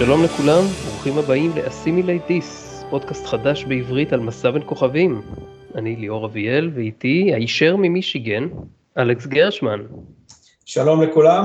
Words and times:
שלום 0.00 0.24
לכולם, 0.24 0.64
ברוכים 0.84 1.18
הבאים 1.18 1.50
ל-Assimilate 1.56 2.30
This, 2.30 2.84
פודקאסט 2.90 3.26
חדש 3.26 3.64
בעברית 3.64 4.12
על 4.12 4.20
מסע 4.20 4.50
בין 4.50 4.62
כוכבים. 4.66 5.22
אני 5.74 5.96
ליאור 5.96 6.26
אביאל, 6.26 6.70
ואיתי 6.74 7.34
הישר 7.34 7.76
ממישיגן, 7.76 8.48
אלכס 8.98 9.26
גרשמן. 9.26 9.80
שלום 10.66 11.02
לכולם. 11.02 11.44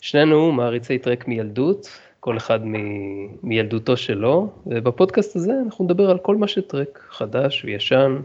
שנינו 0.00 0.52
מעריצי 0.52 0.98
טרק 0.98 1.28
מילדות, 1.28 1.88
כל 2.20 2.36
אחד 2.36 2.66
מ- 2.66 3.48
מילדותו 3.48 3.96
שלו, 3.96 4.50
ובפודקאסט 4.66 5.36
הזה 5.36 5.52
אנחנו 5.64 5.84
נדבר 5.84 6.10
על 6.10 6.18
כל 6.18 6.36
מה 6.36 6.48
שטרק, 6.48 7.06
חדש 7.10 7.64
וישן, 7.64 8.16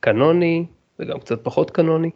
קנוני 0.00 0.66
וגם 0.98 1.20
קצת 1.20 1.44
פחות 1.44 1.70
קנוני. 1.70 2.10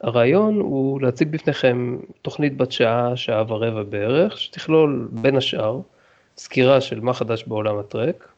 הרעיון 0.00 0.60
הוא 0.60 1.00
להציג 1.00 1.28
בפניכם 1.28 1.98
תוכנית 2.22 2.56
בת 2.56 2.72
שעה, 2.72 3.16
שעה 3.16 3.44
ורבע 3.48 3.82
בערך, 3.82 4.38
שתכלול 4.38 5.08
בין 5.12 5.36
השאר 5.36 5.80
סקירה 6.36 6.80
של 6.80 7.00
מה 7.00 7.12
חדש 7.12 7.44
בעולם 7.44 7.78
הטרק, 7.78 8.28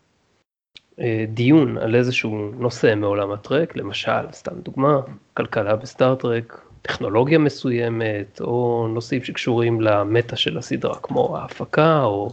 אה, 1.01 1.25
דיון 1.29 1.79
על 1.79 1.95
איזשהו 1.95 2.51
נושא 2.59 2.95
מעולם 2.97 3.33
הטרק, 3.33 3.77
למשל, 3.77 4.33
סתם 4.33 4.61
דוגמה, 4.61 5.01
כלכלה 5.35 5.77
בסטארט-טרק, 5.77 6.61
טכנולוגיה 6.83 7.39
מסוימת, 7.39 8.41
או 8.41 8.87
נושאים 8.95 9.25
שקשורים 9.25 9.81
למטה 9.81 10.37
של 10.37 10.59
הסדרה, 10.59 10.97
כמו 11.03 11.37
ההפקה, 11.37 12.03
או 12.03 12.31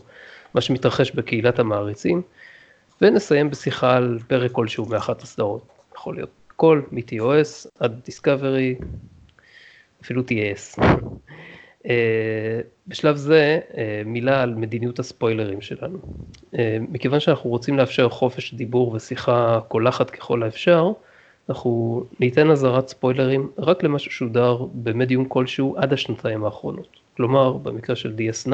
מה 0.54 0.62
שמתרחש 0.62 1.12
בקהילת 1.12 1.60
המעריצים, 1.60 2.22
ונסיים 3.02 3.50
בשיחה 3.50 3.96
על 3.96 4.20
פרק 4.28 4.52
כלשהו 4.52 4.86
מאחת 4.86 5.22
הסדרות. 5.22 5.68
יכול 5.96 6.16
להיות 6.16 6.30
כל 6.56 6.82
מ-TOS 6.92 7.70
עד 7.80 8.00
דיסקאברי, 8.06 8.76
אפילו 10.08 10.22
TS. 10.22 10.82
אה, 11.90 12.60
בשלב 12.88 13.16
זה 13.16 13.60
אה, 13.78 14.02
מילה 14.06 14.42
על 14.42 14.56
מדיניות 14.56 15.00
הספוילרים 15.00 15.62
שלנו. 15.62 15.98
אה, 16.58 16.78
מכיוון 16.90 17.20
שאנחנו 17.20 17.50
רוצים 17.50 17.78
לאפשר 17.78 18.10
חופש 18.10 18.54
דיבור 18.54 18.94
ושיחה 18.94 19.60
קולחת 19.68 20.10
ככל 20.10 20.44
האפשר, 20.44 20.92
אנחנו 21.50 22.04
ניתן 22.20 22.52
אזהרת 22.52 22.88
ספוילרים 22.88 23.50
רק 23.58 23.84
למה 23.84 24.00
ששודר 24.00 24.66
במדיום 24.74 25.26
כלשהו 25.26 25.76
עד 25.78 25.94
השנתיים 25.94 26.46
האחרונות. 26.46 26.88
כלומר, 27.18 27.54
במקרה 27.54 27.96
של 27.96 28.14
DS9, 28.18 28.54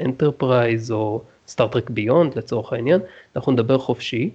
Enterprise 0.00 0.90
או 0.90 1.22
סטאר 1.48 1.72
טרק 1.72 1.90
ביונד 1.90 2.38
לצורך 2.38 2.72
העניין, 2.72 3.00
אנחנו 3.36 3.52
נדבר 3.52 3.78
חופשי, 3.78 4.30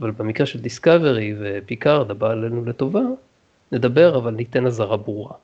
אבל 0.00 0.10
במקרה 0.10 0.46
של 0.46 0.60
דיסקאברי 0.60 1.34
ופיקארד 1.40 2.10
הבא 2.10 2.30
עלינו 2.30 2.64
לטובה, 2.64 3.02
נדבר 3.72 4.18
אבל 4.18 4.30
ניתן 4.30 4.66
אזהרה 4.66 4.96
ברורה. 4.96 5.34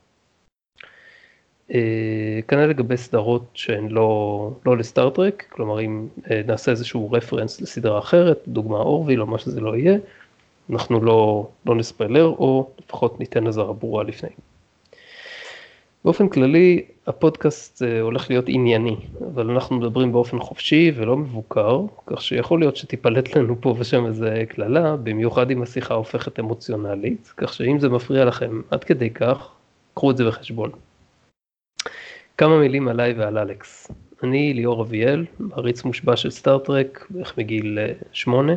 אה, 1.74 2.41
כנראה 2.48 2.66
לגבי 2.66 2.96
סדרות 2.96 3.44
שהן 3.55 3.88
לא, 3.88 4.50
לא 4.66 4.77
לסטארט-טרק, 4.77 5.46
כלומר 5.50 5.80
אם 5.80 6.08
אה, 6.30 6.41
נעשה 6.47 6.70
איזשהו 6.70 7.12
רפרנס 7.12 7.60
לסדרה 7.60 7.98
אחרת, 7.98 8.42
דוגמה 8.48 8.77
אורוויל 8.77 9.20
או 9.20 9.27
מה 9.27 9.38
שזה 9.38 9.60
לא 9.60 9.77
יהיה, 9.77 9.98
אנחנו 10.70 11.00
לא, 11.00 11.48
לא 11.66 11.74
נספיילר 11.74 12.24
או 12.24 12.70
לפחות 12.78 13.20
ניתן 13.20 13.47
אזהרה 13.47 13.72
ברורה 13.72 14.04
לפני. 14.04 14.30
באופן 16.04 16.28
כללי 16.28 16.84
הפודקאסט 17.06 17.82
אה, 17.82 18.00
הולך 18.00 18.30
להיות 18.30 18.44
ענייני, 18.48 18.96
אבל 19.34 19.50
אנחנו 19.50 19.76
מדברים 19.76 20.12
באופן 20.12 20.38
חופשי 20.38 20.92
ולא 20.96 21.16
מבוקר, 21.16 21.80
כך 22.06 22.22
שיכול 22.22 22.60
להיות 22.60 22.76
שתיפלט 22.76 23.36
לנו 23.36 23.60
פה 23.60 23.74
ושם 23.78 24.06
איזה 24.06 24.44
קללה, 24.48 24.96
במיוחד 24.96 25.50
אם 25.50 25.62
השיחה 25.62 25.94
הופכת 25.94 26.38
אמוציונלית, 26.38 27.32
כך 27.36 27.54
שאם 27.54 27.78
זה 27.78 27.88
מפריע 27.88 28.25
לכם 28.25 28.60
עד 28.70 28.84
כדי 28.84 29.10
כך, 29.10 29.50
קחו 29.94 30.10
את 30.10 30.16
זה 30.16 30.25
בחשבון. 30.25 30.70
כמה 32.38 32.58
מילים 32.58 32.88
עליי 32.88 33.12
ועל 33.12 33.38
אלכס. 33.38 33.91
אני 34.22 34.54
ליאור 34.54 34.82
אביאל, 34.82 35.25
מעריץ 35.38 35.84
מושבע 35.84 36.16
של 36.16 36.31
סטארט-טרק, 36.31 37.06
בערך 37.10 37.38
מגיל 37.38 37.78
אה, 37.78 37.92
שמונה. 38.12 38.52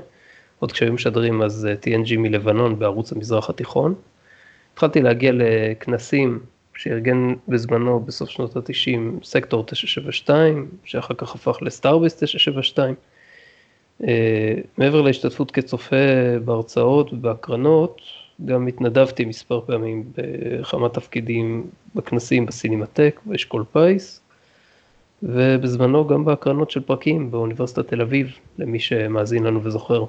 עוד 0.60 0.72
כשהיו 0.72 0.94
משדרים 0.94 1.42
אז 1.42 1.66
אה, 1.66 1.74
TNG 1.74 2.18
מלבנון 2.18 2.80
בערוץ 2.80 3.12
המזרח 3.12 3.50
התיכון. 3.50 3.96
התחלתי 4.74 5.02
להגיע 5.02 5.32
לכנסים 5.36 6.40
שארגן 6.80 7.34
בזמנו 7.48 8.00
בסוף 8.00 8.30
שנות 8.30 8.56
ה-90 8.56 9.24
סקטור 9.24 9.64
972, 9.66 10.68
שאחר 10.84 11.14
כך 11.14 11.36
הפך 11.36 11.58
לסטארביס 11.62 12.16
972. 12.16 12.96
Uh, 14.02 14.06
מעבר 14.78 15.02
להשתתפות 15.02 15.52
כצופה 15.52 15.96
בהרצאות 16.46 17.14
ובהקרנות, 17.14 18.02
גם 18.46 18.68
התנדבתי 18.68 19.26
מספר 19.26 19.62
פעמים 19.62 20.04
בכמה 20.18 20.90
תפקידים 20.90 21.68
בכנסים 21.96 22.46
בסינמטק, 22.46 23.20
באשכול 23.26 23.64
פיס, 23.72 24.22
ובזמנו 25.24 26.08
גם 26.08 26.26
בהקרנות 26.26 26.72
של 26.72 26.82
פרקים 26.82 27.32
באוניברסיטת 27.32 27.88
תל 27.88 28.02
אביב, 28.02 28.32
למי 28.60 28.80
שמאזין 28.80 29.44
לנו 29.44 29.64
וזוכר. 29.64 30.06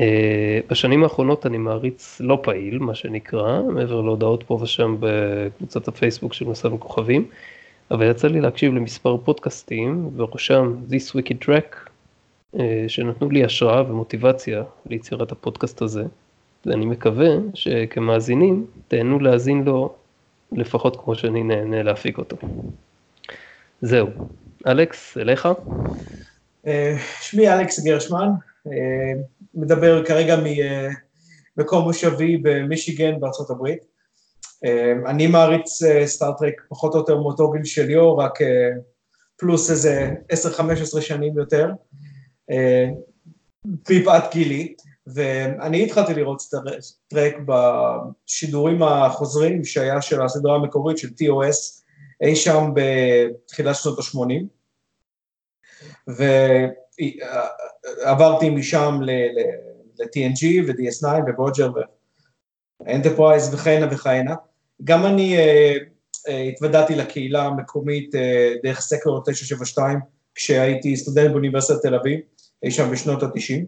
אה, 0.00 0.60
בשנים 0.70 1.02
האחרונות 1.02 1.46
אני 1.46 1.58
מעריץ 1.58 2.20
לא 2.20 2.38
פעיל, 2.42 2.78
מה 2.78 2.94
שנקרא, 2.94 3.62
מעבר 3.62 4.00
להודעות 4.00 4.42
פה 4.42 4.58
ושם 4.62 4.96
בקבוצת 5.00 5.88
הפייסבוק 5.88 6.32
של 6.32 6.44
מסע 6.48 6.74
וכוכבים, 6.74 7.28
אבל 7.90 8.10
יצא 8.10 8.28
לי 8.28 8.40
להקשיב 8.40 8.74
למספר 8.74 9.16
פודקאסטים, 9.16 10.06
ובראשם 10.06 10.76
This 10.90 11.16
Wicked 11.16 11.46
Track, 11.46 11.90
אה, 12.58 12.84
שנתנו 12.88 13.30
לי 13.30 13.44
השראה 13.44 13.90
ומוטיבציה 13.90 14.62
ליצירת 14.86 15.32
הפודקאסט 15.32 15.82
הזה, 15.82 16.04
ואני 16.66 16.86
מקווה 16.86 17.28
שכמאזינים 17.54 18.66
תהנו 18.88 19.18
להאזין 19.18 19.64
לו 19.64 19.94
לפחות 20.52 20.96
כמו 21.04 21.14
שאני 21.14 21.42
נהנה 21.42 21.82
להפיק 21.82 22.18
אותו. 22.18 22.36
זהו. 23.82 24.08
אלכס, 24.66 25.18
אליך? 25.18 25.48
אה, 26.66 26.96
שמי 27.20 27.48
אלכס 27.48 27.84
גרשמן, 27.84 28.28
מדבר 29.54 30.04
כרגע 30.04 30.36
ממקום 31.56 31.84
מושבי 31.84 32.36
במישיגן 32.36 33.20
בארצות 33.20 33.50
הברית. 33.50 33.84
אני 35.06 35.26
מעריץ 35.26 35.80
סטארט-טרק 36.04 36.54
פחות 36.68 36.94
או 36.94 36.98
יותר 36.98 37.16
מאותו 37.16 37.50
גיל 37.50 37.64
של 37.64 37.86
ליאור, 37.86 38.22
רק 38.22 38.38
פלוס 39.36 39.70
איזה 39.70 40.10
10-15 40.32 41.00
שנים 41.00 41.38
יותר, 41.38 41.70
מפאת 43.64 44.22
גילי, 44.32 44.74
ואני 45.06 45.84
התחלתי 45.84 46.14
לראות 46.14 46.40
סטאר-טרק 46.40 47.34
בשידורים 47.46 48.82
החוזרים 48.82 49.64
שהיה 49.64 50.02
של 50.02 50.22
הסדרה 50.22 50.54
המקורית 50.54 50.98
של 50.98 51.08
TOS 51.08 51.82
אי 52.22 52.36
שם 52.36 52.70
בתחילת 52.74 53.76
שנות 53.76 53.98
ה-80, 53.98 54.44
ועברתי 58.04 58.50
משם 58.50 58.98
ל-TNG 59.02 60.44
ו-DS9 60.66 61.06
וויאג'ר 61.26 61.70
ואנטרפרייז 62.80 63.54
וכהנה 63.54 63.86
וכהנה. 63.90 64.34
גם 64.84 65.06
אני 65.06 65.36
התוודעתי 66.28 66.94
לקהילה 66.94 67.42
המקומית 67.42 68.10
דרך 68.62 68.80
סקטור 68.80 69.22
972, 69.22 69.98
כשהייתי 70.34 70.96
סטודנט 70.96 71.30
באוניברסיטת 71.30 71.82
תל 71.82 71.94
אביב, 71.94 72.20
אי 72.62 72.70
שם 72.70 72.90
בשנות 72.92 73.22
ה-90 73.22 73.64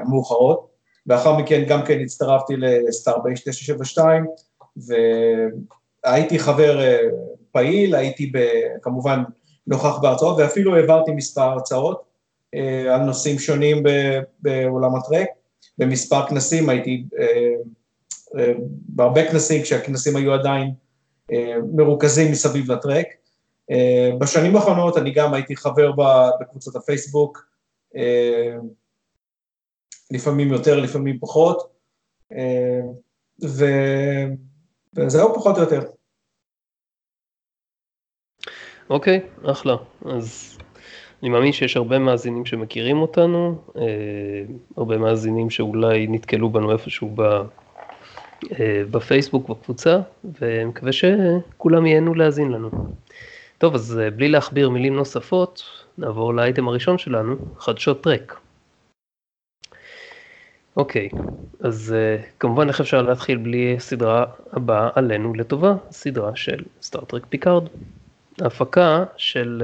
והמאוחרות. 0.00 0.74
לאחר 1.06 1.36
מכן 1.36 1.64
גם 1.68 1.84
כן 1.86 2.00
הצטרפתי 2.00 2.56
לסטארבייש 2.56 3.40
972, 3.40 4.26
והייתי 6.06 6.38
חבר 6.38 6.80
פעיל, 7.52 7.94
הייתי 7.94 8.32
כמובן 8.82 9.22
נוכח 9.66 9.98
בהרצאות, 9.98 10.38
ואפילו 10.38 10.76
העברתי 10.76 11.12
מספר 11.12 11.42
הרצאות 11.42 12.02
על 12.90 13.00
נושאים 13.00 13.38
שונים 13.38 13.82
בעולם 14.40 14.94
הטרק, 14.96 15.28
במספר 15.78 16.26
כנסים, 16.26 16.68
הייתי 16.68 17.04
בהרבה 18.88 19.30
כנסים, 19.30 19.62
כשהכנסים 19.62 20.16
היו 20.16 20.32
עדיין 20.32 20.70
מרוכזים 21.72 22.32
מסביב 22.32 22.72
לטרק. 22.72 23.06
בשנים 24.18 24.56
האחרונות 24.56 24.96
אני 24.96 25.12
גם 25.12 25.34
הייתי 25.34 25.56
חבר 25.56 25.92
בקבוצת 26.40 26.76
הפייסבוק, 26.76 27.46
לפעמים 30.10 30.52
יותר, 30.52 30.80
לפעמים 30.80 31.18
פחות, 31.20 31.72
ו... 33.44 33.64
וזהו 34.94 35.34
פחות 35.34 35.56
או 35.56 35.62
יותר. 35.62 35.80
אוקיי, 38.90 39.20
אחלה. 39.44 39.76
אז 40.04 40.58
אני 41.22 41.30
מאמין 41.30 41.52
שיש 41.52 41.76
הרבה 41.76 41.98
מאזינים 41.98 42.46
שמכירים 42.46 43.02
אותנו, 43.02 43.58
אה, 43.76 43.82
הרבה 44.76 44.98
מאזינים 44.98 45.50
שאולי 45.50 46.06
נתקלו 46.06 46.50
בנו 46.50 46.72
איפשהו 46.72 47.10
ב, 47.14 47.20
אה, 47.20 48.82
בפייסבוק, 48.90 49.48
בקבוצה, 49.48 50.00
ומקווה 50.40 50.92
שכולם 50.92 51.86
ייהנו 51.86 52.14
להאזין 52.14 52.52
לנו. 52.52 52.70
טוב, 53.58 53.74
אז 53.74 54.00
אה, 54.02 54.10
בלי 54.10 54.28
להכביר 54.28 54.70
מילים 54.70 54.96
נוספות, 54.96 55.62
נעבור 55.98 56.34
לאייטם 56.34 56.68
הראשון 56.68 56.98
שלנו, 56.98 57.36
חדשות 57.58 58.02
טרק. 58.02 58.40
אוקיי, 60.76 61.08
אז 61.60 61.94
uh, 61.94 62.22
כמובן 62.40 62.68
איך 62.68 62.80
אפשר 62.80 63.02
להתחיל 63.02 63.38
בלי 63.38 63.76
סדרה 63.78 64.24
הבאה 64.52 64.88
עלינו 64.94 65.34
לטובה, 65.34 65.74
סדרה 65.90 66.36
של 66.36 66.62
סטאר-טרק 66.82 67.26
פיקארד. 67.28 67.68
ההפקה 68.40 69.04
של, 69.16 69.62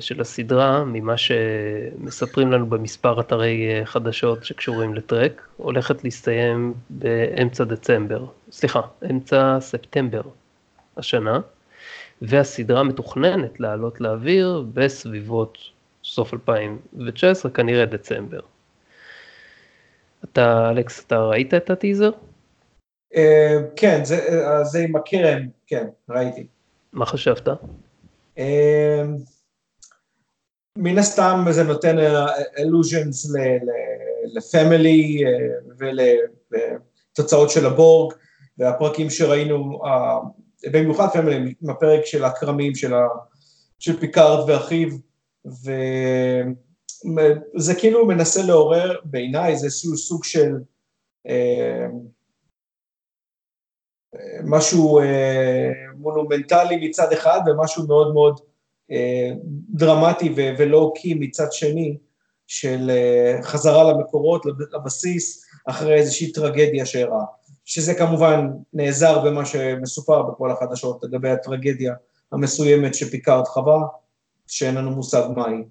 של 0.00 0.20
הסדרה, 0.20 0.84
ממה 0.84 1.16
שמספרים 1.16 2.52
לנו 2.52 2.66
במספר 2.66 3.20
אתרי 3.20 3.80
חדשות 3.84 4.44
שקשורים 4.44 4.94
לטרק, 4.94 5.46
הולכת 5.56 6.04
להסתיים 6.04 6.74
באמצע 6.90 7.64
דצמבר, 7.64 8.26
סליחה, 8.50 8.80
אמצע 9.10 9.56
ספטמבר 9.60 10.22
השנה, 10.96 11.40
והסדרה 12.22 12.82
מתוכננת 12.82 13.60
לעלות 13.60 14.00
לאוויר 14.00 14.64
בסביבות 14.74 15.58
סוף 16.04 16.34
2019, 16.34 17.50
כנראה 17.50 17.86
דצמבר. 17.86 18.40
אתה, 20.24 20.70
אלכס, 20.70 21.04
אתה 21.06 21.22
ראית 21.22 21.54
את 21.54 21.70
הטיזר? 21.70 22.10
אה, 23.16 23.58
כן, 23.76 24.04
זה, 24.04 24.16
זה 24.62 24.78
עם 24.78 24.96
הכרם, 24.96 25.48
כן, 25.66 25.86
ראיתי. 26.08 26.46
מה 26.92 27.06
חשבת? 27.06 27.48
אה, 28.38 29.02
מן 30.78 30.98
הסתם 30.98 31.44
זה 31.50 31.62
נותן 31.62 31.96
allusions 32.58 33.32
ל 34.24 34.38
Family 34.38 35.24
ולתוצאות 35.78 37.50
של 37.50 37.66
הבורג, 37.66 38.14
והפרקים 38.58 39.10
שראינו, 39.10 39.80
במיוחד 40.72 41.08
Family, 41.12 41.54
עם 41.62 41.70
הפרק 41.70 42.06
של 42.06 42.24
הכרמים 42.24 42.74
של, 42.74 42.92
של 43.78 44.00
פיקארד 44.00 44.50
ואחיו, 44.50 44.88
וזה 47.56 47.74
כאילו 47.78 48.06
מנסה 48.06 48.42
לעורר 48.42 48.98
בעיניי, 49.04 49.56
זה 49.56 49.70
סוג 49.96 50.24
של 50.24 50.54
אה, 51.28 51.86
משהו 54.44 55.00
אה, 55.00 55.70
מונומנטלי 55.96 56.88
מצד 56.88 57.12
אחד 57.12 57.40
ומשהו 57.46 57.86
מאוד 57.86 58.14
מאוד 58.14 58.40
אה, 58.90 59.30
דרמטי 59.70 60.34
ולואו-קי 60.36 61.14
מצד 61.14 61.52
שני, 61.52 61.96
של 62.46 62.90
חזרה 63.42 63.92
למקורות, 63.92 64.46
לבסיס, 64.72 65.44
אחרי 65.66 65.94
איזושהי 65.94 66.32
טרגדיה 66.32 66.86
שאירעה. 66.86 67.24
שזה 67.64 67.94
כמובן 67.94 68.48
נעזר 68.72 69.18
במה 69.24 69.46
שמסופר 69.46 70.22
בכל 70.22 70.50
החדשות 70.50 71.04
לגבי 71.04 71.30
הטרגדיה 71.30 71.94
המסוימת 72.32 72.94
שפיקארד 72.94 73.44
חווה, 73.44 73.80
שאין 74.46 74.74
לנו 74.74 74.90
מושג 74.90 75.22
מהי. 75.36 75.62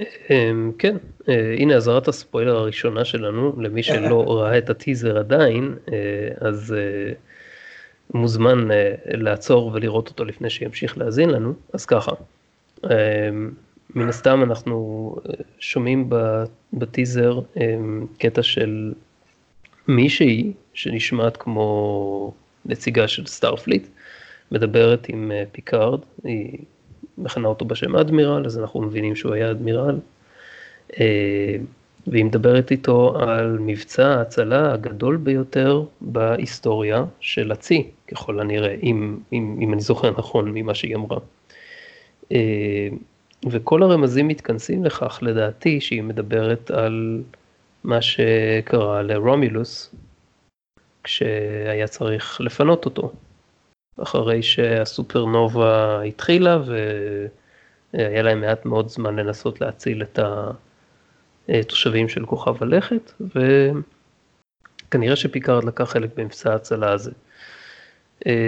אמ, 0.00 0.72
כן, 0.78 0.96
אה, 1.28 1.54
הנה 1.58 1.74
אזהרת 1.74 2.08
הספוילר 2.08 2.56
הראשונה 2.56 3.04
שלנו, 3.04 3.60
למי 3.60 3.82
שלא 3.82 4.24
ראה 4.38 4.58
את 4.58 4.70
הטיזר 4.70 5.18
עדיין, 5.18 5.74
אה, 5.92 6.48
אז 6.48 6.74
אה, 6.78 7.12
מוזמן 8.14 8.68
לעצור 9.06 9.70
ולראות 9.74 10.08
אותו 10.08 10.24
לפני 10.24 10.50
שימשיך 10.50 10.98
להאזין 10.98 11.30
לנו, 11.30 11.54
אז 11.72 11.86
ככה, 11.86 12.12
אמ, 12.84 13.50
מן 13.94 14.08
הסתם 14.08 14.42
אנחנו 14.42 15.16
שומעים 15.58 16.10
בטיזר 16.72 17.40
אמ, 17.56 18.06
קטע 18.18 18.42
של 18.42 18.92
מישהי 19.88 20.52
שנשמעת 20.74 21.36
כמו 21.36 22.32
נציגה 22.64 23.08
של 23.08 23.26
סטארפליט, 23.26 23.86
מדברת 24.52 25.06
עם 25.08 25.32
פיקארד, 25.52 26.00
היא 26.24 26.58
מכנה 27.18 27.48
אותו 27.48 27.64
בשם 27.64 27.96
אדמירל, 27.96 28.46
אז 28.46 28.58
אנחנו 28.58 28.80
מבינים 28.80 29.16
שהוא 29.16 29.34
היה 29.34 29.50
אדמירל. 29.50 29.98
אה, 31.00 31.56
והיא 32.06 32.24
מדברת 32.24 32.70
איתו 32.70 33.18
על 33.18 33.58
מבצע 33.60 34.06
ההצלה 34.06 34.72
הגדול 34.72 35.16
ביותר 35.16 35.84
בהיסטוריה 36.00 37.04
של 37.20 37.52
הצי, 37.52 37.90
ככל 38.08 38.40
הנראה, 38.40 38.74
אם, 38.82 39.18
אם, 39.32 39.58
אם 39.62 39.72
אני 39.72 39.80
זוכר 39.80 40.10
נכון 40.18 40.50
ממה 40.54 40.74
שהיא 40.74 40.96
אמרה. 40.96 41.18
אה, 42.32 42.88
וכל 43.50 43.82
הרמזים 43.82 44.28
מתכנסים 44.28 44.84
לכך, 44.84 45.18
לדעתי, 45.22 45.80
שהיא 45.80 46.02
מדברת 46.02 46.70
על 46.70 47.22
מה 47.84 48.02
שקרה 48.02 49.02
לרומילוס, 49.02 49.94
כשהיה 51.04 51.86
צריך 51.86 52.40
לפנות 52.40 52.84
אותו. 52.84 53.12
אחרי 54.02 54.42
שהסופרנובה 54.42 56.02
התחילה 56.02 56.58
והיה 57.94 58.22
להם 58.22 58.40
מעט 58.40 58.64
מאוד 58.64 58.88
זמן 58.88 59.16
לנסות 59.16 59.60
להציל 59.60 60.02
את 60.02 60.18
התושבים 61.48 62.08
של 62.08 62.26
כוכב 62.26 62.62
הלכת, 62.62 63.12
וכנראה 64.86 65.16
שפיקארד 65.16 65.64
לקח 65.64 65.84
חלק 65.84 66.10
במבצע 66.16 66.52
ההצלה 66.52 66.92
הזה. 66.92 67.10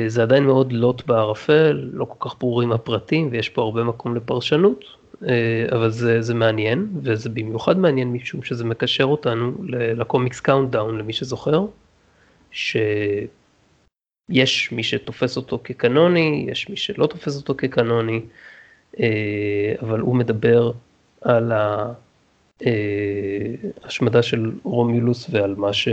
זה 0.06 0.22
עדיין 0.22 0.44
מאוד 0.44 0.72
לוט 0.72 1.06
בערפל, 1.06 1.90
לא 1.92 2.04
כל 2.04 2.28
כך 2.28 2.38
ברורים 2.38 2.72
הפרטים 2.72 3.28
ויש 3.30 3.48
פה 3.48 3.62
הרבה 3.62 3.84
מקום 3.84 4.16
לפרשנות, 4.16 4.84
אבל 5.72 5.90
זה, 5.90 6.22
זה 6.22 6.34
מעניין, 6.34 6.88
וזה 7.02 7.28
במיוחד 7.28 7.78
מעניין 7.78 8.12
משום 8.12 8.42
שזה 8.42 8.64
מקשר 8.64 9.04
אותנו 9.04 9.52
לקומיקס 9.68 10.40
Countdown, 10.40 10.98
למי 10.98 11.12
שזוכר, 11.12 11.66
ש... 12.50 12.76
יש 14.28 14.72
מי 14.72 14.82
שתופס 14.82 15.36
אותו 15.36 15.60
כקנוני, 15.64 16.46
יש 16.48 16.68
מי 16.68 16.76
שלא 16.76 17.06
תופס 17.06 17.36
אותו 17.36 17.54
כקנוני, 17.58 18.20
אה, 19.00 19.74
אבל 19.82 20.00
הוא 20.00 20.16
מדבר 20.16 20.72
על 21.20 21.52
ההשמדה 23.82 24.22
של 24.22 24.50
רומיולוס 24.62 25.30
ועל 25.30 25.54
מה, 25.54 25.72
ש... 25.72 25.88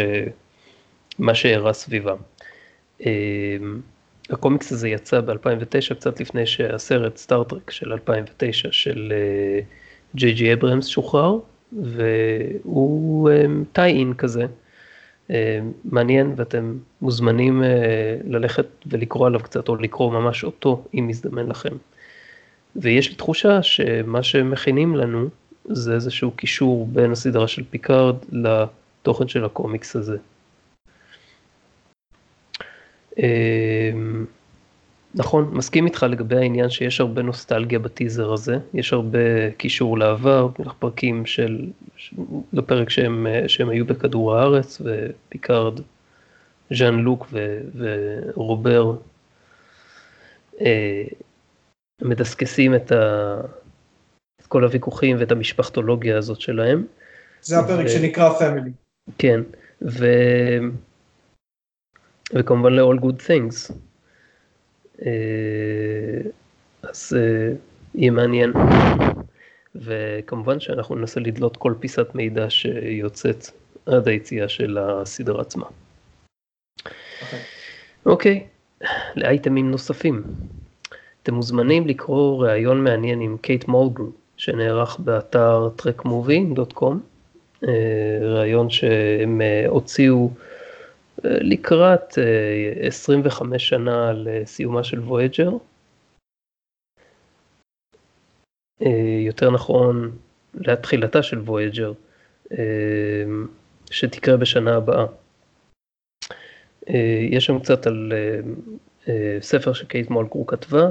מה 1.20 1.36
שאירע 1.36 1.74
סביבם. 1.74 2.18
אה, 3.06 3.58
הקומיקס 4.30 4.72
הזה 4.72 4.90
יצא 4.90 5.22
ב-2009, 5.22 5.94
קצת 5.94 6.20
לפני 6.20 6.46
שהסרט 6.46 7.18
סטארטרק 7.18 7.72
של 7.72 7.92
2009 7.94 8.72
של 8.72 9.14
ג'יי 10.16 10.34
ג'י 10.34 10.54
אברהמס 10.54 10.88
שוחרר, 10.88 11.38
והוא 11.74 13.30
tie-in 13.72 14.14
כזה. 14.14 14.46
אה, 15.31 15.60
מעניין 15.86 16.33
ואתם 16.36 16.77
מוזמנים 17.01 17.63
אה, 17.63 18.18
ללכת 18.24 18.66
ולקרוא 18.86 19.27
עליו 19.27 19.39
קצת 19.39 19.69
או 19.69 19.75
לקרוא 19.75 20.12
ממש 20.12 20.44
אותו 20.44 20.83
אם 20.94 21.10
יזדמן 21.10 21.48
לכם. 21.48 21.75
ויש 22.75 23.10
לי 23.10 23.15
תחושה 23.15 23.63
שמה 23.63 24.24
שמכינים 24.24 24.96
לנו 24.96 25.27
זה 25.65 25.94
איזשהו 25.94 26.32
קישור 26.32 26.88
בין 26.88 27.12
הסדרה 27.12 27.48
של 27.48 27.63
פיקארד 27.70 28.15
לתוכן 28.32 29.27
של 29.27 29.46
הקומיקס 29.46 29.96
הזה. 29.96 30.17
נכון, 35.17 35.50
מסכים 35.53 35.86
איתך 35.86 36.05
לגבי 36.10 36.36
העניין 36.36 36.69
שיש 36.69 37.01
הרבה 37.01 37.22
נוסטלגיה 37.22 37.79
בטיזר 37.79 38.34
הזה, 38.34 38.57
יש 38.74 38.93
הרבה 38.93 39.51
קישור 39.57 39.98
לעבר, 39.98 40.48
פרקים 40.79 41.25
של, 41.25 41.72
לפרק 42.53 42.89
שהם, 42.89 43.27
שהם 43.48 43.69
היו 43.69 43.86
בכדור 43.86 44.36
הארץ, 44.36 44.81
ופיקארד, 44.81 45.79
ז'אן 46.74 46.95
לוק 46.95 47.27
ו, 47.31 47.62
ורוברט 47.75 48.96
אה, 50.62 51.03
מדסקסים 52.01 52.75
את, 52.75 52.91
ה, 52.91 53.36
את 54.41 54.48
כל 54.48 54.63
הוויכוחים 54.63 55.17
ואת 55.19 55.31
המשפחתולוגיה 55.31 56.17
הזאת 56.17 56.41
שלהם. 56.41 56.86
זה 57.41 57.60
הפרק 57.60 57.86
ו... 57.86 57.89
שנקרא 57.89 58.29
Family. 58.39 58.72
כן, 59.17 59.41
ו... 59.81 60.05
וכמובן 62.34 62.74
ל-all 62.74 63.00
good 63.00 63.27
things. 63.27 63.74
אה, 65.02 66.30
אז 66.84 67.14
אה, 67.18 67.54
יהיה 67.96 68.12
מעניין. 68.12 68.54
וכמובן 69.75 70.60
שאנחנו 70.60 70.96
ננסה 70.96 71.20
לדלות 71.20 71.58
כל 71.58 71.74
פיסת 71.80 72.08
מידע 72.16 72.50
שיוצאת 72.50 73.46
עד 73.86 74.08
היציאה 74.08 74.50
של 74.50 74.78
הסדרה 74.78 75.42
עצמה. 75.42 75.66
אוקיי, 78.06 78.40
okay. 78.40 78.84
okay. 78.84 78.88
לאייטמים 79.16 79.72
נוספים. 79.72 80.24
אתם 81.24 81.34
מוזמנים 81.34 81.88
לקרוא 81.88 82.46
ראיון 82.46 82.84
מעניין 82.84 83.22
עם 83.22 83.38
קייט 83.42 83.68
מולגן 83.68 84.04
שנערך 84.38 85.00
באתר 85.00 85.70
trackmovie.com, 85.82 86.94
אה, 87.68 88.20
ראיון 88.22 88.70
שהם 88.70 89.42
הוציאו 89.68 90.30
לקראת 91.25 92.17
25 92.82 93.53
אה, 93.53 93.60
שנה 93.60 94.13
לסיומה 94.13 94.84
של 94.84 95.00
וויג'ר. 95.00 95.51
אה, 98.82 99.20
יותר 99.25 99.51
נכון, 99.51 100.17
לתחילתה 100.53 101.24
של 101.24 101.39
וויג'ר, 101.39 101.94
אה, 102.51 103.24
שתקרה 103.91 104.38
בשנה 104.38 104.75
הבאה. 104.75 105.05
יש 107.29 107.46
שם 107.46 107.60
קצת 107.60 107.88
על 107.88 108.13
ספר 109.41 109.74
שקייט 109.74 110.10
מולגרו 110.10 110.48
כתבה, 110.48 110.89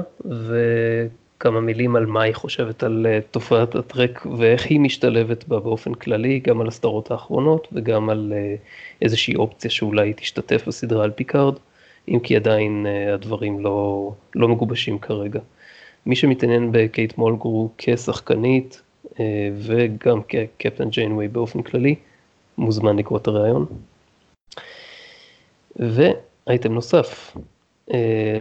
כמה 1.45 1.61
מילים 1.61 1.95
על 1.95 2.05
מה 2.05 2.23
היא 2.23 2.33
חושבת 2.33 2.83
על 2.83 3.05
uh, 3.05 3.23
תופעת 3.31 3.75
הטרק 3.75 4.25
ואיך 4.37 4.65
היא 4.65 4.79
משתלבת 4.79 5.47
בה 5.47 5.59
באופן 5.59 5.93
כללי, 5.93 6.39
גם 6.39 6.61
על 6.61 6.67
הסדרות 6.67 7.11
האחרונות 7.11 7.67
וגם 7.71 8.09
על 8.09 8.33
uh, 8.35 8.59
איזושהי 9.01 9.35
אופציה 9.35 9.71
שאולי 9.71 10.13
תשתתף 10.13 10.67
בסדרה 10.67 11.03
על 11.03 11.11
פיקארד. 11.11 11.55
אם 12.07 12.19
כי 12.19 12.35
עדיין 12.35 12.85
הדברים 13.13 13.59
לא, 13.59 14.11
לא 14.35 14.47
מגובשים 14.47 14.99
כרגע. 14.99 15.39
מי 16.05 16.15
שמתעניין 16.15 16.69
בקייט 16.71 17.17
מולגרו 17.17 17.69
כשחקנית 17.77 18.81
וגם 19.57 20.21
כקפטן 20.27 20.89
ג'יינווי 20.89 21.27
באופן 21.27 21.61
כללי, 21.61 21.95
מוזמן 22.57 22.97
לקרוא 22.97 23.17
את 23.17 23.27
הראיון. 23.27 23.65
ואייטם 25.75 26.73
נוסף, 26.73 27.33
אה, 27.35 27.41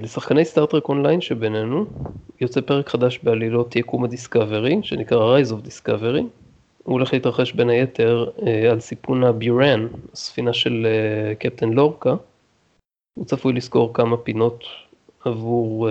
לשחקני 0.02 0.44
סטארטרק 0.44 0.88
אונליין 0.88 1.20
שבינינו, 1.20 1.86
יוצא 2.40 2.60
פרק 2.60 2.88
חדש 2.88 3.18
בעלילות 3.22 3.76
יקום 3.76 4.04
הדיסקאברי, 4.04 4.78
שנקרא 4.82 5.38
Rise 5.38 5.50
of 5.50 5.68
Discovery. 5.68 6.22
הוא 6.82 6.92
הולך 6.92 7.12
להתרחש 7.12 7.52
בין 7.52 7.70
היתר 7.70 8.30
אה, 8.46 8.70
על 8.70 8.80
סיפון 8.80 9.24
הביורן, 9.24 9.86
הספינה 10.12 10.52
של 10.52 10.86
אה, 10.86 11.34
קפטן 11.34 11.68
לורקה. 11.70 12.14
הוא 13.14 13.24
צפוי 13.24 13.52
לזכור 13.52 13.94
כמה 13.94 14.16
פינות 14.16 14.64
עבור, 15.24 15.88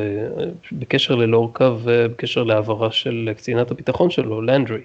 בקשר 0.71 1.15
ללורקה 1.15 1.71
ובקשר 1.83 2.43
להעברה 2.43 2.91
של 2.91 3.29
קצינת 3.37 3.71
הביטחון 3.71 4.09
שלו, 4.09 4.41
לנדרי. 4.41 4.83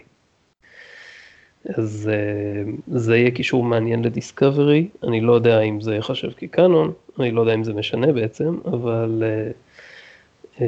אז 1.76 2.10
uh, 2.10 2.98
זה 2.98 3.16
יהיה 3.16 3.30
קישור 3.30 3.64
מעניין 3.64 4.02
לדיסקאברי, 4.02 4.88
אני 5.02 5.20
לא 5.20 5.32
יודע 5.32 5.60
אם 5.60 5.80
זה 5.80 5.94
יחשב 5.94 6.30
כקאנון, 6.36 6.92
אני 7.20 7.30
לא 7.30 7.40
יודע 7.40 7.54
אם 7.54 7.64
זה 7.64 7.72
משנה 7.72 8.12
בעצם, 8.12 8.58
אבל 8.64 9.22
uh, 9.22 10.58
um, 10.58 10.60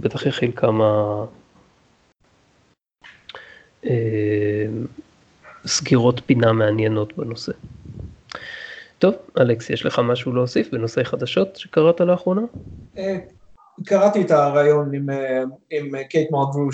בטח 0.00 0.26
יכיל 0.26 0.52
כמה 0.56 1.24
סגירות 5.66 6.20
פינה 6.26 6.52
מעניינות 6.52 7.16
בנושא. 7.16 7.52
טוב, 8.98 9.14
אלכס, 9.40 9.70
יש 9.70 9.86
לך 9.86 9.98
משהו 10.04 10.32
להוסיף 10.32 10.70
בנושאי 10.72 11.04
חדשות 11.04 11.56
שקראת 11.56 12.00
לאחרונה? 12.00 12.42
קראתי 13.84 14.22
את 14.22 14.30
הרעיון 14.30 14.94
עם, 14.94 15.06
עם 15.70 16.02
קייט 16.08 16.30
מרגרו, 16.30 16.72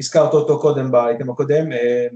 הזכרת 0.00 0.34
אותו 0.34 0.60
קודם 0.60 0.90
באייטם 0.90 1.30
הקודם, 1.30 1.72
אה, 1.72 2.06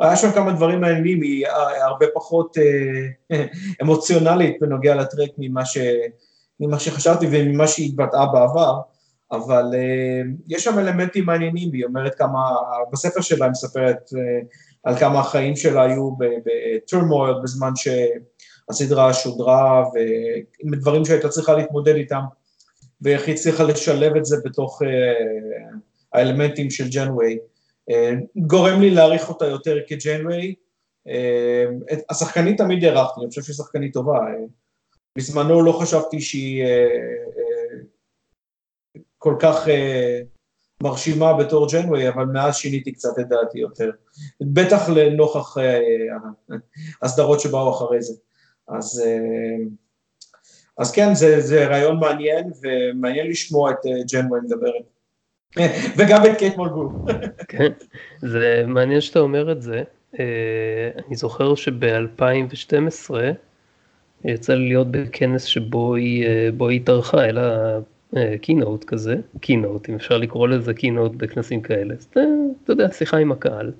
היה 0.00 0.16
שם 0.16 0.32
כמה 0.32 0.52
דברים 0.52 0.80
מעניינים, 0.80 1.22
היא 1.22 1.46
הרבה 1.80 2.06
פחות 2.14 2.56
אה, 2.58 3.44
אמוציונלית 3.82 4.56
בנוגע 4.60 4.94
לטרק 4.94 5.30
ממה, 5.38 5.64
ש, 5.64 5.78
ממה 6.60 6.78
שחשבתי 6.78 7.26
וממה 7.30 7.68
שהיא 7.68 7.88
התבטאה 7.88 8.26
בעבר, 8.26 8.80
אבל 9.32 9.64
אה, 9.74 10.22
יש 10.48 10.64
שם 10.64 10.78
אלמנטים 10.78 11.26
מעניינים, 11.26 11.72
היא 11.72 11.84
אומרת 11.84 12.14
כמה, 12.14 12.40
בספר 12.92 13.20
שלה 13.20 13.44
היא 13.44 13.50
מספרת 13.50 14.10
על 14.84 14.96
כמה 14.98 15.20
החיים 15.20 15.56
שלה 15.56 15.82
היו 15.82 16.10
בטורמויל 16.18 17.34
בזמן 17.42 17.70
שהסדרה 17.76 19.14
שודרה, 19.14 19.84
ועם 19.94 20.74
דברים 20.74 21.04
שהייתה 21.04 21.28
צריכה 21.28 21.54
להתמודד 21.54 21.94
איתם, 21.94 22.20
ואיך 23.02 23.26
היא 23.26 23.34
הצליחה 23.34 23.64
לשלב 23.64 24.16
את 24.16 24.24
זה 24.24 24.36
בתוך 24.44 24.82
האלמנטים 26.12 26.70
של 26.70 26.88
ג'נוויי. 26.90 27.38
אה, 27.90 28.12
גורם 28.36 28.80
לי 28.80 28.90
להעריך 28.90 29.28
אותה 29.28 29.46
יותר 29.46 29.76
כג'נוויי. 29.86 30.54
אה, 31.08 31.64
השחקנית 32.10 32.58
תמיד 32.58 32.84
הערכתי, 32.84 33.20
אני 33.20 33.28
חושב 33.28 33.42
שהיא 33.42 33.56
שחקנית 33.56 33.92
טובה. 33.92 34.18
אה, 34.18 34.44
בזמנו 35.18 35.62
לא 35.62 35.72
חשבתי 35.72 36.20
שהיא 36.20 36.64
כל 39.18 39.34
כך 39.40 39.66
מרשימה 40.82 41.38
בתור 41.38 41.66
ג'נוויי, 41.72 42.08
אבל 42.08 42.24
מאז 42.24 42.56
שיניתי 42.56 42.92
קצת 42.92 43.18
את 43.20 43.28
דעתי 43.28 43.58
יותר. 43.58 43.90
בטח 44.40 44.88
לנוכח 44.88 45.56
הסדרות 47.02 47.40
שבאו 47.40 47.70
אחרי 47.70 48.02
זה. 48.02 48.14
אז, 48.68 49.02
אז 50.78 50.92
כן, 50.92 51.14
זה, 51.14 51.40
זה 51.40 51.66
רעיון 51.66 52.00
מעניין, 52.00 52.50
ומעניין 52.62 53.26
לשמוע 53.26 53.70
את 53.70 53.78
ג'נוויי 54.12 54.40
מדברת. 54.40 54.97
וגם 55.96 56.26
את 56.26 56.38
קייט 56.38 56.56
מולגו. 56.56 57.06
כן, 57.48 57.72
זה 58.18 58.64
מעניין 58.66 59.00
שאתה 59.00 59.18
אומר 59.18 59.52
את 59.52 59.62
זה. 59.62 59.82
אה, 60.20 60.90
אני 61.06 61.16
זוכר 61.16 61.54
שב-2012 61.54 63.14
יצא 64.24 64.54
לי 64.54 64.68
להיות 64.68 64.90
בכנס 64.90 65.44
שבו 65.44 65.94
היא, 65.94 66.26
אה, 66.26 66.48
היא 66.68 66.80
התארחה, 66.80 67.24
אלא 67.24 67.42
אה, 68.16 68.34
כזה, 68.86 69.16
קינוט, 69.40 69.88
אם 69.88 69.94
אפשר 69.94 70.18
לקרוא 70.18 70.48
לזה 70.48 70.74
קינוט 70.74 71.12
בכנסים 71.12 71.60
כאלה. 71.60 71.94
אז 71.94 72.04
אתה 72.04 72.72
יודע, 72.72 72.90
שיחה 72.92 73.16
עם 73.16 73.32
הקהל. 73.32 73.72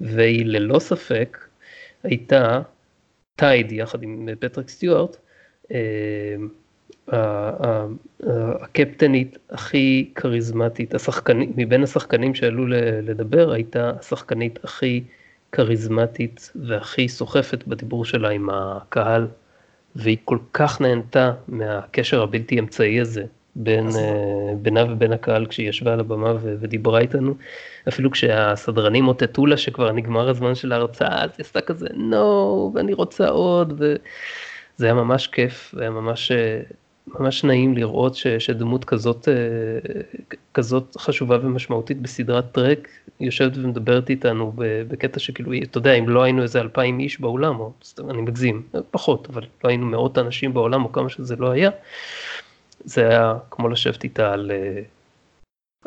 והיא 0.00 0.46
ללא 0.46 0.78
ספק 0.78 1.38
הייתה 2.02 2.60
טייד 3.36 3.72
יחד 3.72 4.02
עם 4.02 4.28
פטריק 4.40 4.68
סטיוארט. 4.68 5.16
הקפטנית 8.62 9.38
הכי 9.50 10.10
כריזמטית, 10.14 10.94
השחקנית, 10.94 11.50
מבין 11.56 11.82
השחקנים 11.82 12.34
שעלו 12.34 12.66
לדבר, 13.02 13.52
הייתה 13.52 13.92
השחקנית 14.00 14.64
הכי 14.64 15.02
כריזמטית 15.52 16.52
והכי 16.54 17.08
סוחפת 17.08 17.64
בדיבור 17.66 18.04
שלה 18.04 18.28
עם 18.28 18.50
הקהל, 18.50 19.26
והיא 19.96 20.16
כל 20.24 20.38
כך 20.52 20.80
נהנתה 20.80 21.32
מהקשר 21.48 22.22
הבלתי 22.22 22.58
אמצעי 22.58 23.00
הזה 23.00 23.24
בין, 23.56 23.88
uh, 23.88 24.54
בינה 24.56 24.84
ובין 24.92 25.12
הקהל 25.12 25.46
כשהיא 25.46 25.68
ישבה 25.68 25.92
על 25.92 26.00
הבמה 26.00 26.34
ודיברה 26.42 27.00
איתנו. 27.00 27.34
אפילו 27.88 28.10
כשהסדרנים 28.10 29.08
אותתו 29.08 29.46
לה 29.46 29.56
שכבר 29.56 29.92
נגמר 29.92 30.28
הזמן 30.28 30.54
של 30.54 30.72
ההרצאה, 30.72 31.24
אז 31.24 31.30
היא 31.38 31.44
עשתה 31.44 31.60
כזה, 31.60 31.86
נו, 31.94 32.72
no, 32.72 32.76
ואני 32.76 32.92
רוצה 32.92 33.28
עוד, 33.28 33.72
וזה 33.72 34.86
היה 34.86 34.94
ממש 34.94 35.26
כיף, 35.26 35.74
והיה 35.76 35.90
ממש 35.90 36.32
אה, 36.32 36.60
ממש 37.06 37.44
נעים 37.44 37.74
לראות 37.74 38.14
ש, 38.14 38.26
שדמות 38.26 38.84
כזאת, 38.84 39.28
אה, 39.28 39.34
כזאת 40.54 40.96
חשובה 40.98 41.38
ומשמעותית 41.42 42.02
בסדרת 42.02 42.52
טרק 42.52 42.88
יושבת 43.20 43.56
ומדברת 43.56 44.10
איתנו 44.10 44.52
בקטע 44.88 45.18
שכאילו, 45.18 45.52
אתה 45.62 45.78
יודע, 45.78 45.92
אם 45.92 46.08
לא 46.08 46.22
היינו 46.22 46.42
איזה 46.42 46.60
אלפיים 46.60 47.00
איש 47.00 47.20
באולם, 47.20 47.60
או 47.60 47.72
אני 48.10 48.22
מגזים, 48.22 48.62
פחות, 48.90 49.28
אבל 49.30 49.42
לא 49.64 49.68
היינו 49.68 49.86
מאות 49.86 50.18
אנשים 50.18 50.54
בעולם, 50.54 50.84
או 50.84 50.92
כמה 50.92 51.08
שזה 51.08 51.36
לא 51.36 51.50
היה, 51.50 51.70
זה 52.84 53.08
היה 53.08 53.34
כמו 53.50 53.68
לשבת 53.68 54.04
איתה 54.04 54.32
על, 54.32 54.50
אה, 54.50 54.82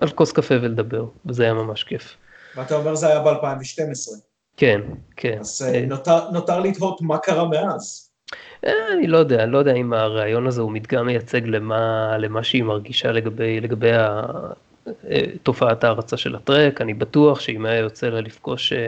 על 0.01 0.09
כוס 0.09 0.31
קפה 0.31 0.55
ולדבר, 0.61 1.05
וזה 1.25 1.43
היה 1.43 1.53
ממש 1.53 1.83
כיף. 1.83 2.15
ואתה 2.55 2.75
אומר 2.75 2.95
זה 2.95 3.07
היה 3.07 3.19
ב-2012. 3.19 4.19
כן, 4.57 4.81
כן. 5.15 5.37
אז 5.39 5.61
אה, 5.67 5.85
נותר, 5.85 6.31
נותר 6.31 6.59
לתהות 6.59 7.01
מה 7.01 7.17
קרה 7.17 7.49
מאז. 7.49 8.06
אה, 8.65 8.71
אני 8.93 9.07
לא 9.07 9.17
יודע, 9.17 9.43
אני 9.43 9.51
לא 9.51 9.57
יודע 9.57 9.73
אם 9.73 9.93
הרעיון 9.93 10.47
הזה 10.47 10.61
הוא 10.61 10.71
מדגם 10.71 11.05
מייצג 11.05 11.47
למה, 11.47 12.17
למה 12.17 12.43
שהיא 12.43 12.63
מרגישה 12.63 13.11
לגבי, 13.11 13.61
לגבי 13.61 13.91
ה, 13.91 14.21
אה, 15.09 15.21
תופעת 15.43 15.83
ההרצה 15.83 16.17
של 16.17 16.35
הטרק, 16.35 16.81
אני 16.81 16.93
בטוח 16.93 17.39
שאם 17.39 17.65
היה 17.65 17.79
יוצא 17.79 18.07
לה 18.07 18.21
לפגוש 18.21 18.73
אה, 18.73 18.87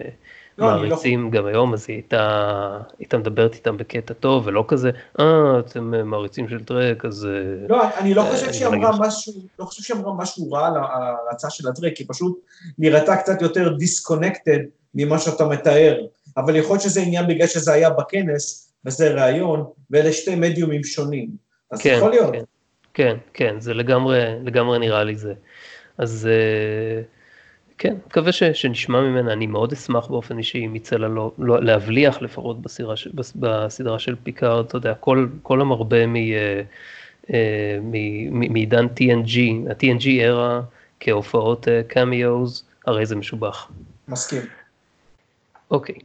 לא, 0.57 0.67
לא. 0.67 0.71
מעריצים 0.71 1.23
לא... 1.25 1.29
גם 1.29 1.45
היום, 1.45 1.73
אז 1.73 1.85
היא 1.87 1.95
הייתה, 1.95 2.77
הייתה 2.99 3.17
מדברת 3.17 3.53
איתם 3.53 3.77
בקטע 3.77 4.13
טוב, 4.13 4.47
ולא 4.47 4.65
כזה, 4.67 4.91
אה, 5.19 5.59
אתם 5.59 6.09
מעריצים 6.09 6.49
של 6.49 6.63
טרק, 6.63 7.05
אז... 7.05 7.27
לא, 7.69 7.83
אני 7.97 8.13
לא 8.13 8.21
חושב 8.21 8.53
שהיא 8.53 8.67
אמרה 8.67 8.91
משהו, 8.99 9.33
לא 9.59 9.65
חושב 9.65 9.83
שהיא 9.83 9.97
אמרה 9.97 10.13
משהו 10.13 10.51
רע 10.51 10.67
על 10.67 10.73
ההרצה 10.77 11.49
של 11.49 11.67
הטרק, 11.67 11.97
היא 11.97 12.05
פשוט 12.09 12.39
נראתה 12.79 13.15
קצת 13.15 13.41
יותר 13.41 13.73
דיסקונקטד 13.73 14.59
ממה 14.95 15.19
שאתה 15.19 15.47
מתאר, 15.47 15.97
אבל 16.37 16.55
יכול 16.55 16.73
להיות 16.73 16.83
שזה 16.83 17.01
עניין 17.01 17.27
בגלל 17.27 17.47
שזה 17.47 17.73
היה 17.73 17.89
בכנס, 17.89 18.68
וזה 18.85 19.13
ראיון, 19.13 19.65
ואלה 19.91 20.13
שתי 20.13 20.35
מדיומים 20.35 20.83
שונים. 20.83 21.29
אז 21.71 21.81
כן, 21.81 21.95
יכול 21.97 22.09
להיות. 22.09 22.33
כן, 22.33 22.43
כן, 22.93 23.17
כן, 23.33 23.59
זה 23.59 23.73
לגמרי, 23.73 24.19
לגמרי 24.43 24.79
נראה 24.79 25.03
לי 25.03 25.15
זה. 25.15 25.33
אז 25.97 26.29
אה, 26.31 27.01
כן, 27.77 27.95
מקווה 28.07 28.31
ש, 28.31 28.43
שנשמע 28.43 29.01
ממנה, 29.01 29.33
אני 29.33 29.47
מאוד 29.47 29.71
אשמח 29.71 30.07
באופן 30.07 30.37
אישי 30.37 30.65
אם 30.65 30.75
יצא 30.75 30.95
לה 30.95 31.07
לא, 31.07 31.31
לא, 31.37 31.63
להבליח 31.63 32.21
לפחות 32.21 32.61
בסדרה, 32.61 32.95
בסדרה 33.35 33.99
של 33.99 34.15
פיקארד, 34.23 34.65
אתה 34.65 34.77
יודע, 34.77 34.93
כל, 34.93 35.27
כל 35.43 35.61
המרבה 35.61 36.07
מ... 36.07 36.15
אה, 36.15 36.61
אה, 37.33 37.77
מעידן 38.31 38.85
TNG, 38.85 39.39
ה-TNG 39.69 40.05
era 40.05 40.63
כהופעות 40.99 41.67
קמיוז, 41.87 42.63
הרי 42.85 43.05
זה 43.05 43.15
משובח. 43.15 43.71
מסכים. 44.07 44.41
אוקיי. 45.71 45.95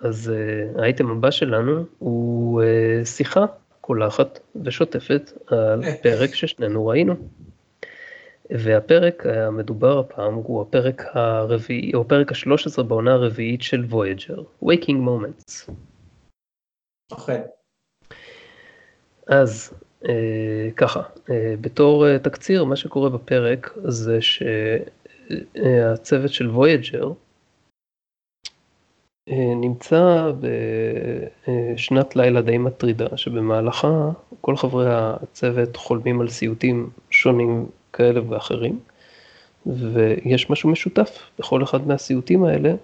אז 0.00 0.32
uh, 0.34 0.80
האייטם 0.80 1.10
הבא 1.10 1.30
שלנו 1.30 1.84
הוא 1.98 2.62
uh, 2.62 3.04
שיחה 3.06 3.44
קולחת 3.80 4.40
ושוטפת 4.64 5.32
על 5.46 5.84
אה. 5.84 5.94
פרק 6.02 6.34
ששנינו 6.34 6.86
ראינו. 6.86 7.14
והפרק 8.50 9.26
המדובר 9.26 9.98
הפעם 9.98 10.34
הוא 10.34 10.62
הפרק 10.62 11.02
הרביעי, 11.12 11.94
או 11.94 12.00
הפרק 12.00 12.32
השלוש 12.32 12.66
עשרה 12.66 12.84
בעונה 12.84 13.12
הרביעית 13.12 13.62
של 13.62 13.84
Voyager, 13.90 14.40
Waking 14.64 14.98
Moments. 15.06 15.70
אוקיי. 17.12 17.42
אז 19.26 19.74
uh, 20.04 20.08
ככה, 20.76 21.02
uh, 21.02 21.30
בתור 21.60 22.06
uh, 22.06 22.08
תקציר, 22.18 22.64
מה 22.64 22.76
שקורה 22.76 23.10
בפרק 23.10 23.78
זה 23.84 24.18
שהצוות 25.30 26.30
של 26.32 26.50
Voyager, 26.50 27.06
נמצא 29.36 30.32
בשנת 31.74 32.16
לילה 32.16 32.40
די 32.40 32.58
מטרידה, 32.58 33.16
שבמהלכה 33.16 34.10
כל 34.40 34.56
חברי 34.56 34.86
הצוות 34.88 35.76
חולמים 35.76 36.20
על 36.20 36.28
סיוטים 36.28 36.90
שונים 37.10 37.66
כאלה 37.92 38.20
ואחרים, 38.28 38.78
ויש 39.66 40.50
משהו 40.50 40.70
משותף, 40.70 41.18
בכל 41.38 41.62
אחד 41.62 41.86
מהסיוטים 41.86 42.44
האלה 42.44 42.74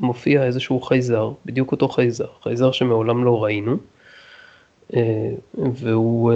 מופיע 0.00 0.44
איזשהו 0.44 0.80
חייזר, 0.80 1.30
בדיוק 1.46 1.72
אותו 1.72 1.88
חייזר, 1.88 2.26
חייזר 2.42 2.72
שמעולם 2.72 3.24
לא 3.24 3.44
ראינו, 3.44 3.76
והוא 5.54 6.32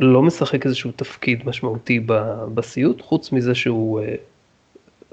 לא 0.00 0.22
משחק 0.22 0.66
איזשהו 0.66 0.90
תפקיד 0.96 1.42
משמעותי 1.46 2.00
בסיוט, 2.54 3.00
חוץ 3.00 3.32
מזה 3.32 3.54
שהוא 3.54 4.00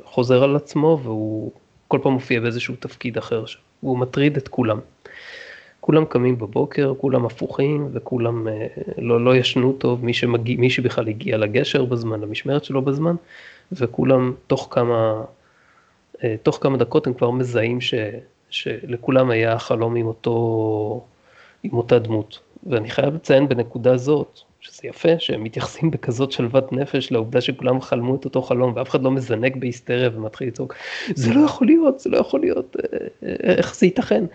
חוזר 0.03 0.43
על 0.43 0.55
עצמו 0.55 0.99
והוא 1.03 1.51
כל 1.93 1.99
פעם 2.03 2.13
מופיע 2.13 2.39
באיזשהו 2.39 2.75
תפקיד 2.79 3.17
אחר, 3.17 3.43
הוא 3.81 3.97
מטריד 3.97 4.37
את 4.37 4.47
כולם. 4.47 4.79
כולם 5.79 6.05
קמים 6.05 6.37
בבוקר, 6.37 6.93
כולם 6.97 7.25
הפוכים 7.25 7.89
וכולם 7.93 8.47
אה, 8.47 8.67
לא, 8.97 9.25
לא 9.25 9.35
ישנו 9.35 9.73
טוב, 9.73 10.05
מי, 10.05 10.13
שמגיע, 10.13 10.57
מי 10.57 10.69
שבכלל 10.69 11.07
הגיע 11.07 11.37
לגשר 11.37 11.85
בזמן, 11.85 12.21
למשמרת 12.21 12.63
שלו 12.63 12.81
בזמן, 12.81 13.15
וכולם 13.71 14.33
תוך 14.47 14.67
כמה, 14.71 15.23
אה, 16.23 16.35
תוך 16.43 16.57
כמה 16.61 16.77
דקות 16.77 17.07
הם 17.07 17.13
כבר 17.13 17.31
מזהים 17.31 17.81
ש, 17.81 17.93
שלכולם 18.49 19.29
היה 19.29 19.59
חלום 19.59 19.95
עם, 19.95 20.05
אותו, 20.05 21.05
עם 21.63 21.73
אותה 21.73 21.99
דמות. 21.99 22.39
ואני 22.69 22.89
חייב 22.89 23.15
לציין 23.15 23.49
בנקודה 23.49 23.97
זאת, 23.97 24.39
שזה 24.63 24.87
יפה, 24.87 25.19
שהם 25.19 25.43
מתייחסים 25.43 25.91
בכזאת 25.91 26.31
שלוות 26.31 26.73
נפש 26.73 27.11
לעובדה 27.11 27.41
שכולם 27.41 27.81
חלמו 27.81 28.15
את 28.15 28.25
אותו 28.25 28.41
חלום 28.41 28.73
ואף 28.75 28.89
אחד 28.89 29.03
לא 29.03 29.11
מזנק 29.11 29.55
בהיסטריה 29.55 30.09
ומתחיל 30.13 30.47
לצעוק, 30.47 30.75
זה 31.15 31.33
לא 31.33 31.45
יכול 31.45 31.67
להיות, 31.67 31.99
זה 31.99 32.09
לא 32.09 32.17
יכול 32.17 32.39
להיות, 32.39 32.75
אה, 32.75 32.97
אה, 33.23 33.53
איך 33.57 33.75
זה 33.75 33.85
ייתכן? 33.85 34.25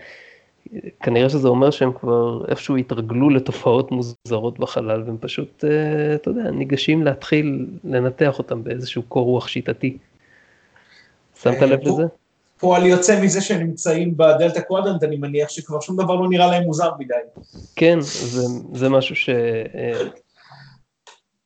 כנראה 1.03 1.29
שזה 1.29 1.47
אומר 1.47 1.71
שהם 1.71 1.93
כבר 1.93 2.45
איפשהו 2.47 2.77
התרגלו 2.77 3.29
לתופעות 3.29 3.91
מוזרות 3.91 4.59
בחלל 4.59 5.03
והם 5.05 5.17
פשוט, 5.19 5.65
אה, 5.65 6.15
אתה 6.15 6.29
יודע, 6.29 6.51
ניגשים 6.51 7.03
להתחיל 7.03 7.65
לנתח 7.83 8.39
אותם 8.39 8.63
באיזשהו 8.63 9.03
קור 9.03 9.25
רוח 9.25 9.47
שיטתי. 9.47 9.97
שמת 11.43 11.61
לב 11.61 11.79
לזה? 11.81 12.03
פועל 12.59 12.85
יוצא 12.85 13.21
מזה 13.21 13.41
שהם 13.41 13.59
נמצאים 13.59 14.17
בדלתא 14.17 14.61
קוואדרנט, 14.61 15.03
אני 15.03 15.17
מניח 15.17 15.49
שכבר 15.49 15.79
שום 15.79 16.03
דבר 16.03 16.15
לא 16.15 16.29
נראה 16.29 16.47
להם 16.47 16.63
מוזר 16.63 16.91
מדי. 16.99 17.13
כן, 17.75 18.01
זה, 18.01 18.41
זה 18.73 18.89
משהו 18.89 19.15
ש... 19.15 19.29
אה, 19.29 20.01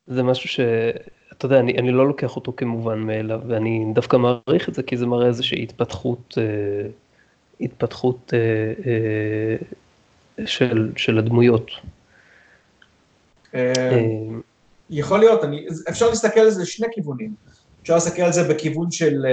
זה 0.07 0.23
משהו 0.23 0.49
ש... 0.49 0.59
אתה 1.37 1.45
יודע, 1.45 1.59
אני, 1.59 1.77
אני 1.77 1.91
לא 1.91 2.07
לוקח 2.07 2.35
אותו 2.35 2.53
כמובן 2.57 2.99
מאליו, 2.99 3.41
ואני 3.47 3.85
דווקא 3.93 4.17
מעריך 4.17 4.69
את 4.69 4.73
זה, 4.73 4.83
כי 4.83 4.97
זה 4.97 5.05
מראה 5.05 5.27
איזושהי 5.27 5.63
התפתחות, 5.63 6.37
אה, 6.37 6.89
התפתחות 7.61 8.33
אה, 8.33 9.55
של, 10.45 10.91
של 10.97 11.17
הדמויות. 11.17 11.71
יכול 14.89 15.19
להיות, 15.19 15.43
אני, 15.43 15.65
אפשר 15.89 16.09
להסתכל 16.09 16.39
על 16.39 16.49
זה 16.49 16.61
לשני 16.61 16.87
כיוונים. 16.91 17.33
אפשר 17.81 17.93
להסתכל 17.93 18.21
על 18.21 18.31
זה 18.31 18.53
בכיוון 18.53 18.91
של 18.91 19.25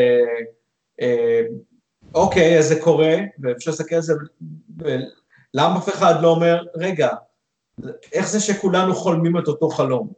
אוקיי, 2.15 2.59
אז 2.59 2.69
זה 2.69 2.81
קורה, 2.81 3.17
ואפשר 3.39 3.71
להסתכל 3.71 3.95
על 3.95 4.03
זה, 4.03 4.15
למה 5.55 5.79
אף 5.79 5.89
אחד 5.89 6.15
לא 6.23 6.29
אומר, 6.29 6.65
רגע, 6.75 7.09
איך 8.13 8.29
זה 8.29 8.41
שכולנו 8.41 8.95
חולמים 8.95 9.39
את 9.39 9.49
אותו 9.49 9.69
חלום? 9.69 10.13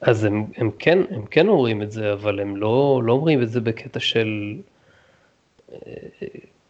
אז 0.00 0.24
הם, 0.24 0.44
הם, 0.56 0.70
כן, 0.78 0.98
הם 1.10 1.26
כן 1.26 1.48
אומרים 1.48 1.82
את 1.82 1.92
זה, 1.92 2.12
אבל 2.12 2.40
הם 2.40 2.56
לא, 2.56 3.02
לא 3.04 3.12
אומרים 3.12 3.42
את 3.42 3.50
זה 3.50 3.60
בקטע 3.60 4.00
של 4.00 4.54
אה, 5.72 5.78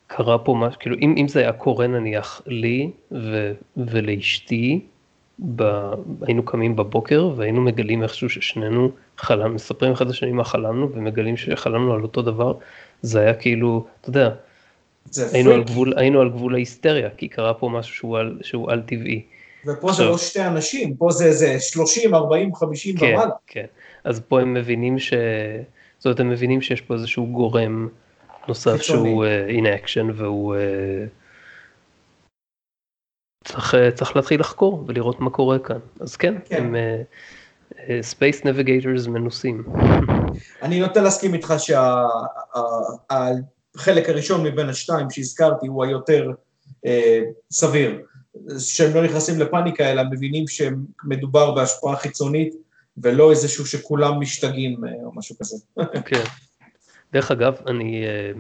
קרה 0.06 0.38
פה 0.38 0.54
משהו, 0.54 0.80
כאילו 0.80 0.96
אם, 0.96 1.14
אם 1.18 1.28
זה 1.28 1.40
היה 1.40 1.52
קורה 1.52 1.86
נניח 1.86 2.42
לי 2.46 2.90
ו, 3.12 3.52
ולאשתי, 3.76 4.86
ב, 5.56 5.62
היינו 6.22 6.44
קמים 6.44 6.76
בבוקר 6.76 7.30
והיינו 7.36 7.60
מגלים 7.60 8.02
איכשהו 8.02 8.28
ששנינו 8.28 8.90
חלם, 9.18 9.54
מספרים 9.54 9.92
אחד 9.92 10.08
לשני 10.08 10.32
מה 10.32 10.44
חלמנו 10.44 10.92
ומגלים 10.92 11.36
שחלמנו 11.36 11.94
על 11.94 12.02
אותו 12.02 12.22
דבר, 12.22 12.54
זה 13.02 13.20
היה 13.20 13.34
כאילו, 13.34 13.86
אתה 14.00 14.08
יודע, 14.08 14.30
היינו 15.32 15.50
על, 15.50 15.64
גבול, 15.64 15.92
היינו 15.96 16.20
על 16.20 16.28
גבול 16.28 16.54
ההיסטריה, 16.54 17.10
כי 17.16 17.28
קרה 17.28 17.54
פה 17.54 17.68
משהו 17.68 17.94
שהוא 17.94 18.18
על, 18.18 18.38
שהוא 18.42 18.70
על 18.70 18.82
טבעי. 18.86 19.22
ופה 19.66 19.90
עכשיו, 19.90 20.04
זה 20.04 20.10
לא 20.10 20.18
שתי 20.18 20.46
אנשים, 20.46 20.96
פה 20.96 21.10
זה, 21.10 21.32
זה 21.32 21.60
30, 21.60 22.14
40, 22.14 22.54
50 22.54 22.96
כן, 22.96 23.06
ומעלה. 23.06 23.30
כן, 23.46 23.66
אז 24.04 24.20
פה 24.28 24.40
הם 24.40 24.54
מבינים 24.54 24.98
ש... 24.98 25.12
זאת 25.98 26.06
אומרת, 26.06 26.20
הם 26.20 26.28
מבינים 26.28 26.60
שיש 26.62 26.80
פה 26.80 26.94
איזשהו 26.94 27.26
גורם 27.26 27.88
נוסף 28.48 28.76
חיצוני. 28.76 29.08
שהוא 29.10 29.24
uh, 29.24 29.50
in 29.50 29.64
action 29.82 30.12
והוא... 30.14 30.56
Uh, 30.56 30.58
צריך, 33.44 33.74
uh, 33.74 33.90
צריך 33.94 34.16
להתחיל 34.16 34.40
לחקור 34.40 34.84
ולראות 34.86 35.20
מה 35.20 35.30
קורה 35.30 35.58
כאן. 35.58 35.78
אז 36.00 36.16
כן, 36.16 36.34
כן. 36.44 36.56
הם... 36.56 36.74
Uh, 36.74 36.78
space 38.00 38.44
navigators 38.44 39.06
מנוסים. 39.06 39.64
אני 40.62 40.80
נוטה 40.80 41.00
להסכים 41.00 41.34
איתך 41.34 41.54
שהחלק 41.58 41.88
הראשון 44.08 44.46
מבין 44.46 44.68
השתיים 44.68 45.10
שהזכרתי 45.10 45.66
הוא 45.66 45.84
היותר 45.84 46.30
אה, 46.86 47.20
סביר. 47.50 48.00
שהם 48.58 48.94
לא 48.94 49.04
נכנסים 49.04 49.40
לפאניקה 49.40 49.90
אלא 49.90 50.02
מבינים 50.10 50.44
שמדובר 50.48 51.54
בהשפעה 51.54 51.96
חיצונית 51.96 52.54
ולא 52.98 53.30
איזשהו 53.30 53.66
שכולם 53.66 54.20
משתגעים 54.20 54.84
אה, 54.84 54.90
או 55.04 55.12
משהו 55.14 55.36
כזה. 55.38 55.56
כן. 56.06 56.22
דרך 57.12 57.30
אגב, 57.30 57.54
אני, 57.66 58.04
אה, 58.04 58.32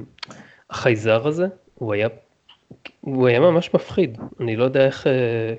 החייזר 0.70 1.26
הזה, 1.26 1.46
הוא 1.74 1.92
היה 1.92 2.08
הוא 3.00 3.28
היה 3.28 3.40
ממש 3.40 3.70
מפחיד, 3.74 4.18
אני 4.40 4.56
לא 4.56 4.64
יודע 4.64 4.86
איך, 4.86 5.06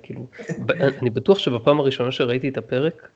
כאילו, 0.04 0.28
אני 1.02 1.10
בטוח 1.10 1.40
שבפעם 1.40 1.80
הראשונה 1.80 2.12
שראיתי 2.12 2.50
את 2.50 2.58
הפרק, 2.58 3.10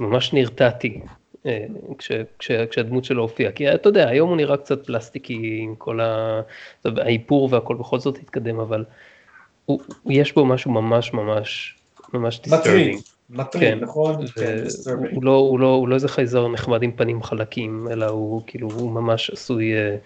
ממש 0.00 0.32
נרתעתי 0.32 1.00
אה, 1.46 1.64
כש, 1.98 2.12
כש, 2.38 2.50
כשהדמות 2.50 3.04
שלו 3.04 3.22
הופיעה, 3.22 3.52
כי 3.52 3.74
אתה 3.74 3.88
יודע, 3.88 4.08
היום 4.08 4.28
הוא 4.28 4.36
נראה 4.36 4.56
קצת 4.56 4.86
פלסטיקי 4.86 5.58
עם 5.62 5.74
כל 5.74 6.00
ה... 6.00 6.40
האיפור 6.84 7.48
והכל 7.52 7.76
בכל 7.76 7.98
זאת 7.98 8.18
התקדם, 8.18 8.60
אבל 8.60 8.84
הוא, 9.64 9.80
יש 10.06 10.34
בו 10.34 10.46
משהו 10.46 10.70
ממש 10.70 11.12
ממש 11.12 11.74
ממש 12.12 12.40
disturbing. 12.40 13.00
מטריד, 13.30 13.62
כן, 13.62 13.78
נכון? 13.80 14.26
כן, 14.26 14.64
הוא, 15.12 15.24
לא, 15.24 15.34
הוא, 15.34 15.60
לא, 15.60 15.74
הוא 15.74 15.88
לא 15.88 15.94
איזה 15.94 16.08
חייזר 16.08 16.48
נחמד 16.48 16.82
עם 16.82 16.92
פנים 16.92 17.22
חלקים, 17.22 17.88
אלא 17.90 18.06
הוא 18.06 18.42
כאילו, 18.46 18.68
הוא 18.70 18.90
ממש 18.90 19.30
עשוי, 19.30 19.74
אה, 19.74 19.96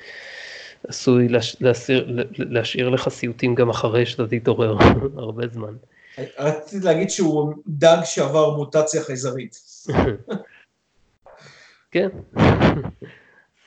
עשוי 0.88 1.28
להשאיר, 1.60 2.24
להשאיר 2.38 2.88
לך 2.88 3.08
סיוטים 3.08 3.54
גם 3.54 3.70
אחרי 3.70 4.06
שאתה 4.06 4.26
תתעורר 4.26 4.76
הרבה 5.16 5.46
זמן. 5.52 5.74
רציתי 6.38 6.86
להגיד 6.86 7.10
שהוא 7.10 7.54
דג 7.66 7.98
שעבר 8.04 8.56
מוטציה 8.56 9.02
חייזרית. 9.02 9.71
כן, 11.90 12.08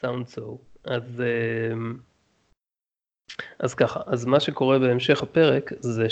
סאונד 0.01 0.27
סו. 0.27 0.57
אז, 0.83 1.23
אמ, 1.73 1.97
אז 3.59 3.73
ככה, 3.73 3.99
אז 4.05 4.25
מה 4.25 4.39
שקורה 4.39 4.79
בהמשך 4.79 5.23
הפרק 5.23 5.71
זה 5.79 6.07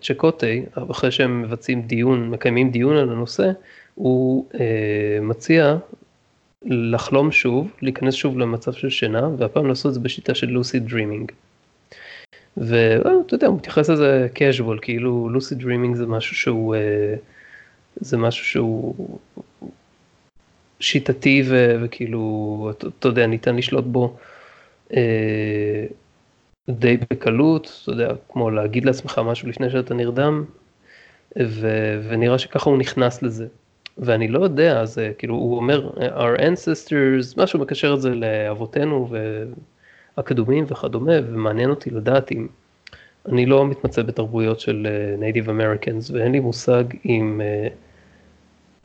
שצ'קוטי, 0.00 0.64
אחרי 0.90 1.10
שהם 1.10 1.42
מבצעים 1.42 1.82
דיון, 1.82 2.30
מקיימים 2.30 2.70
דיון 2.70 2.96
על 2.96 3.10
הנושא, 3.10 3.50
הוא 3.94 4.46
אה, 4.60 5.18
מציע 5.22 5.76
לחלום 6.64 7.32
שוב, 7.32 7.72
להיכנס 7.82 8.14
שוב 8.14 8.38
למצב 8.38 8.72
של 8.72 8.90
שינה, 8.90 9.28
והפעם 9.38 9.66
לעשות 9.66 9.88
את 9.88 9.94
זה 9.94 10.00
בשיטה 10.00 10.34
של 10.34 10.46
lucid 10.46 10.80
dreaming. 10.80 11.32
ואתה 12.56 13.34
יודע, 13.34 13.46
הוא 13.46 13.56
מתייחס 13.56 13.90
לזה 13.90 14.28
casual, 14.34 14.80
כאילו 14.82 15.28
lucid 15.28 15.54
dreaming 15.54 15.96
זה 15.96 16.06
משהו 16.06 16.36
שהוא, 16.36 16.74
אה, 16.74 17.14
זה 18.00 18.16
משהו 18.16 18.44
שהוא 18.44 19.18
שיטתי 20.80 21.42
ו, 21.46 21.76
וכאילו, 21.82 22.70
אתה 22.98 23.08
יודע, 23.08 23.26
ניתן 23.26 23.56
לשלוט 23.56 23.84
בו 23.84 24.16
אה, 24.96 25.86
די 26.70 26.96
בקלות, 27.10 27.80
אתה 27.82 27.92
יודע, 27.92 28.12
כמו 28.28 28.50
להגיד 28.50 28.84
לעצמך 28.84 29.20
משהו 29.24 29.48
לפני 29.48 29.70
שאתה 29.70 29.94
נרדם, 29.94 30.44
ו, 31.38 31.68
ונראה 32.08 32.38
שככה 32.38 32.70
הוא 32.70 32.78
נכנס 32.78 33.22
לזה. 33.22 33.46
ואני 33.98 34.28
לא 34.28 34.38
יודע, 34.38 34.80
אז 34.80 35.00
כאילו 35.18 35.34
הוא 35.34 35.56
אומר, 35.56 35.90
our 35.96 36.38
ancestors, 36.40 37.42
משהו 37.42 37.60
מקשר 37.60 37.94
את 37.94 38.00
זה 38.00 38.14
לאבותינו, 38.14 39.08
ו... 39.10 39.44
הקדומים 40.16 40.64
וכדומה, 40.68 41.12
ומעניין 41.26 41.70
אותי 41.70 41.90
לדעת 41.90 42.32
אם, 42.32 42.46
אני 43.28 43.46
לא 43.46 43.66
מתמצא 43.66 44.02
בתרבויות 44.02 44.60
של 44.60 44.86
נייטיב 45.18 45.48
uh, 45.48 45.50
אמריקאנס, 45.50 46.10
ואין 46.10 46.32
לי 46.32 46.40
מושג 46.40 46.84
אם 47.04 47.40
אה, 47.40 47.72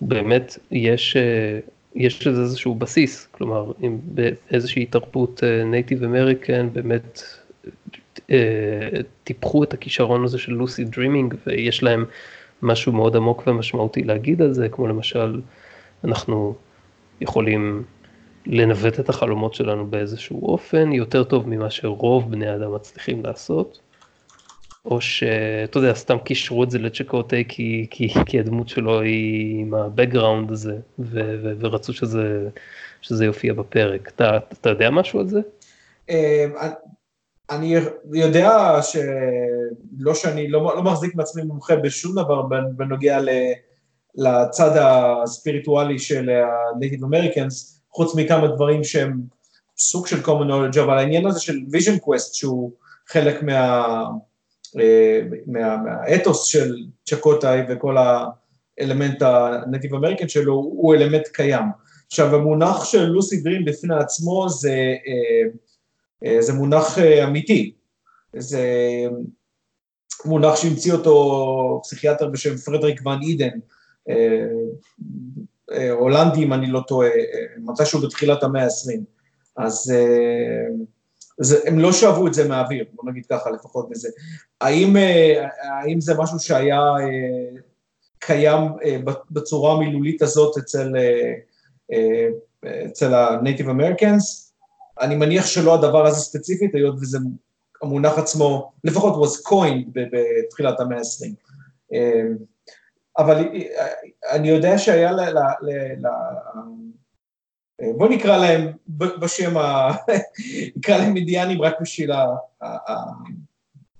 באמת 0.02 0.58
יש, 0.72 1.18
אה, 1.18 1.70
יש 1.96 2.28
לזה 2.28 2.42
איזשהו 2.42 2.76
בסיס, 2.76 3.28
כלומר, 3.32 3.72
אם 3.84 3.98
באיזושהי 4.04 4.86
תרבות 4.86 5.44
Native 5.66 6.04
אה, 6.04 6.06
American 6.06 6.70
באמת 6.74 7.22
אה, 8.18 8.32
טיפחו 9.24 9.64
את 9.64 9.74
הכישרון 9.74 10.24
הזה 10.24 10.38
של 10.38 10.54
lucid 10.54 10.84
dreaming, 10.84 11.36
ויש 11.48 11.84
להם 11.84 12.06
משהו 12.62 12.92
מאוד 12.92 13.16
עמוק 13.16 13.44
ומשמעותי 13.48 14.04
להגיד 14.04 14.42
על 14.42 14.54
זה, 14.54 14.70
כמו 14.70 14.88
למשל, 14.88 15.42
אנחנו 16.04 16.56
יכולים 17.22 17.84
לנווט 18.46 19.00
את 19.00 19.10
החלומות 19.10 19.54
שלנו 19.54 19.88
באיזשהו 19.88 20.48
אופן 20.48 20.92
יותר 20.92 21.24
טוב 21.24 21.50
ממה 21.50 21.70
שרוב 21.70 22.32
בני 22.32 22.56
אדם 22.56 22.76
מצליחים 22.76 23.24
לעשות. 23.24 23.80
או 24.86 25.02
שאתה 25.02 25.80
יודע, 25.80 25.94
סתם 25.94 26.18
קישרו 26.18 26.64
את 26.64 26.72
זה 26.72 26.80
לצ'קוטי 26.80 27.44
כי, 27.48 27.88
כי, 27.92 28.14
כי 28.26 28.40
הדמות 28.40 28.70
שלו 28.70 29.02
היא 29.02 29.62
עם 29.62 29.74
ה 29.74 29.81
background 29.81 30.52
הזה, 30.52 30.78
ו, 31.00 31.40
ו, 31.44 31.54
ורצו 31.60 31.94
שזה, 31.94 32.50
שזה 33.02 33.26
יופיע 33.26 33.54
בפרק. 33.54 34.08
אתה, 34.08 34.38
אתה 34.54 34.70
יודע 34.70 34.90
משהו 34.90 35.20
על 35.20 35.28
זה? 35.28 35.40
אה, 36.10 36.46
אני 37.50 37.76
יודע 38.14 38.50
שלא 38.82 40.16
שאני 40.16 40.48
לא, 40.48 40.74
לא 40.76 40.84
מחזיק 40.84 41.16
מעצמי 41.16 41.44
מומחה 41.44 41.76
בשום 41.76 42.12
דבר 42.12 42.42
בנוגע 42.78 43.20
לצד 44.16 44.78
הספיריטואלי 44.78 46.00
של 46.00 46.30
ה-Native 46.30 47.02
Americans, 47.02 47.80
חוץ 47.92 48.16
מכמה 48.16 48.48
דברים 48.48 48.84
שהם 48.84 49.22
סוג 49.78 50.08
של 50.08 50.22
common 50.26 50.50
knowledge, 50.50 50.80
אבל 50.82 50.98
העניין 50.98 51.26
הזה 51.26 51.40
של 51.40 51.54
vision 51.54 52.06
quest 52.06 52.34
שהוא 52.34 52.72
חלק 53.08 53.44
מה, 53.44 54.04
מה, 55.48 55.78
מהאתוס 55.78 56.46
של 56.46 56.76
צ'קוטאי 57.06 57.60
וכל 57.70 57.96
האלמנט 57.98 59.22
ה-Native 59.22 59.92
American 59.92 60.28
שלו 60.28 60.54
הוא 60.54 60.96
אלמנט 60.96 61.28
קיים. 61.28 61.66
עכשיו 62.08 62.36
המונח 62.36 62.86
של 62.86 63.06
לוסי 63.06 63.42
דרים 63.42 63.66
בפני 63.66 63.96
עצמו 63.96 64.50
זה, 64.50 64.96
אה, 65.08 65.50
אה, 66.26 66.42
זה 66.42 66.54
מונח 66.54 66.98
אמיתי, 67.00 67.74
זה 68.38 68.68
מונח 70.26 70.56
שהמציא 70.56 70.94
אותו 70.94 71.80
פסיכיאטר 71.84 72.28
בשם 72.28 72.58
פרדריק 72.58 73.06
ון 73.06 73.20
אידן, 73.22 73.60
הולנדי 75.92 76.44
אם 76.44 76.54
אני 76.54 76.68
לא 76.68 76.82
טועה, 76.88 77.10
מתישהו 77.58 78.02
בתחילת 78.02 78.44
המאה 78.44 78.64
ה-20. 78.64 79.00
אז 79.58 79.94
זה, 81.42 81.60
הם 81.66 81.80
לא 81.80 81.92
שאבו 81.94 82.28
את 82.28 82.34
זה 82.34 82.48
מהאוויר, 82.48 82.86
בוא 82.94 83.12
נגיד 83.12 83.26
ככה 83.26 83.50
לפחות 83.50 83.90
מזה. 83.90 84.10
האם, 84.62 84.96
האם 85.64 86.02
זה 86.02 86.14
משהו 86.18 86.40
שהיה 86.40 86.82
קיים 88.20 88.62
בצורה 89.32 89.74
המילולית 89.74 90.22
הזאת 90.22 90.58
אצל, 90.58 90.94
אצל 92.88 93.14
ה-Native 93.14 93.66
Americans? 93.66 94.52
אני 95.02 95.16
מניח 95.16 95.46
שלא 95.46 95.74
הדבר 95.74 96.08
הזה 96.08 96.20
ספציפית, 96.20 96.76
היות 96.76 96.96
וזה 97.02 97.18
המונח 97.82 98.18
עצמו, 98.18 98.72
לפחות 98.84 99.30
was 99.30 99.50
coined 99.50 99.88
בתחילת 99.94 100.80
המאה 100.80 100.98
ה-20. 100.98 101.98
אבל 103.18 103.48
אני 104.32 104.50
יודע 104.50 104.78
שהיה 104.78 105.12
ל... 105.12 105.20
ל, 105.20 105.38
ל, 105.62 105.70
ל 105.98 106.10
בוא 107.98 108.10
נקרא 108.10 108.38
להם 108.38 108.72
בשם, 108.88 109.58
ה... 109.58 109.92
נקרא 110.78 110.98
להם 110.98 111.16
אינדיאנים 111.16 111.62
רק 111.62 111.82
בשביל 111.82 112.12
ה... 112.12 112.26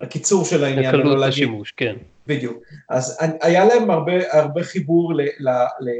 הקיצור 0.00 0.44
של 0.44 0.64
העניין. 0.64 0.86
הקלות 0.86 1.18
לא 1.18 1.24
השימוש, 1.24 1.72
כן. 1.76 1.96
בדיוק. 2.26 2.62
אז 2.88 3.18
היה 3.40 3.64
להם 3.64 3.90
הרבה, 3.90 4.12
הרבה 4.32 4.62
חיבור 4.62 5.14
ל, 5.14 5.20
ל, 5.20 5.48
ל, 5.80 5.90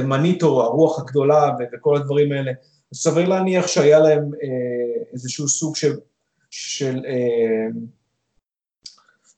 למניטו, 0.00 0.62
הרוח 0.62 1.00
הגדולה 1.00 1.50
וכל 1.72 1.96
הדברים 1.96 2.32
האלה. 2.32 2.52
סביר 2.94 3.28
להניח 3.28 3.66
שהיה 3.66 3.98
להם 3.98 4.30
איזשהו 5.12 5.48
סוג 5.48 5.76
של, 5.76 5.92
של 6.50 7.00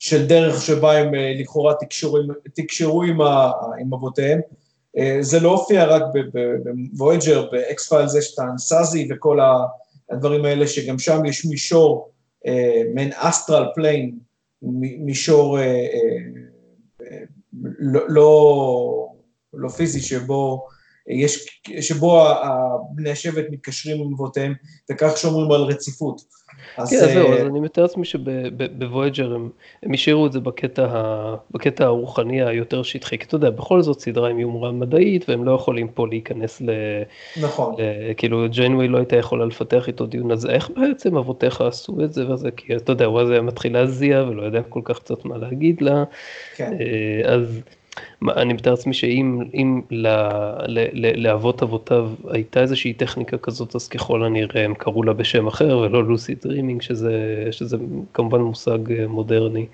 של 0.00 0.26
דרך 0.26 0.62
שבה 0.62 0.98
הם 0.98 1.14
אה, 1.14 1.32
לכאורה 1.38 1.74
תקשרו 2.54 3.02
עם, 3.02 3.20
עם 3.80 3.94
אבותיהם. 3.94 4.40
אה, 4.98 5.18
זה 5.20 5.40
לא 5.40 5.50
הופיע 5.50 5.85
רק 5.85 6.03
בוויג'ר, 6.92 7.48
ב 7.53 7.88
X-Files 7.88 8.14
יש 8.14 8.35
את 8.35 8.38
האנסאזי 8.38 9.09
וכל 9.11 9.38
הדברים 10.11 10.44
האלה, 10.44 10.66
שגם 10.66 10.98
שם 10.98 11.24
יש 11.24 11.44
מישור, 11.44 12.11
אה, 12.46 12.83
מעין 12.94 13.11
astral 13.14 13.66
plane, 13.74 14.18
מישור 14.98 15.59
לא, 17.79 18.00
לא, 18.09 19.09
לא 19.55 19.68
פיזי, 19.68 20.00
שבו 20.00 20.66
יש, 21.07 21.61
שבו 21.81 22.24
בני 22.94 23.11
השבט 23.11 23.44
מתקשרים 23.50 24.03
עם 24.03 24.14
אבותיהם, 24.14 24.55
וכך 24.90 25.16
שומרים 25.16 25.53
על 25.53 25.61
רציפות. 25.62 26.20
אז... 26.76 26.90
כן, 26.90 27.14
זהו, 27.14 27.33
אז 27.33 27.46
אני 27.46 27.61
מתאר 27.61 27.83
לעצמי 27.83 28.04
שבוויג'ר 28.04 29.35
הם, 29.35 29.48
השאירו 29.94 30.26
את 30.26 30.33
זה 30.33 30.40
בקטע, 30.40 31.85
הרוחני 31.85 32.42
היותר 32.42 32.83
שטחי, 32.83 33.18
כי 33.18 33.24
אתה 33.26 33.35
יודע, 33.35 33.50
בכל 33.50 33.83
זאת 33.83 34.00
סדרה 34.00 34.28
עם 34.28 34.38
יומרה 34.38 34.72
מדעית, 34.72 35.28
והם 35.28 35.44
לא 35.44 35.52
יכולים 35.52 35.88
פה 35.88 36.06
להיכנס 36.06 36.61
ל... 36.61 36.70
נכון. 37.40 37.74
כאילו, 38.16 38.48
ג'יינווי 38.48 38.88
לא 38.88 38.98
הייתה 38.98 39.16
יכולה 39.16 39.44
לפתח 39.44 39.88
איתו 39.88 40.06
דיון, 40.06 40.30
אז 40.33 40.46
איך 40.46 40.70
בעצם 40.76 41.16
אבותיך 41.16 41.61
עשו 41.61 42.04
את 42.04 42.12
זה 42.12 42.30
וזה, 42.30 42.50
כי 42.50 42.76
אתה 42.76 42.92
יודע, 42.92 43.04
הוא 43.04 43.20
אז 43.20 43.30
היה 43.30 43.42
מתחיל 43.42 43.72
להזיע 43.72 44.24
ולא 44.28 44.42
יודע 44.42 44.62
כל 44.62 44.80
כך 44.85 44.98
קצת 44.98 45.24
מה 45.24 45.38
להגיד 45.38 45.83
לה, 45.83 46.04
כן. 46.56 46.72
אה, 46.80 47.35
אז... 47.35 47.62
אני 48.37 48.53
מתאר 48.53 48.70
לעצמי 48.70 48.94
שאם 48.94 49.81
לאבות 51.16 51.62
אבותיו 51.62 52.11
הייתה 52.29 52.61
איזושהי 52.61 52.92
טכניקה 52.92 53.38
כזאת, 53.38 53.74
אז 53.74 53.88
ככל 53.88 54.24
הנראה 54.24 54.64
הם 54.64 54.74
קראו 54.74 55.03
לה 55.03 55.12
בשם 55.12 55.46
אחר 55.46 55.79
ולא 55.79 56.05
לוסי 56.05 56.35
דרימינג, 56.35 56.83
שזה, 56.83 57.46
שזה 57.50 57.76
כמובן 58.14 58.40
מושג 58.40 58.92
אה, 58.92 59.07
מודרני. 59.07 59.66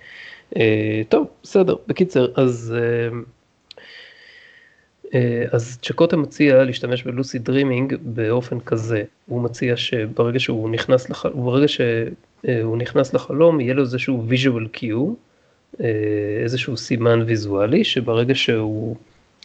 אה, 0.56 1.02
טוב, 1.08 1.26
בסדר, 1.42 1.76
בקיצר, 1.86 2.26
אז... 2.36 2.74
אה, 5.14 5.44
אז 5.52 5.78
צ'קוטה 5.82 6.16
מציע 6.16 6.64
להשתמש 6.64 7.02
בלוסי 7.02 7.38
דרימינג 7.38 7.94
באופן 8.02 8.60
כזה, 8.60 9.02
הוא 9.26 9.42
מציע 9.42 9.76
שברגע 9.76 10.40
שהוא 10.40 10.70
נכנס, 10.70 11.10
לח... 11.10 11.26
ברגע 11.26 11.68
שהוא 11.68 12.76
נכנס 12.76 13.14
לחלום 13.14 13.60
יהיה 13.60 13.74
לו 13.74 13.82
איזשהו 13.82 14.24
visual 14.30 14.78
cue, 14.78 15.25
איזשהו 16.42 16.76
סימן 16.76 17.22
ויזואלי, 17.26 17.84
שברגע 17.84 18.34
שהוא 18.34 18.96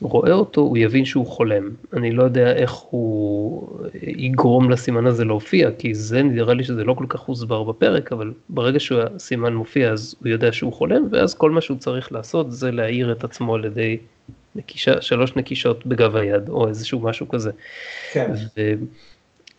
רואה 0.02 0.32
אותו, 0.32 0.62
הוא 0.62 0.78
יבין 0.78 1.06
שהוא 1.06 1.28
חולם. 1.28 1.70
אני 1.94 2.12
לא 2.12 2.24
יודע 2.24 2.56
איך 2.56 2.72
הוא 2.72 3.68
יגרום 4.02 4.70
לסימן 4.70 5.06
הזה 5.06 5.26
להופיע, 5.26 5.70
כי 5.78 5.96
זה 5.96 6.24
נראה 6.24 6.54
לי 6.54 6.64
שזה 6.64 6.84
לא 6.84 6.94
כל 6.94 7.06
כך 7.10 7.20
הוסבר 7.20 7.64
בפרק, 7.64 8.12
אבל 8.12 8.34
ברגע 8.50 8.80
שהסימן 8.80 9.54
מופיע, 9.54 9.92
אז 9.92 10.16
הוא 10.20 10.30
יודע 10.30 10.52
שהוא 10.52 10.74
חולם, 10.74 11.08
ואז 11.12 11.34
כל 11.34 11.52
מה 11.52 11.62
שהוא 11.62 11.78
צריך 11.78 12.12
לעשות 12.12 12.52
זה 12.52 12.72
להעיר 12.72 13.12
את 13.12 13.24
עצמו 13.24 13.56
על 13.56 13.66
ידי 13.66 13.98
נקישה, 14.56 15.02
שלוש 15.02 15.36
נקישות 15.36 15.86
בגב 15.86 16.16
היד, 16.16 16.50
או 16.50 16.68
איזשהו 16.68 17.00
משהו 17.00 17.30
כזה. 17.30 17.52
כן. 18.14 18.32
ו, 18.58 18.74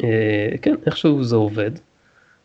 אה, 0.02 0.48
כן, 0.62 0.74
איכשהו 0.86 1.24
זה 1.24 1.36
עובד. 1.36 1.70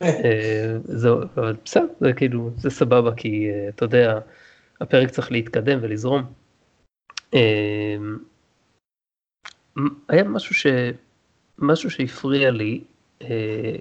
אה, 0.01 0.77
זהו, 0.83 1.19
אבל 1.37 1.55
בסדר, 1.65 1.85
זה 1.99 2.13
כאילו, 2.13 2.51
זה 2.57 2.69
סבבה, 2.69 3.11
כי 3.15 3.49
אה, 3.49 3.69
אתה 3.69 3.85
יודע, 3.85 4.19
הפרק 4.81 5.09
צריך 5.09 5.31
להתקדם 5.31 5.79
ולזרום. 5.81 6.23
אה, 7.33 7.97
היה 10.09 10.23
משהו 10.23 10.55
ש... 10.55 10.67
משהו 11.59 11.89
שהפריע 11.91 12.51
לי, 12.51 12.81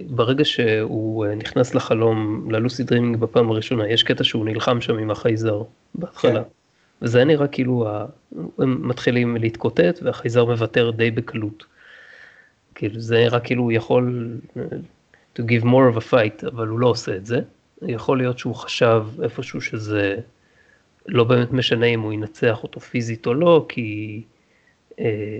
ברגע 0.09 0.45
שהוא 0.45 1.25
נכנס 1.25 1.75
לחלום, 1.75 2.47
ללוסי 2.51 2.83
דרימינג 2.83 3.17
בפעם 3.17 3.51
הראשונה, 3.51 3.89
יש 3.89 4.03
קטע 4.03 4.23
שהוא 4.23 4.45
נלחם 4.45 4.81
שם 4.81 4.97
עם 4.97 5.11
החייזר 5.11 5.63
בהתחלה. 5.95 6.43
כן. 6.43 6.49
וזה 7.01 7.17
היה 7.17 7.25
נראה 7.25 7.47
כאילו 7.47 7.87
הם 8.57 8.87
מתחילים 8.87 9.37
להתקוטט 9.37 9.99
והחייזר 10.01 10.45
מוותר 10.45 10.91
די 10.91 11.11
בקלות. 11.11 11.65
כאילו 12.75 12.99
זה 12.99 13.15
נראה 13.15 13.39
כאילו 13.39 13.63
הוא 13.63 13.71
יכול 13.71 14.37
to 15.37 15.43
give 15.43 15.63
more 15.63 15.95
of 15.95 15.97
a 15.97 16.11
fight, 16.11 16.47
אבל 16.47 16.67
הוא 16.67 16.79
לא 16.79 16.87
עושה 16.87 17.15
את 17.15 17.25
זה. 17.25 17.39
יכול 17.81 18.17
להיות 18.17 18.39
שהוא 18.39 18.55
חשב 18.55 19.03
איפשהו 19.23 19.61
שזה 19.61 20.15
לא 21.05 21.23
באמת 21.23 21.51
משנה 21.51 21.85
אם 21.85 22.01
הוא 22.01 22.13
ינצח 22.13 22.63
אותו 22.63 22.79
פיזית 22.79 23.27
או 23.27 23.33
לא, 23.33 23.65
כי 23.69 24.21
אה, 24.99 25.39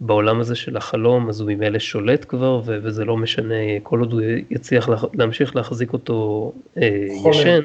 בעולם 0.00 0.40
הזה 0.40 0.54
של 0.54 0.76
החלום 0.76 1.28
אז 1.28 1.40
הוא 1.40 1.50
ממילא 1.52 1.78
שולט 1.78 2.24
כבר, 2.28 2.60
ו- 2.64 2.78
וזה 2.82 3.04
לא 3.04 3.16
משנה, 3.16 3.54
כל 3.82 4.00
עוד 4.00 4.12
הוא 4.12 4.20
יצליח 4.50 4.88
לה- 4.88 4.96
להמשיך 5.14 5.56
להחזיק 5.56 5.92
אותו 5.92 6.52
אה, 6.76 7.06
ישן, 7.30 7.60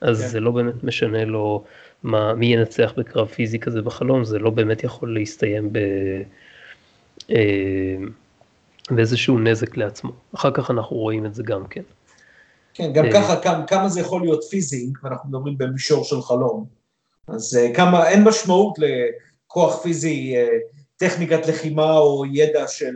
אז 0.00 0.22
כן. 0.22 0.28
זה 0.28 0.40
לא 0.40 0.50
באמת 0.50 0.84
משנה 0.84 1.24
לו 1.24 1.64
מה, 2.02 2.34
מי 2.34 2.46
ינצח 2.46 2.92
בקרב 2.96 3.26
פיזי 3.28 3.58
כזה 3.58 3.82
בחלום, 3.82 4.24
זה 4.24 4.38
לא 4.38 4.50
באמת 4.50 4.84
יכול 4.84 5.14
להסתיים 5.14 5.72
ב... 5.72 5.78
אה, 7.30 7.96
ואיזשהו 8.90 9.38
נזק 9.38 9.76
לעצמו. 9.76 10.12
אחר 10.34 10.50
כך 10.50 10.70
אנחנו 10.70 10.96
רואים 10.96 11.26
את 11.26 11.34
זה 11.34 11.42
גם 11.42 11.66
כן. 11.66 11.82
כן, 12.74 12.92
גם 12.92 13.04
אה, 13.04 13.12
ככה, 13.12 13.36
כמה, 13.36 13.66
כמה 13.66 13.88
זה 13.88 14.00
יכול 14.00 14.20
להיות 14.20 14.44
פיזי, 14.50 14.84
אם 14.84 14.92
אנחנו 15.04 15.28
מדברים 15.28 15.58
במישור 15.58 16.04
של 16.04 16.22
חלום. 16.22 16.64
אז 17.28 17.56
אה, 17.56 17.74
כמה, 17.74 18.08
אין 18.08 18.24
משמעות 18.24 18.78
לכוח 18.78 19.82
פיזי, 19.82 20.36
אה, 20.36 20.48
טכניקת 20.96 21.46
לחימה 21.48 21.98
או 21.98 22.24
ידע 22.32 22.68
של 22.68 22.94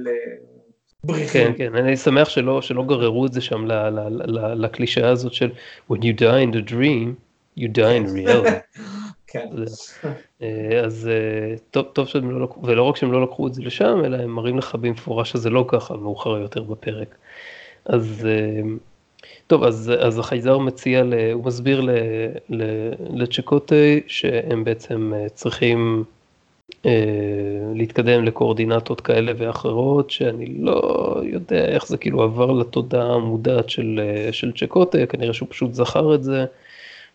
בריחים. 1.04 1.52
כן, 1.52 1.52
כן, 1.58 1.76
אני 1.76 1.96
שמח 1.96 2.28
שלא, 2.28 2.62
שלא 2.62 2.84
גררו 2.84 3.26
את 3.26 3.32
זה 3.32 3.40
שם 3.40 3.64
לקלישאה 4.56 5.10
הזאת 5.10 5.32
של 5.32 5.50
When 5.92 5.96
you 5.96 6.20
die 6.20 6.42
in 6.42 6.52
the 6.52 6.70
dream, 6.70 7.14
you 7.56 7.68
die 7.68 7.96
in 7.96 8.14
reality. 8.14 8.50
כן. 9.28 9.48
אז 10.84 11.10
טוב, 11.70 11.86
טוב 11.92 12.06
שהם 12.06 12.30
לא 12.30 12.42
לקחו, 12.42 12.66
ולא 12.66 12.82
רק 12.82 12.96
שהם 12.96 13.12
לא 13.12 13.22
לקחו 13.22 13.46
את 13.46 13.54
זה 13.54 13.62
לשם, 13.62 14.02
אלא 14.04 14.16
הם 14.16 14.30
מראים 14.30 14.58
לך 14.58 14.74
במפורש 14.74 15.30
שזה 15.30 15.50
לא 15.50 15.64
ככה 15.68 15.96
מאוחר 15.96 16.30
יותר 16.30 16.62
בפרק. 16.62 17.14
אז 17.84 18.28
טוב, 19.46 19.64
אז, 19.64 19.92
אז 20.00 20.18
החייזר 20.18 20.58
מציע, 20.58 21.02
ל, 21.02 21.14
הוא 21.32 21.44
מסביר 21.44 21.80
ל, 21.80 21.90
ל, 22.48 22.62
לצ'קוטי 23.10 24.00
שהם 24.06 24.64
בעצם 24.64 25.12
צריכים 25.34 26.04
אה, 26.86 26.92
להתקדם 27.74 28.24
לקואורדינטות 28.24 29.00
כאלה 29.00 29.32
ואחרות, 29.36 30.10
שאני 30.10 30.46
לא 30.46 31.20
יודע 31.22 31.64
איך 31.64 31.86
זה 31.86 31.96
כאילו 31.96 32.22
עבר 32.22 32.52
לתודעה 32.52 33.14
המודעת 33.14 33.70
של, 33.70 34.00
אה, 34.02 34.32
של 34.32 34.52
צ'קוטה, 34.52 35.06
כנראה 35.06 35.32
שהוא 35.32 35.48
פשוט 35.50 35.74
זכר 35.74 36.14
את 36.14 36.24
זה, 36.24 36.44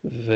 ו... 0.06 0.34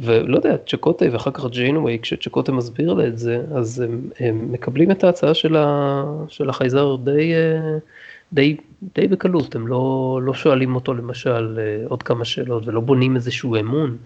ולא 0.00 0.36
יודע, 0.36 0.56
צ'קוטה 0.66 1.04
ואחר 1.12 1.30
כך 1.30 1.46
ג'יינווי, 1.46 1.98
כשצ'קוטה 2.02 2.52
מסביר 2.52 2.92
לה 2.92 3.06
את 3.06 3.18
זה, 3.18 3.42
אז 3.54 3.80
הם, 3.80 4.10
הם 4.20 4.52
מקבלים 4.52 4.90
את 4.90 5.04
ההצעה 5.04 5.34
של, 5.34 5.56
ה, 5.56 6.04
של 6.28 6.50
החייזר 6.50 6.96
די, 6.96 7.34
אה, 7.34 7.78
די, 8.32 8.56
די 8.94 9.08
בקלות, 9.08 9.54
הם 9.54 9.66
לא, 9.66 10.20
לא 10.22 10.34
שואלים 10.34 10.74
אותו 10.74 10.94
למשל 10.94 11.58
עוד 11.88 12.02
כמה 12.02 12.24
שאלות 12.24 12.66
ולא 12.66 12.80
בונים 12.80 13.16
איזשהו 13.16 13.56
אמון. 13.56 13.96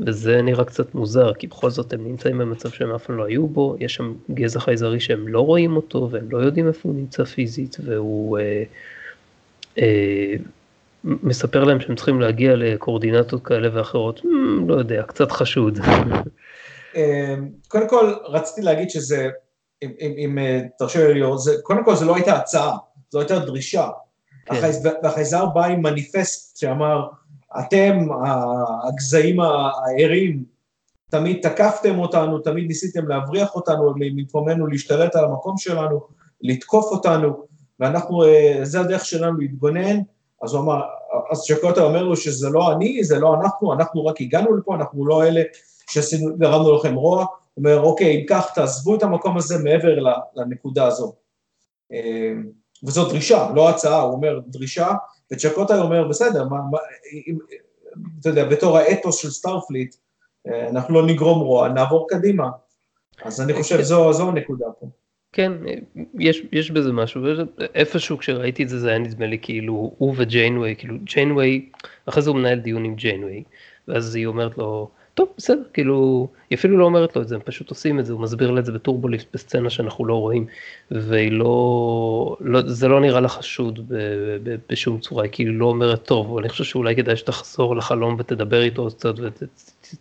וזה 0.00 0.42
נראה 0.42 0.64
קצת 0.64 0.94
מוזר, 0.94 1.34
כי 1.34 1.46
בכל 1.46 1.70
זאת 1.70 1.92
הם 1.92 2.04
נמצאים 2.04 2.38
במצב 2.38 2.70
שהם 2.70 2.90
אף 2.90 3.04
פעם 3.04 3.16
לא 3.16 3.24
היו 3.24 3.46
בו, 3.46 3.76
יש 3.80 3.94
שם 3.94 4.14
גזע 4.30 4.60
חייזרי 4.60 5.00
שהם 5.00 5.28
לא 5.28 5.40
רואים 5.40 5.76
אותו 5.76 6.08
והם 6.10 6.26
לא 6.30 6.38
יודעים 6.38 6.68
איפה 6.68 6.88
הוא 6.88 6.96
נמצא 6.96 7.24
פיזית, 7.24 7.76
והוא 7.84 8.38
אה, 8.38 8.62
אה, 9.78 10.34
מספר 11.04 11.64
להם 11.64 11.80
שהם 11.80 11.96
צריכים 11.96 12.20
להגיע 12.20 12.56
לקואורדינטות 12.56 13.46
כאלה 13.46 13.68
ואחרות, 13.72 14.20
mm, 14.20 14.26
לא 14.68 14.74
יודע, 14.74 15.02
קצת 15.02 15.32
חשוד. 15.32 15.78
אה, 16.96 17.34
קודם 17.68 17.88
כל, 17.88 18.12
רציתי 18.24 18.62
להגיד 18.62 18.90
שזה, 18.90 19.28
אם, 19.82 19.90
אם, 20.00 20.14
אם 20.18 20.38
אה, 20.38 20.60
תרשה 20.78 21.08
לי 21.08 21.14
ליאור, 21.14 21.36
קודם 21.62 21.84
כל 21.84 21.94
זו 21.94 22.06
לא 22.06 22.14
הייתה 22.14 22.36
הצעה, 22.36 22.76
זו 23.10 23.18
הייתה 23.18 23.38
דרישה. 23.38 23.88
כן. 24.46 24.54
והחייזר 25.02 25.46
בא 25.46 25.64
עם 25.64 25.82
מניפסט 25.82 26.56
שאמר, 26.56 27.08
אתם, 27.60 28.08
הגזעים 28.88 29.40
הערים, 29.40 30.44
תמיד 31.10 31.38
תקפתם 31.42 31.98
אותנו, 31.98 32.38
תמיד 32.38 32.66
ניסיתם 32.66 33.08
להבריח 33.08 33.54
אותנו 33.54 33.94
ממקומנו, 33.96 34.66
להשתלט 34.66 35.16
על 35.16 35.24
המקום 35.24 35.58
שלנו, 35.58 36.00
לתקוף 36.40 36.84
אותנו, 36.84 37.46
ואנחנו, 37.80 38.24
אה, 38.24 38.60
זה 38.62 38.80
הדרך 38.80 39.04
שלנו 39.04 39.38
להתגונן. 39.38 39.98
אז 40.42 40.54
הוא 40.54 40.62
אמר, 40.62 40.80
אז 41.30 41.42
צ'קוטה 41.42 41.82
אומר 41.82 42.02
לו 42.02 42.16
שזה 42.16 42.48
לא 42.50 42.72
אני, 42.72 43.04
זה 43.04 43.18
לא 43.18 43.34
אנחנו, 43.34 43.72
אנחנו 43.72 44.06
רק 44.06 44.20
הגענו 44.20 44.56
לפה, 44.56 44.74
אנחנו 44.74 45.06
לא 45.06 45.24
אלה 45.24 45.42
שגרמנו 45.90 46.76
לכם 46.76 46.94
רוע. 46.94 47.18
הוא 47.18 47.26
אומר, 47.56 47.80
אוקיי, 47.80 48.20
אם 48.20 48.26
כך, 48.28 48.50
תעזבו 48.54 48.94
את 48.94 49.02
המקום 49.02 49.36
הזה 49.36 49.58
מעבר 49.58 49.98
לנקודה 50.36 50.86
הזו. 50.86 51.12
אה, 51.92 52.32
וזו 52.84 53.08
דרישה, 53.08 53.50
לא 53.54 53.68
הצעה, 53.68 54.00
הוא 54.00 54.12
אומר 54.12 54.40
דרישה, 54.46 54.88
וצ'קוטה 55.32 55.80
אומר, 55.80 56.08
בסדר, 56.08 56.48
מה, 56.48 56.56
מה, 56.70 56.78
אם, 57.28 57.38
אתה 58.20 58.28
יודע, 58.28 58.44
בתור 58.44 58.78
האתוס 58.78 59.16
של 59.16 59.30
Starfleet, 59.30 59.94
אה, 60.46 60.68
אנחנו 60.68 60.94
לא 60.94 61.06
נגרום 61.06 61.40
רוע, 61.40 61.68
נעבור 61.68 62.06
קדימה. 62.10 62.48
אז 63.24 63.40
אני 63.40 63.54
חושב 63.54 63.76
כן. 63.76 63.82
זו, 63.82 64.12
זו 64.12 64.28
הנקודה 64.28 64.66
פה. 64.80 64.86
כן, 65.32 65.52
יש, 66.18 66.42
יש 66.52 66.70
בזה 66.70 66.92
משהו, 66.92 67.22
איפשהו 67.74 68.18
כשראיתי 68.18 68.62
את 68.62 68.68
זה, 68.68 68.78
זה 68.78 68.88
היה 68.88 68.98
נדמה 68.98 69.26
לי 69.26 69.38
כאילו, 69.42 69.94
הוא 69.98 70.14
וג'יינווי, 70.16 70.76
כאילו 70.76 70.94
ג'יינווי, 71.04 71.68
אחרי 72.06 72.22
זה 72.22 72.30
הוא 72.30 72.38
מנהל 72.38 72.58
דיון 72.58 72.84
עם 72.84 72.94
ג'יינווי, 72.94 73.42
ואז 73.88 74.14
היא 74.14 74.26
אומרת 74.26 74.58
לו, 74.58 74.90
טוב, 75.14 75.28
בסדר, 75.38 75.62
כאילו, 75.72 76.28
היא 76.50 76.58
אפילו 76.58 76.78
לא 76.78 76.84
אומרת 76.84 77.16
לו 77.16 77.22
את 77.22 77.28
זה, 77.28 77.34
הם 77.34 77.40
פשוט 77.44 77.70
עושים 77.70 78.00
את 78.00 78.06
זה, 78.06 78.12
הוא 78.12 78.20
מסביר 78.20 78.50
לה 78.50 78.60
את 78.60 78.64
זה 78.64 78.72
בטורבוליפט 78.72 79.26
בסצנה 79.34 79.70
שאנחנו 79.70 80.06
לא 80.06 80.14
רואים, 80.14 80.46
והיא 80.90 81.32
לא, 81.32 82.36
לא 82.40 82.62
זה 82.66 82.88
לא 82.88 83.00
נראה 83.00 83.20
לה 83.20 83.28
חשוד 83.28 83.88
ב, 83.88 83.94
ב, 84.42 84.56
בשום 84.68 85.00
צורה, 85.00 85.22
היא 85.22 85.32
כאילו 85.32 85.58
לא 85.58 85.66
אומרת, 85.66 86.02
טוב, 86.02 86.38
אני 86.38 86.48
חושב 86.48 86.64
שאולי 86.64 86.96
כדאי 86.96 87.16
שתחזור 87.16 87.76
לחלום 87.76 88.16
ותדבר 88.18 88.62
איתו 88.62 88.86
קצת 88.86 89.14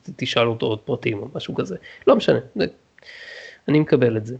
ותשאל 0.09 0.47
אותו 0.47 0.65
עוד 0.65 0.79
פרטים 0.79 1.19
או 1.19 1.27
משהו 1.35 1.55
כזה, 1.55 1.75
לא 2.07 2.15
משנה, 2.15 2.39
אני 3.67 3.79
מקבל 3.79 4.17
את 4.17 4.25
זה. 4.25 4.35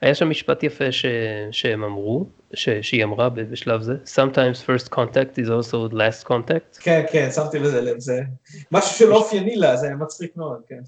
היה 0.00 0.14
שם 0.14 0.30
משפט 0.30 0.62
יפה 0.62 0.92
ש, 0.92 1.06
שהם 1.50 1.84
אמרו, 1.84 2.26
ש, 2.54 2.68
שהיא 2.68 3.04
אמרה 3.04 3.28
בשלב 3.28 3.82
זה, 3.82 3.96
Sometimes 4.04 4.66
first 4.66 4.88
contact 4.88 5.38
is 5.38 5.48
also 5.48 5.92
last 5.92 6.28
contact. 6.28 6.80
כן, 6.80 7.04
כן, 7.12 7.28
שמתי 7.34 7.58
לזה 7.58 7.80
לב, 7.80 7.98
זה 7.98 8.20
משהו 8.72 8.98
שלא 8.98 9.16
אופייני 9.16 9.56
לה, 9.56 9.76
זה 9.76 9.94
מצחיק 9.94 10.36
מאוד, 10.36 10.60
כן. 10.68 10.80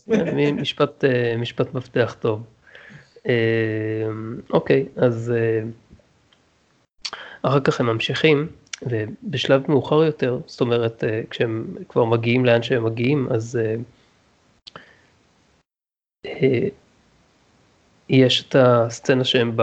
משפט, 0.52 1.04
אה, 1.04 1.36
משפט 1.36 1.74
מפתח 1.74 2.16
טוב. 2.20 2.42
אה, 3.28 3.32
אוקיי, 4.50 4.86
אז 4.96 5.32
אה, 5.36 5.60
אחר 7.42 7.60
כך 7.60 7.80
הם 7.80 7.86
ממשיכים, 7.86 8.48
ובשלב 8.82 9.70
מאוחר 9.70 10.04
יותר, 10.04 10.38
זאת 10.46 10.60
אומרת, 10.60 11.04
כשהם 11.30 11.74
כבר 11.88 12.04
מגיעים 12.04 12.44
לאן 12.44 12.62
שהם 12.62 12.84
מגיעים, 12.84 13.28
אז 13.30 13.58
יש 18.08 18.44
את 18.48 18.56
הסצנה 18.58 19.24
שהם, 19.24 19.52
ב... 19.56 19.62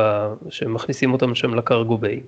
שהם 0.49 0.73
מכניסים 0.73 1.13
אותם 1.13 1.35
שם 1.35 1.55
ל 1.55 1.62
cargo 1.62 1.97
bay. 1.97 2.21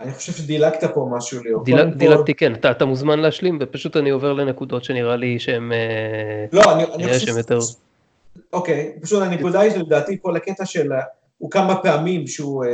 אני 0.00 0.12
חושב 0.12 0.32
שדילגת 0.32 0.84
פה 0.94 1.08
משהו 1.10 1.42
ליאור. 1.44 1.64
דיל... 1.64 1.84
דילגתי, 1.84 2.34
כן, 2.34 2.54
אתה, 2.54 2.70
אתה 2.70 2.84
מוזמן 2.84 3.18
להשלים, 3.18 3.58
ופשוט 3.60 3.96
אני 3.96 4.10
עובר 4.10 4.32
לנקודות 4.32 4.84
שנראה 4.84 5.16
לי 5.16 5.38
שהם... 5.38 5.72
אה, 5.72 6.46
לא, 6.52 6.72
אני, 6.72 6.84
אני 6.84 7.08
חושב... 7.08 7.36
יותר... 7.36 7.58
אוקיי, 8.52 8.92
פשוט 9.00 9.22
הנקודה 9.22 9.60
היא 9.60 9.72
שלדעתי 9.72 10.18
כל 10.22 10.36
הקטע 10.36 10.66
של... 10.66 10.92
הוא 11.38 11.50
כמה 11.50 11.82
פעמים 11.82 12.26
שהוא 12.26 12.64
אה, 12.64 12.70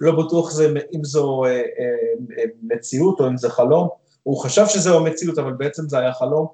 לא 0.00 0.24
בטוח 0.24 0.50
זה, 0.50 0.68
אם 0.94 1.04
זו 1.04 1.44
אה, 1.44 1.50
אה, 1.50 2.44
מציאות 2.62 3.20
או 3.20 3.28
אם 3.28 3.36
זה 3.36 3.50
חלום. 3.50 3.88
הוא 4.22 4.38
חשב 4.38 4.66
שזהו 4.66 5.04
מציאות, 5.04 5.38
אבל 5.38 5.52
בעצם 5.52 5.88
זה 5.88 5.98
היה 5.98 6.12
חלום. 6.12 6.46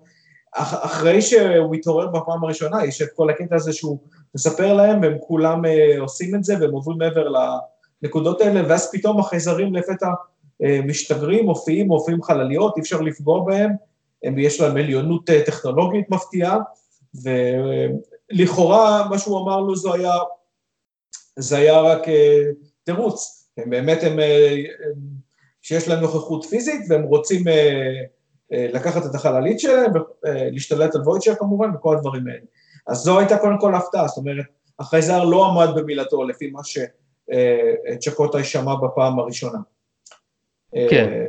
אחרי 0.57 1.23
שהוא 1.23 1.75
התעורר 1.75 2.07
בפעם 2.07 2.45
הראשונה, 2.45 2.85
יש 2.85 3.03
את 3.03 3.09
כל 3.17 3.31
הקטע 3.31 3.57
הזה 3.57 3.73
שהוא 3.73 3.99
מספר 4.35 4.73
להם, 4.73 5.03
והם 5.03 5.17
כולם 5.21 5.65
אה, 5.65 6.01
עושים 6.01 6.35
את 6.35 6.45
זה, 6.45 6.55
והם 6.61 6.73
עוברים 6.73 6.99
מעבר 6.99 7.29
לנקודות 8.03 8.41
האלה, 8.41 8.69
ואז 8.69 8.91
פתאום 8.93 9.21
החייזרים 9.21 9.75
לפתע 9.75 10.09
אה, 10.63 10.81
משתגרים, 10.85 11.45
מופיעים, 11.45 11.87
מופיעים 11.87 12.23
חלליות, 12.23 12.77
אי 12.77 12.83
אפשר 12.83 13.01
לפגוע 13.01 13.45
בהם, 13.45 13.71
הם, 14.23 14.39
יש 14.39 14.61
להם 14.61 14.77
עליונות 14.77 15.31
אה, 15.31 15.43
טכנולוגית 15.47 16.11
מפתיעה, 16.11 16.59
ולכאורה 18.35 19.09
מה 19.11 19.19
שהוא 19.19 19.39
אמר 19.39 19.61
לו 19.61 19.77
זה 19.77 19.89
היה, 19.95 20.13
זה 21.39 21.57
היה 21.57 21.81
רק 21.81 22.03
תירוץ, 22.85 23.49
הם 23.57 23.71
באמת 23.71 23.99
הם, 24.03 24.19
שיש 25.63 25.89
להם 25.89 26.01
נוכחות 26.01 26.45
פיזית 26.45 26.81
והם 26.89 27.03
רוצים 27.03 27.45
לקחת 28.51 29.07
את 29.07 29.15
החללית 29.15 29.61
שלהם 29.61 29.93
ולהשתלט 30.25 30.95
על 30.95 31.01
וויצ'ר 31.01 31.35
כמובן 31.35 31.71
וכל 31.75 31.97
הדברים 31.97 32.27
האלה. 32.27 32.45
אז 32.87 32.99
זו 32.99 33.19
הייתה 33.19 33.39
קודם 33.39 33.61
כל 33.61 33.75
הפתעה, 33.75 34.09
זאת 34.09 34.17
אומרת, 34.17 34.45
החייזר 34.79 35.25
לא 35.25 35.47
עמד 35.47 35.69
במילתו 35.77 36.25
לפי 36.25 36.51
מה 36.51 36.61
שצ'קוטה 36.65 38.45
שמע 38.45 38.75
בפעם 38.75 39.19
הראשונה. 39.19 39.59
כן. 40.91 41.09
אה, 41.13 41.27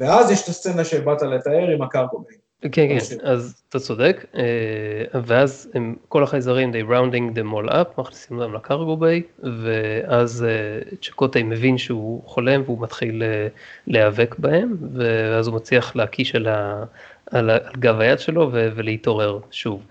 ואז 0.00 0.30
יש 0.30 0.42
את 0.42 0.48
הסצנה 0.48 0.84
שבאת 0.84 1.22
לתאר 1.22 1.70
עם 1.74 1.82
הקרקוביי. 1.82 2.36
כן, 2.72 2.88
כן, 2.88 3.16
אז 3.22 3.62
אתה 3.68 3.78
צודק, 3.78 4.24
אה, 4.34 5.20
ואז 5.24 5.70
הם, 5.74 5.96
כל 6.08 6.22
החייזרים, 6.22 6.72
they 6.72 6.90
rounding 6.90 7.38
them 7.38 7.52
all 7.54 7.70
up, 7.70 8.00
מכניסים 8.00 8.38
אותם 8.38 8.54
לקרגו 8.54 8.96
ביי, 8.96 9.22
ואז 9.62 10.44
אה, 10.44 10.96
צ'קוטי 11.02 11.42
מבין 11.42 11.78
שהוא 11.78 12.22
חולם 12.26 12.62
והוא 12.64 12.80
מתחיל 12.80 13.22
אה, 13.22 13.48
להיאבק 13.86 14.38
בהם, 14.38 14.76
ואז 14.94 15.46
הוא 15.46 15.56
מצליח 15.56 15.96
להקיש 15.96 16.34
על, 16.34 16.46
ה, 16.46 16.84
על, 17.30 17.50
על 17.50 17.60
גב 17.78 18.00
היד 18.00 18.18
שלו 18.18 18.50
ולהתעורר 18.52 19.40
שוב. 19.50 19.86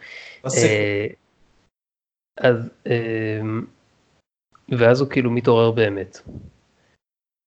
אז, 2.38 2.70
ואז 4.70 5.02
הוא 5.02 5.10
כאילו 5.10 5.32
מתעורר 5.32 5.72
באמת. 5.72 6.22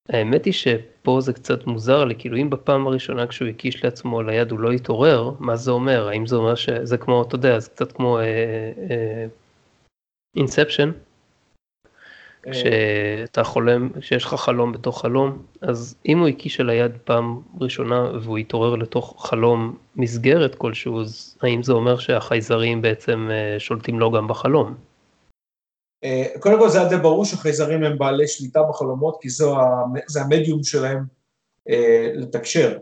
האמת 0.08 0.44
היא 0.44 0.52
שפה 0.52 1.20
זה 1.20 1.32
קצת 1.32 1.66
מוזר 1.66 2.04
לי, 2.04 2.14
כאילו 2.18 2.36
אם 2.36 2.50
בפעם 2.50 2.86
הראשונה 2.86 3.26
כשהוא 3.26 3.48
הקיש 3.48 3.84
לעצמו 3.84 4.22
ליד 4.22 4.50
הוא 4.50 4.60
לא 4.60 4.72
התעורר, 4.72 5.30
מה 5.38 5.56
זה 5.56 5.70
אומר? 5.70 6.08
האם 6.08 6.26
זה 6.26 6.36
אומר 6.36 6.54
שזה 6.54 6.98
כמו, 6.98 7.22
אתה 7.22 7.34
יודע, 7.34 7.58
זה 7.58 7.70
קצת 7.70 7.92
כמו 7.92 8.18
אינספשן, 10.36 10.90
uh, 10.90 12.50
כשאתה 12.50 13.44
חולם, 13.44 13.88
כשיש 14.00 14.24
לך 14.24 14.34
חלום 14.34 14.72
בתוך 14.72 15.00
חלום, 15.02 15.42
אז 15.60 15.96
אם 16.08 16.18
הוא 16.18 16.28
הקיש 16.28 16.60
על 16.60 16.70
היד 16.70 16.92
פעם 17.04 17.40
ראשונה 17.60 18.10
והוא 18.22 18.38
התעורר 18.38 18.74
לתוך 18.74 19.26
חלום 19.28 19.76
מסגרת 19.96 20.54
כלשהו, 20.54 21.00
אז 21.00 21.38
האם 21.42 21.62
זה 21.62 21.72
אומר 21.72 21.98
שהחייזרים 21.98 22.82
בעצם 22.82 23.30
שולטים 23.58 24.00
לו 24.00 24.10
גם 24.10 24.28
בחלום? 24.28 24.74
אה, 26.04 26.24
קודם 26.40 26.58
כל 26.58 26.68
זה 26.68 26.80
היה 26.80 26.88
די 26.88 26.96
ברור 26.96 27.24
שחייזרים 27.24 27.84
הם 27.84 27.98
בעלי 27.98 28.28
שליטה 28.28 28.62
בחלומות, 28.62 29.18
כי 29.20 29.28
זה 30.06 30.20
המדיום 30.20 30.62
שלהם 30.62 31.04
אה, 31.68 32.10
לתקשר. 32.14 32.78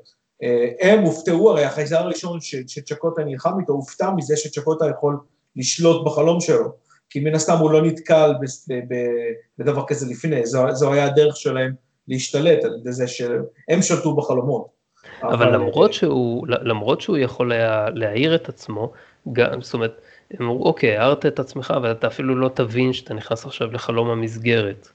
הם 0.81 1.01
הופתעו, 1.01 1.51
הרי 1.51 1.65
החייזר 1.65 1.99
הראשון 1.99 2.39
שצ'קוטה 2.41 3.25
נלחם 3.25 3.61
איתו, 3.61 3.73
הופתע 3.73 4.11
מזה 4.11 4.37
שצ'קוטה 4.37 4.85
יכול 4.91 5.19
לשלוט 5.57 6.07
בחלום 6.07 6.41
שלו, 6.41 6.73
כי 7.11 7.21
מן 7.21 7.35
הסתם 7.35 7.59
הוא 7.59 7.71
לא 7.71 7.83
נתקל 7.83 8.33
בדבר 9.59 9.85
כזה 9.87 10.07
לפני, 10.11 10.47
זו, 10.47 10.67
זו 10.73 10.93
היה 10.93 11.05
הדרך 11.05 11.37
שלהם 11.37 11.73
להשתלט 12.09 12.65
על 12.65 12.77
ידי 12.81 12.93
זה 12.93 13.09
שהם 13.09 13.83
שלטו 13.83 14.17
בחלומות. 14.17 14.67
אבל, 15.23 15.33
אבל 15.33 15.55
למרות, 15.55 15.93
שהוא, 15.93 16.47
למרות 16.49 17.01
שהוא 17.01 17.17
יכול 17.17 17.53
היה 17.53 17.87
להעיר 17.95 18.35
את 18.35 18.49
עצמו, 18.49 18.93
גם, 19.33 19.61
זאת 19.61 19.75
אומרת, 19.75 20.01
הם 20.31 20.47
אמרו, 20.47 20.65
אוקיי, 20.65 20.97
הערת 20.97 21.27
את 21.27 21.39
עצמך, 21.39 21.75
אבל 21.77 21.93
אתה 21.93 22.07
אפילו 22.07 22.37
לא 22.37 22.49
תבין 22.49 22.93
שאתה 22.93 23.15
נכנס 23.15 23.47
עכשיו 23.47 23.73
לחלום 23.73 24.11
המסגרת. 24.11 24.89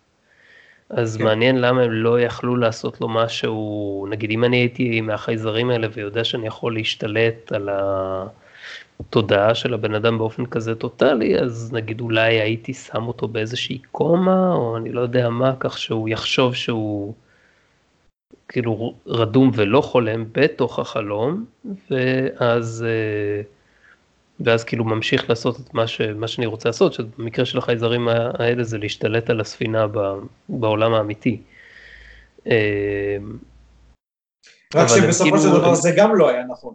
אז 0.89 1.17
כן. 1.17 1.23
מעניין 1.23 1.61
למה 1.61 1.81
הם 1.81 1.91
לא 1.91 2.21
יכלו 2.21 2.55
לעשות 2.55 3.01
לו 3.01 3.09
משהו, 3.09 4.07
נגיד 4.09 4.31
אם 4.31 4.43
אני 4.43 4.57
הייתי 4.57 5.01
מהחייזרים 5.01 5.69
האלה 5.69 5.87
ויודע 5.93 6.23
שאני 6.23 6.47
יכול 6.47 6.73
להשתלט 6.73 7.51
על 7.51 7.69
התודעה 8.99 9.55
של 9.55 9.73
הבן 9.73 9.93
אדם 9.93 10.17
באופן 10.17 10.45
כזה 10.45 10.75
טוטאלי, 10.75 11.39
אז 11.39 11.73
נגיד 11.73 12.01
אולי 12.01 12.39
הייתי 12.39 12.73
שם 12.73 13.07
אותו 13.07 13.27
באיזושהי 13.27 13.79
קומה, 13.91 14.53
או 14.53 14.77
אני 14.77 14.91
לא 14.91 15.01
יודע 15.01 15.29
מה, 15.29 15.53
כך 15.59 15.77
שהוא 15.77 16.09
יחשוב 16.09 16.55
שהוא 16.55 17.13
כאילו 18.47 18.93
רדום 19.07 19.51
ולא 19.53 19.81
חולם 19.81 20.25
בתוך 20.31 20.79
החלום, 20.79 21.45
ואז... 21.91 22.85
אה, 22.87 23.58
ואז 24.39 24.63
כאילו 24.63 24.85
ממשיך 24.85 25.29
לעשות 25.29 25.59
את 25.59 25.73
מה, 25.73 25.87
ש, 25.87 26.01
מה 26.01 26.27
שאני 26.27 26.45
רוצה 26.45 26.69
לעשות, 26.69 26.93
שבמקרה 26.93 27.45
של 27.45 27.57
החייזרים 27.57 28.07
האלה 28.07 28.63
זה 28.63 28.77
להשתלט 28.77 29.29
על 29.29 29.41
הספינה 29.41 29.87
ב, 29.87 29.97
בעולם 30.49 30.93
האמיתי. 30.93 31.41
אה, 32.47 33.17
רק 34.75 34.87
שבסופו 34.87 35.23
כאילו, 35.23 35.39
של 35.39 35.49
דבר 35.49 35.75
זה 35.75 35.91
גם 35.97 36.15
לא 36.15 36.29
היה 36.29 36.43
נכון. 36.43 36.73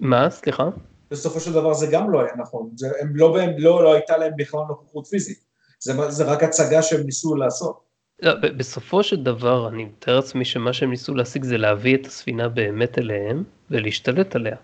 מה? 0.00 0.30
סליחה? 0.30 0.68
בסופו 1.10 1.40
של 1.40 1.52
דבר 1.52 1.74
זה 1.74 1.86
גם 1.92 2.10
לא 2.10 2.20
היה 2.20 2.32
נכון, 2.38 2.70
זה, 2.74 2.88
הם 3.00 3.16
לא, 3.16 3.40
הם 3.40 3.50
לא, 3.58 3.84
לא 3.84 3.94
הייתה 3.94 4.16
להם 4.16 4.32
בכלל 4.36 4.60
נוכחות 4.68 5.06
פיזית, 5.06 5.38
זה, 5.80 6.10
זה 6.10 6.24
רק 6.24 6.42
הצגה 6.42 6.82
שהם 6.82 7.00
ניסו 7.00 7.36
לעשות. 7.36 7.86
לא, 8.22 8.34
בסופו 8.34 9.02
של 9.02 9.22
דבר 9.22 9.68
אני 9.68 9.84
מתאר 9.84 10.16
לעצמי 10.16 10.44
שמה 10.44 10.72
שהם 10.72 10.90
ניסו 10.90 11.14
להשיג 11.14 11.44
זה 11.44 11.58
להביא 11.58 11.96
את 11.96 12.06
הספינה 12.06 12.48
באמת 12.48 12.98
אליהם 12.98 13.44
ולהשתלט 13.70 14.36
עליה. 14.36 14.56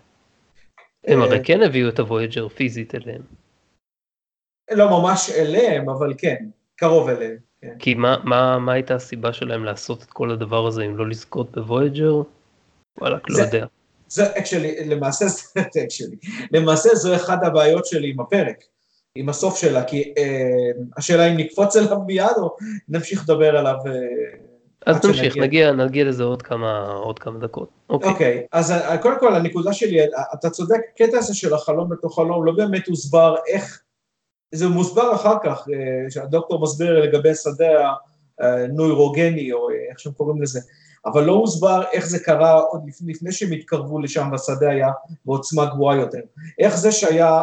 הם 1.07 1.23
הרי 1.23 1.39
אה, 1.39 1.45
כן 1.45 1.63
הביאו 1.63 1.89
את 1.89 1.99
הוויג'ר 1.99 2.49
פיזית 2.49 2.95
אליהם. 2.95 3.23
לא 4.71 5.01
ממש 5.01 5.31
אליהם, 5.31 5.89
אבל 5.89 6.15
כן, 6.19 6.45
קרוב 6.77 7.09
אליהם. 7.09 7.37
כן. 7.63 7.75
כי 7.79 7.95
מה, 7.95 8.17
מה, 8.25 8.59
מה 8.59 8.73
הייתה 8.73 8.95
הסיבה 8.95 9.33
שלהם 9.33 9.65
לעשות 9.65 10.03
את 10.03 10.11
כל 10.11 10.31
הדבר 10.31 10.67
הזה 10.67 10.83
אם 10.83 10.97
לא 10.97 11.09
לזכות 11.09 11.53
בוויג'ר? 11.53 12.23
וואלכ, 13.01 13.21
לא 13.29 13.43
יודע. 13.43 13.67
זה 14.09 14.39
אקשלי, 14.39 14.85
למעשה, 14.85 15.27
זה 15.29 15.61
אקשלי, 15.85 16.17
למעשה 16.53 16.95
זו 16.95 17.17
אחת 17.17 17.39
הבעיות 17.43 17.87
שלי 17.87 18.11
עם 18.11 18.21
הפרק, 18.21 18.65
עם 19.15 19.29
הסוף 19.29 19.59
שלה, 19.59 19.85
כי 19.85 20.15
אה, 20.19 20.71
השאלה 20.97 21.27
אם 21.27 21.37
נקפוץ 21.37 21.77
אליו 21.77 22.01
מיד 22.07 22.37
או 22.37 22.57
נמשיך 22.89 23.23
לדבר 23.25 23.57
עליו 23.57 23.77
אה, 23.87 23.93
אז 24.87 25.05
נמשיך, 25.05 25.37
נגיע, 25.37 25.73
נגיע 25.73 26.05
לזה 26.05 26.25
עוד 26.25 26.43
כמה, 26.43 26.87
עוד 26.87 27.19
כמה 27.19 27.39
דקות. 27.39 27.69
אוקיי, 27.91 28.11
okay. 28.11 28.43
okay, 28.43 28.47
אז 28.53 28.71
אה, 28.71 28.99
קודם 28.99 29.19
כל 29.21 29.35
הנקודה 29.35 29.73
שלי, 29.73 29.99
אתה 30.35 30.51
צודק, 30.51 30.81
הקטע 30.95 31.19
הזה 31.19 31.35
של 31.35 31.55
החלום 31.55 31.89
בתוך 31.89 32.17
חלום 32.17 32.45
לא 32.45 32.53
באמת 32.53 32.87
הוסבר 32.87 33.37
איך, 33.49 33.83
זה 34.55 34.69
מוסבר 34.69 35.15
אחר 35.15 35.37
כך, 35.43 35.69
אה, 35.73 36.11
שהדוקטור 36.11 36.63
מסביר 36.63 37.01
לגבי 37.01 37.31
השדה 37.31 37.93
הנוירוגני, 38.41 39.53
או 39.53 39.71
אה, 39.71 39.75
איך 39.91 39.99
שהם 39.99 40.13
קוראים 40.13 40.43
לזה, 40.43 40.61
אבל 41.07 41.25
לא 41.25 41.33
הוסבר 41.33 41.83
איך 41.93 42.07
זה 42.07 42.19
קרה 42.19 42.53
עוד 42.53 42.83
לפני, 42.87 43.13
לפני 43.13 43.33
שהם 43.33 43.53
התקרבו 43.53 43.99
לשם 43.99 44.29
והשדה 44.33 44.71
היה 44.71 44.89
בעוצמה 45.25 45.67
גבוהה 45.67 45.97
יותר. 45.97 46.21
איך 46.59 46.77
זה 46.77 46.93
שהיה 46.93 47.43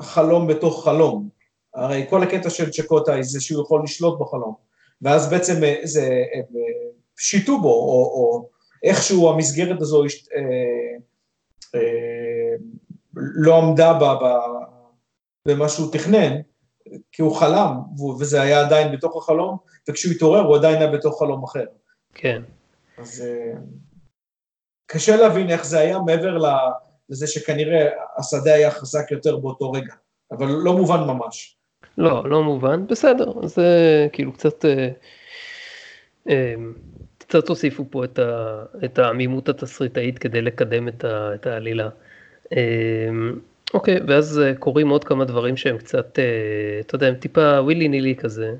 חלום 0.00 0.46
בתוך 0.46 0.84
חלום? 0.84 1.28
הרי 1.74 2.06
כל 2.10 2.22
הקטע 2.22 2.50
של 2.50 2.70
צ'קוטאי 2.70 3.24
זה 3.24 3.40
שהוא 3.40 3.62
יכול 3.62 3.82
לשלוט 3.84 4.20
בחלום. 4.20 4.63
ואז 5.02 5.30
בעצם 5.30 5.64
אה, 5.64 5.80
זה, 5.84 6.02
אה, 6.34 6.40
שיתו 7.16 7.60
בו, 7.60 7.68
או, 7.68 8.04
או 8.14 8.48
איכשהו 8.82 9.30
המסגרת 9.30 9.80
הזו 9.80 10.02
אה, 10.04 10.08
אה, 11.74 12.54
לא 13.14 13.58
עמדה 13.58 13.92
ב, 13.92 14.04
ב, 14.04 14.26
במה 15.48 15.68
שהוא 15.68 15.92
תכנן, 15.92 16.40
כי 17.12 17.22
הוא 17.22 17.36
חלם, 17.36 17.72
וזה 18.20 18.42
היה 18.42 18.60
עדיין 18.60 18.92
בתוך 18.92 19.16
החלום, 19.16 19.56
וכשהוא 19.88 20.14
התעורר 20.14 20.40
הוא 20.40 20.56
עדיין 20.56 20.76
היה 20.76 20.90
בתוך 20.90 21.18
חלום 21.18 21.44
אחר. 21.44 21.64
כן. 22.14 22.42
אז 22.98 23.20
אה, 23.26 23.60
קשה 24.86 25.16
להבין 25.16 25.50
איך 25.50 25.64
זה 25.64 25.78
היה 25.78 25.98
מעבר 25.98 26.38
לזה 27.08 27.26
שכנראה 27.26 27.90
השדה 28.16 28.54
היה 28.54 28.70
חזק 28.70 29.10
יותר 29.10 29.36
באותו 29.36 29.72
רגע, 29.72 29.94
אבל 30.30 30.46
לא 30.46 30.72
מובן 30.76 31.00
ממש. 31.00 31.58
לא, 31.98 32.30
לא 32.30 32.42
מובן, 32.42 32.86
בסדר, 32.86 33.32
זה 33.46 33.68
כאילו 34.12 34.32
קצת, 34.32 34.64
אה, 34.64 34.88
אה, 36.28 36.54
קצת 37.18 37.48
הוסיפו 37.48 37.84
פה 37.90 38.04
את, 38.04 38.18
ה, 38.18 38.62
את 38.84 38.98
העמימות 38.98 39.48
התסריטאית 39.48 40.18
כדי 40.18 40.42
לקדם 40.42 40.88
את, 40.88 41.04
ה, 41.04 41.34
את 41.34 41.46
העלילה. 41.46 41.88
אה, 42.52 42.60
אוקיי, 43.74 44.00
ואז 44.08 44.40
קורים 44.58 44.88
עוד 44.88 45.04
כמה 45.04 45.24
דברים 45.24 45.56
שהם 45.56 45.78
קצת, 45.78 46.18
אתה 46.80 46.94
יודע, 46.94 47.06
הם 47.06 47.14
טיפה 47.14 47.60
ווילי 47.60 47.88
נילי 47.88 48.16
כזה. 48.16 48.54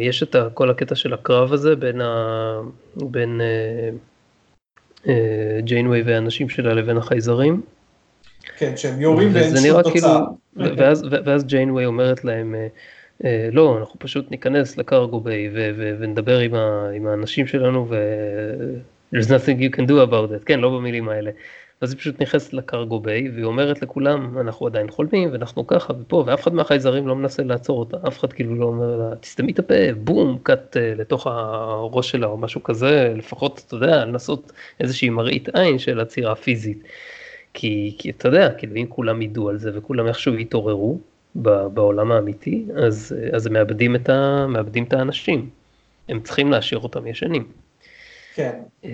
יש 0.00 0.22
את 0.22 0.36
כל 0.54 0.70
הקטע 0.70 0.94
של 0.94 1.14
הקרב 1.14 1.52
הזה 1.52 1.76
בין, 1.76 2.00
ה, 2.00 2.60
בין 2.96 3.40
ג'יינווי 5.60 6.02
והאנשים 6.02 6.48
שלה 6.48 6.74
לבין 6.74 6.96
החייזרים. 6.96 7.62
כן, 8.56 8.76
שהם 8.76 9.00
יורים 9.00 9.30
ואין 9.32 9.56
שום 9.56 9.82
תוצאה. 9.82 10.20
כאילו, 10.56 10.76
ואז, 10.76 11.04
ואז 11.24 11.44
ג'יינווי 11.44 11.86
אומרת 11.86 12.24
להם, 12.24 12.54
אה, 12.54 12.66
אה, 13.24 13.48
לא, 13.52 13.78
אנחנו 13.78 13.98
פשוט 13.98 14.30
ניכנס 14.30 14.76
לקרגו 14.76 15.20
ביי 15.20 15.50
ונדבר 15.98 16.38
עם, 16.38 16.54
ה, 16.54 16.90
עם 16.94 17.06
האנשים 17.06 17.46
שלנו 17.46 17.86
ו... 17.88 17.96
there's 19.12 19.28
nothing 19.28 19.58
you 19.60 19.70
can 19.70 19.86
do 19.86 20.00
about 20.00 20.30
it, 20.30 20.44
כן, 20.46 20.60
לא 20.60 20.70
במילים 20.70 21.08
האלה. 21.08 21.30
אז 21.80 21.92
היא 21.92 21.98
פשוט 21.98 22.22
נכנסת 22.22 22.52
לקרגו 22.52 23.00
ביי 23.00 23.30
והיא 23.30 23.44
אומרת 23.44 23.82
לכולם, 23.82 24.38
אנחנו 24.38 24.66
עדיין 24.66 24.90
חולמים 24.90 25.32
ואנחנו 25.32 25.66
ככה 25.66 25.92
ופה, 26.00 26.24
ואף 26.26 26.42
אחד 26.42 26.54
מהחייזרים 26.54 27.08
לא 27.08 27.16
מנסה 27.16 27.42
לעצור 27.42 27.78
אותה, 27.78 27.96
אף 28.08 28.18
אחד 28.18 28.32
כאילו 28.32 28.54
לא 28.54 28.64
אומר 28.64 28.96
לה, 28.96 29.16
תסתמי 29.16 29.52
את 29.52 29.58
הפה, 29.58 29.74
בום, 29.96 30.38
קאט 30.42 30.76
אה, 30.76 30.94
לתוך 30.96 31.26
הראש 31.26 32.10
שלה 32.10 32.26
או 32.26 32.36
משהו 32.36 32.62
כזה, 32.62 33.12
לפחות, 33.16 33.62
אתה 33.66 33.76
יודע, 33.76 34.04
לנסות 34.04 34.52
איזושהי 34.80 35.10
מראית 35.10 35.48
עין 35.48 35.78
של 35.78 36.00
עצירה 36.00 36.34
פיזית. 36.34 36.82
כי, 37.60 37.94
כי 37.98 38.10
אתה 38.10 38.28
יודע, 38.28 38.50
כאילו 38.58 38.76
אם 38.76 38.86
כולם 38.88 39.22
ידעו 39.22 39.48
על 39.48 39.58
זה 39.58 39.70
וכולם 39.74 40.06
איכשהו 40.06 40.34
יתעוררו 40.34 40.98
בעולם 41.34 42.12
האמיתי, 42.12 42.64
אז, 42.76 43.16
אז 43.32 43.46
הם 43.46 43.52
מאבדים 43.52 43.96
את, 43.96 44.08
ה, 44.08 44.46
מאבדים 44.48 44.84
את 44.84 44.92
האנשים. 44.92 45.50
הם 46.08 46.20
צריכים 46.20 46.50
להשאיר 46.50 46.80
אותם 46.80 47.06
ישנים. 47.06 47.46
כן. 48.34 48.58
אמ, 48.84 48.90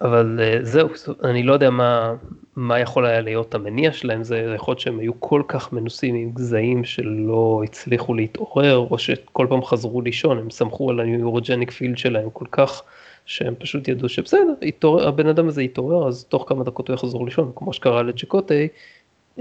אבל 0.00 0.40
אה, 0.42 0.58
זהו, 0.62 0.88
אני 1.24 1.42
לא 1.42 1.52
יודע 1.52 1.70
מה, 1.70 2.14
מה 2.56 2.80
יכול 2.80 3.06
היה 3.06 3.20
להיות 3.20 3.54
המניע 3.54 3.92
שלהם, 3.92 4.24
זה 4.24 4.52
יכול 4.54 4.72
להיות 4.72 4.80
שהם 4.80 4.98
היו 4.98 5.20
כל 5.20 5.42
כך 5.48 5.72
מנוסים 5.72 6.14
עם 6.14 6.30
גזעים 6.30 6.84
שלא 6.84 7.62
הצליחו 7.64 8.14
להתעורר, 8.14 8.76
או 8.76 8.98
שכל 8.98 9.46
פעם 9.48 9.64
חזרו 9.64 10.00
לישון, 10.00 10.38
הם 10.38 10.50
סמכו 10.50 10.90
על 10.90 11.00
הניורוג'ניק 11.00 11.70
פילד 11.70 11.98
שלהם 11.98 12.30
כל 12.30 12.46
כך 12.52 12.82
שהם 13.26 13.54
פשוט 13.58 13.88
ידעו 13.88 14.08
שבסדר, 14.08 14.54
יתעורר, 14.62 15.08
הבן 15.08 15.26
אדם 15.26 15.48
הזה 15.48 15.62
יתעורר, 15.62 16.08
אז 16.08 16.24
תוך 16.24 16.44
כמה 16.48 16.64
דקות 16.64 16.88
הוא 16.88 16.94
יחזור 16.94 17.24
לישון, 17.24 17.52
כמו 17.56 17.72
שקרה 17.72 18.02
לצ'קוטי 18.02 18.68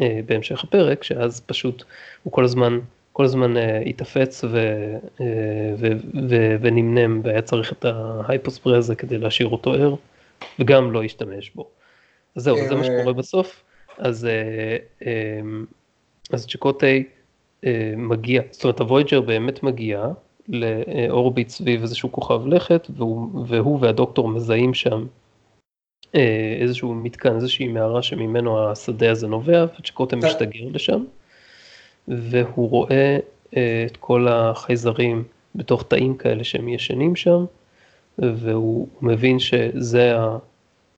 אה, 0.02 0.20
בהמשך 0.26 0.64
הפרק, 0.64 1.04
שאז 1.04 1.42
פשוט 1.46 1.84
הוא 2.24 2.34
כל 2.34 2.44
הזמן, 2.44 2.80
כל 3.14 3.26
הזמן 3.26 3.58
אה, 3.58 3.80
התאפץ 3.80 4.44
ו, 4.44 4.58
אה, 5.22 5.26
ו, 5.78 5.88
ו, 6.30 6.56
ונמנם, 6.62 7.22
והיה 7.24 7.42
צריך 7.42 7.72
את 7.72 7.86
ההייפוספרי 7.86 8.78
הזה 8.78 8.96
כדי 8.96 9.18
להשאיר 9.18 9.48
אותו 9.48 9.74
ער, 9.74 9.96
וגם 10.60 10.92
לא 10.92 11.04
השתמש 11.04 11.52
בו. 11.56 11.68
אז 12.36 12.44
זהו, 12.44 12.58
זה 12.70 12.76
מה 12.76 12.84
שקורה 12.84 13.14
בסוף. 13.14 13.64
אז, 13.98 14.26
אה, 14.26 14.78
אה, 15.06 15.42
אז 16.32 16.48
צ'קוטי 16.48 17.04
אה, 17.66 17.94
מגיע, 17.98 18.42
זאת 18.52 18.64
אומרת 18.64 18.80
הוויג'ר 18.80 19.22
באמת 19.22 19.64
מגיע, 19.64 20.06
לאורביט 20.50 21.50
סביב 21.50 21.82
איזשהו 21.82 22.12
כוכב 22.12 22.48
לכת, 22.48 22.88
והוא, 22.96 23.46
והוא 23.48 23.80
והדוקטור 23.82 24.30
מזהים 24.30 24.74
שם 24.74 25.06
אה, 26.16 26.58
איזשהו 26.60 26.94
מתקן, 26.94 27.36
איזושהי 27.36 27.68
מערה 27.68 28.02
שממנו 28.02 28.70
השדה 28.70 29.12
הזה 29.12 29.28
נובע, 29.28 29.66
וצ'קוטה 29.80 30.16
משתגר 30.16 30.68
לשם, 30.74 31.04
והוא 32.08 32.70
רואה 32.70 33.18
אה, 33.58 33.84
את 33.86 33.98
כל 33.98 34.28
החייזרים 34.28 35.24
בתוך 35.56 35.84
תאים 35.84 36.18
כאלה 36.18 36.44
שהם 36.44 36.68
ישנים 36.68 37.16
שם, 37.16 37.46
והוא 38.18 38.88
מבין 39.02 39.40
שזה 39.40 40.20
ה... 40.20 40.38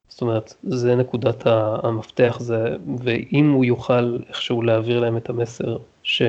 זאת 0.07 0.21
אומרת, 0.21 0.53
זה 0.63 0.95
נקודת 0.95 1.43
המפתח, 1.83 2.37
זה, 2.39 2.75
ואם 3.03 3.51
הוא 3.51 3.65
יוכל 3.65 4.17
איכשהו 4.29 4.61
להעביר 4.61 4.99
להם 4.99 5.17
את 5.17 5.29
המסר 5.29 5.77
ש... 6.03 6.21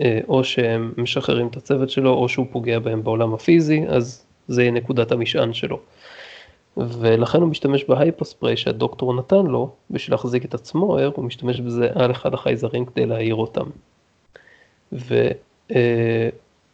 אה, 0.00 0.20
או 0.28 0.44
שהם 0.44 0.92
משחררים 0.96 1.46
את 1.46 1.56
הצוות 1.56 1.90
שלו, 1.90 2.10
או 2.10 2.28
שהוא 2.28 2.46
פוגע 2.50 2.78
בהם 2.78 3.04
בעולם 3.04 3.34
הפיזי, 3.34 3.84
אז 3.88 4.26
זה 4.48 4.62
יהיה 4.62 4.72
נקודת 4.72 5.12
המשען 5.12 5.52
שלו. 5.52 5.80
ולכן 6.76 7.40
הוא 7.40 7.48
משתמש 7.48 7.84
בהייפוספרי 7.84 8.56
שהדוקטור 8.56 9.14
נתן 9.14 9.46
לו, 9.46 9.70
בשביל 9.90 10.14
להחזיק 10.14 10.44
את 10.44 10.54
עצמו 10.54 10.98
ער, 10.98 11.10
הוא 11.14 11.24
משתמש 11.24 11.60
בזה 11.60 11.88
על 11.94 12.10
אחד 12.10 12.34
החייזרים 12.34 12.86
כדי 12.86 13.06
להעיר 13.06 13.34
אותם. 13.34 13.66
ו, 14.92 15.28
אה, 15.70 16.28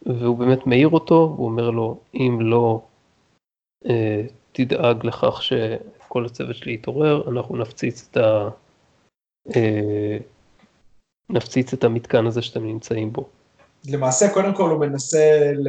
והוא 0.05 0.37
באמת 0.37 0.67
מעיר 0.67 0.87
אותו, 0.87 1.35
הוא 1.37 1.47
אומר 1.47 1.69
לו, 1.69 1.97
אם 2.13 2.37
לא 2.41 2.81
אה, 3.89 4.21
תדאג 4.51 5.05
לכך 5.05 5.43
שכל 5.43 6.25
הצוות 6.25 6.55
שלי 6.55 6.73
יתעורר, 6.73 7.29
אנחנו 7.29 7.57
נפציץ 7.57 8.07
את, 8.11 8.17
ה, 8.17 8.49
אה, 9.55 10.17
נפציץ 11.31 11.73
את 11.73 11.83
המתקן 11.83 12.27
הזה 12.27 12.41
שאתם 12.41 12.65
נמצאים 12.65 13.13
בו. 13.13 13.25
למעשה, 13.85 14.33
קודם 14.33 14.55
כל 14.55 14.69
הוא 14.69 14.79
מנסה 14.79 15.51
ל... 15.53 15.67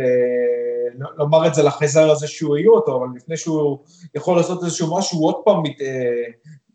לומר 1.17 1.47
את 1.47 1.55
זה 1.55 1.63
לחייזר 1.63 2.11
הזה 2.11 2.27
שהוא 2.29 2.57
העיר 2.57 2.71
אותו, 2.71 2.97
אבל 2.97 3.07
לפני 3.17 3.37
שהוא 3.37 3.79
יכול 4.15 4.37
לעשות 4.37 4.65
איזשהו 4.65 4.99
משהו, 4.99 5.19
הוא 5.19 5.29
עוד 5.29 5.43
פעם 5.45 5.63
מת, 5.63 5.81
אה, 5.81 6.25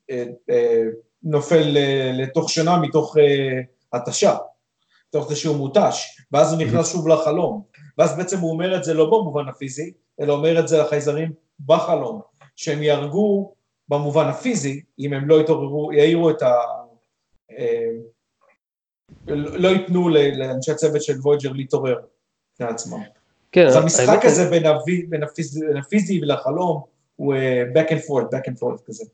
אה, 0.10 0.24
אה, 0.50 0.84
נופל 1.24 1.78
לתוך 2.14 2.50
שינה 2.50 2.78
מתוך 2.78 3.16
התשה, 3.94 4.36
מתוך 5.10 5.30
זה 5.30 5.36
שהוא 5.36 5.56
מותש, 5.56 6.22
ואז 6.32 6.54
הוא 6.54 6.62
נכנס 6.62 6.92
שוב 6.92 7.08
לחלום, 7.08 7.64
ואז 7.98 8.18
בעצם 8.18 8.40
הוא 8.40 8.52
אומר 8.52 8.78
את 8.78 8.84
זה 8.84 8.94
לא 8.94 9.06
במובן 9.06 9.48
הפיזי, 9.48 9.94
אלא 10.22 10.34
אומר 10.34 10.60
את 10.60 10.68
זה 10.68 10.78
לחייזרים 10.78 11.32
בחלום, 11.66 12.22
שהם 12.56 12.84
יהרגו 12.84 13.54
במובן 13.90 14.28
הפיזי, 14.28 14.82
אם 15.00 15.14
הם 15.14 15.28
לא 15.28 15.42
יתעוררו, 15.42 15.94
יעירו 15.94 16.30
את 16.30 16.42
ה... 16.42 16.54
אה, 19.30 19.36
לא 19.36 19.68
ייתנו 19.68 20.10
לאנשי 20.10 20.72
הצוות 20.72 21.04
של 21.04 21.20
וויג'ר 21.20 21.52
להתעורר 21.52 21.98
לעצמם. 22.60 23.00
כן, 23.52 23.68
אז 23.68 23.76
המשחק 23.76 24.26
הזה 24.26 24.50
בין, 24.50 24.66
הווי, 24.66 25.06
בין, 25.10 25.24
הפיז, 25.24 25.64
הפיזי 25.80 26.20
ולחלום 26.22 26.82
הוא 27.16 27.36
uh, 27.36 27.78
back 27.78 27.90
and 27.90 28.00
forth, 28.08 28.36
back 28.36 28.52
and 28.52 28.60
forth 28.60 28.88
כזה. 28.88 29.06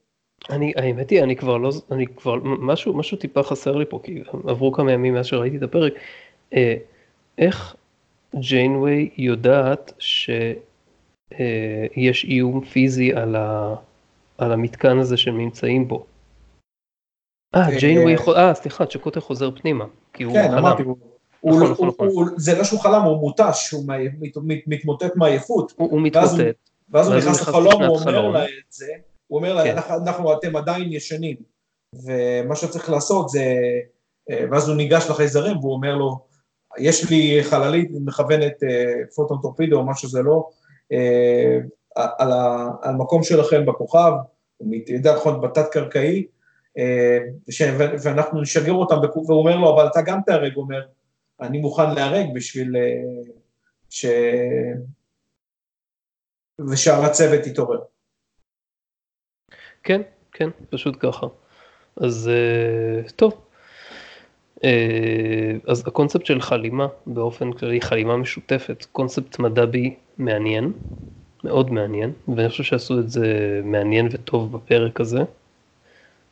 אני, 0.50 0.74
האמת 0.76 1.10
היא, 1.10 1.24
אני 1.24 1.36
כבר 1.36 1.58
לא, 1.58 1.72
אני 1.92 2.08
כבר, 2.08 2.36
משהו, 2.44 2.94
משהו 2.94 3.18
טיפה 3.18 3.44
חסר 3.44 3.76
לי 3.76 3.86
פה, 3.86 4.00
כי 4.04 4.24
עברו 4.48 4.72
כמה 4.72 4.92
ימים 4.92 5.14
מאז 5.14 5.26
שראיתי 5.26 5.58
את 5.58 5.64
הפרק. 5.64 5.94
אה, 6.54 6.76
איך 7.38 7.76
ג'יינווי 8.36 9.10
יודעת 9.18 9.94
שיש 10.00 10.56
אה, 11.40 12.30
איום 12.30 12.66
פיזי 12.66 13.14
על, 13.14 13.36
ה, 13.36 13.76
על 14.38 14.52
המתקן 14.52 14.98
הזה 14.98 15.18
שהם 15.18 15.38
נמצאים 15.38 15.88
בו? 15.88 16.06
אה, 17.56 17.62
אה 17.62 17.80
ג'יינווי, 17.80 18.16
אה, 18.36 18.54
סליחה, 18.54 18.86
צ'קוטה 18.86 19.22
חוזר 19.22 19.50
פנימה, 19.62 19.86
כי 20.14 20.24
הוא 20.24 20.34
כן, 20.34 20.54
אמרתי, 20.54 20.84
הוא, 20.84 20.98
נכון, 21.44 21.72
נכון, 21.72 21.88
נכון. 21.88 22.08
הוא, 22.08 22.26
זה 22.38 22.58
לא 22.58 22.64
שהוא 22.64 22.80
חלם, 22.80 23.02
הוא 23.02 23.18
מותש, 23.18 23.72
הוא 23.72 23.84
מתמוטט 24.68 25.16
מעייפות. 25.16 25.74
הוא 25.78 26.02
מתמוטט. 26.02 26.56
ואז 26.90 27.08
הוא 27.08 27.16
נכנס 27.16 27.42
לחלום, 27.42 27.84
הוא 27.84 28.00
אומר 28.00 28.30
לה 28.30 28.46
את 28.46 28.50
זה, 28.70 28.88
הוא 29.28 29.38
אומר 29.40 29.54
לה, 29.54 29.64
כן. 29.64 29.78
אנחנו, 29.78 30.34
אתם 30.34 30.56
עדיין 30.56 30.94
ישנים, 30.94 31.36
ומה 32.06 32.56
שצריך 32.56 32.90
לעשות 32.90 33.30
זה, 33.30 33.56
אה, 34.30 34.46
ואז 34.52 34.70
הוא 34.70 34.78
ניגש 34.78 35.10
לחייזרים 35.10 35.58
והוא 35.58 35.74
אומר 35.74 35.96
לו, 35.96 36.20
יש 36.78 37.10
לי 37.10 37.40
חללית 37.44 37.92
מכוונת 38.06 38.64
אה, 38.64 38.94
פוטון 39.16 39.38
טורפידו 39.42 39.78
או 39.78 39.84
מה 39.84 39.96
שזה 39.96 40.22
לא, 40.22 40.50
אה, 40.92 41.58
על, 41.96 42.32
על 42.82 42.96
מקום 42.96 43.24
שלכם 43.24 43.66
בכוכב, 43.66 44.12
נכון 45.04 45.42
בתת-קרקעי, 45.42 46.26
ואנחנו 48.04 48.42
נשגר 48.42 48.74
אותם, 48.74 48.96
והוא 48.96 49.40
אומר 49.40 49.56
לו, 49.56 49.76
אבל 49.76 49.88
אתה 49.88 50.02
גם 50.02 50.20
תהרג, 50.26 50.56
הוא 50.56 50.64
אומר, 50.64 50.82
אני 51.42 51.58
מוכן 51.58 51.96
להרג 51.96 52.26
בשביל 52.36 52.76
אה, 52.76 53.32
ש... 53.90 54.06
ושאר 56.72 57.06
הצוות 57.06 57.48
יתעורר. 57.48 57.80
כן, 59.84 60.02
כן, 60.32 60.50
פשוט 60.70 60.96
ככה. 61.00 61.28
אז 61.96 62.30
אה, 62.34 63.10
טוב. 63.10 63.46
אה, 64.64 65.52
אז 65.68 65.88
הקונספט 65.88 66.26
של 66.26 66.42
חלימה, 66.42 66.88
באופן 67.06 67.54
כללי 67.54 67.82
חלימה 67.82 68.18
משותפת, 68.18 68.86
קונספט 68.92 69.40
מדבי 69.40 69.96
מעניין, 70.18 70.74
מאוד 71.44 71.72
מעניין, 71.72 72.12
ואני 72.36 72.50
חושב 72.50 72.64
שעשו 72.64 73.00
את 73.00 73.10
זה 73.10 73.62
מעניין 73.64 74.08
וטוב 74.12 74.58
בפרק 74.58 75.00
הזה. 75.00 75.20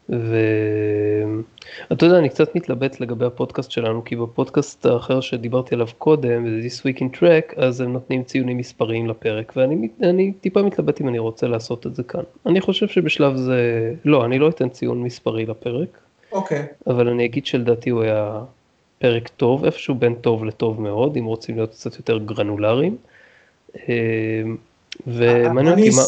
ואתה 0.10 2.06
יודע, 2.06 2.18
אני 2.18 2.30
קצת 2.30 2.56
מתלבט 2.56 3.00
לגבי 3.00 3.26
הפודקאסט 3.26 3.72
שלנו, 3.72 4.04
כי 4.04 4.16
בפודקאסט 4.16 4.86
האחר 4.86 5.22
שדיברתי 5.22 5.76
עליו 5.76 5.88
קודם, 5.98 6.46
This 6.46 6.82
Week 6.82 7.00
in 7.00 7.18
Track, 7.20 7.62
אז 7.62 7.82
הם 7.82 7.94
נותנים 7.94 8.24
ציונים 8.24 8.58
מספריים 8.58 9.08
לפרק, 9.08 9.54
ואני 9.56 10.34
טיפה 10.42 10.62
מתלבט 10.62 11.02
אם 11.02 11.08
אני 11.08 11.20
רוצה 11.20 11.48
לעשות 11.48 11.88
את 11.88 11.96
זה 11.96 12.04
כאן. 12.04 12.24
אני 12.46 12.62
חושב 12.62 12.88
שבשלב 12.88 13.36
זה, 13.36 13.94
לא, 14.06 14.26
אני 14.26 14.40
לא 14.40 14.50
אתן 14.50 14.70
ציון 14.70 15.04
מספרי 15.04 15.46
לפרק. 15.46 15.98
אוקיי. 16.32 16.60
Okay. 16.60 16.92
אבל 16.92 17.08
אני 17.08 17.26
אגיד 17.26 17.46
שלדעתי 17.46 17.90
הוא 17.90 18.02
היה 18.02 18.40
פרק 19.00 19.28
טוב, 19.28 19.66
איפשהו 19.66 19.96
בין 19.96 20.16
טוב 20.16 20.46
לטוב 20.46 20.82
מאוד, 20.82 21.18
אם 21.18 21.26
רוצים 21.26 21.56
להיות 21.56 21.72
קצת 21.72 21.98
יותר 21.98 22.18
גרנולריים. 22.18 22.98
אה, 23.76 24.44
ומעניין 25.08 25.80
אותי 25.80 25.90
מה... 25.90 26.02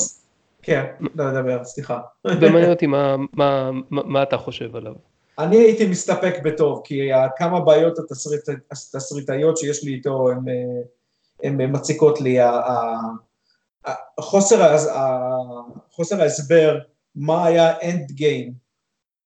כן, 0.64 0.86
לא 1.16 1.32
לדבר, 1.32 1.64
סליחה. 1.64 1.99
ומעניין 2.26 2.70
אותי 2.70 2.88
מה, 2.88 3.16
מה, 3.34 3.72
מה, 3.89 4.01
מה 4.05 4.24
אתה 4.24 4.38
חושב 4.38 4.76
עליו. 4.76 4.93
אני 5.39 5.57
הייתי 5.57 5.88
מסתפק 5.88 6.36
בטוב, 6.43 6.82
כי 6.84 7.09
כמה 7.38 7.59
בעיות 7.59 7.99
התסריט, 7.99 8.41
התסריטאיות 8.72 9.57
שיש 9.57 9.84
לי 9.84 9.93
איתו 9.93 10.30
הן 11.43 11.72
מציקות 11.72 12.22
לי. 12.22 12.38
חוסר, 14.20 14.76
חוסר 15.91 16.22
ההסבר 16.22 16.80
מה 17.16 17.45
היה 17.45 17.74
גיים, 18.11 18.53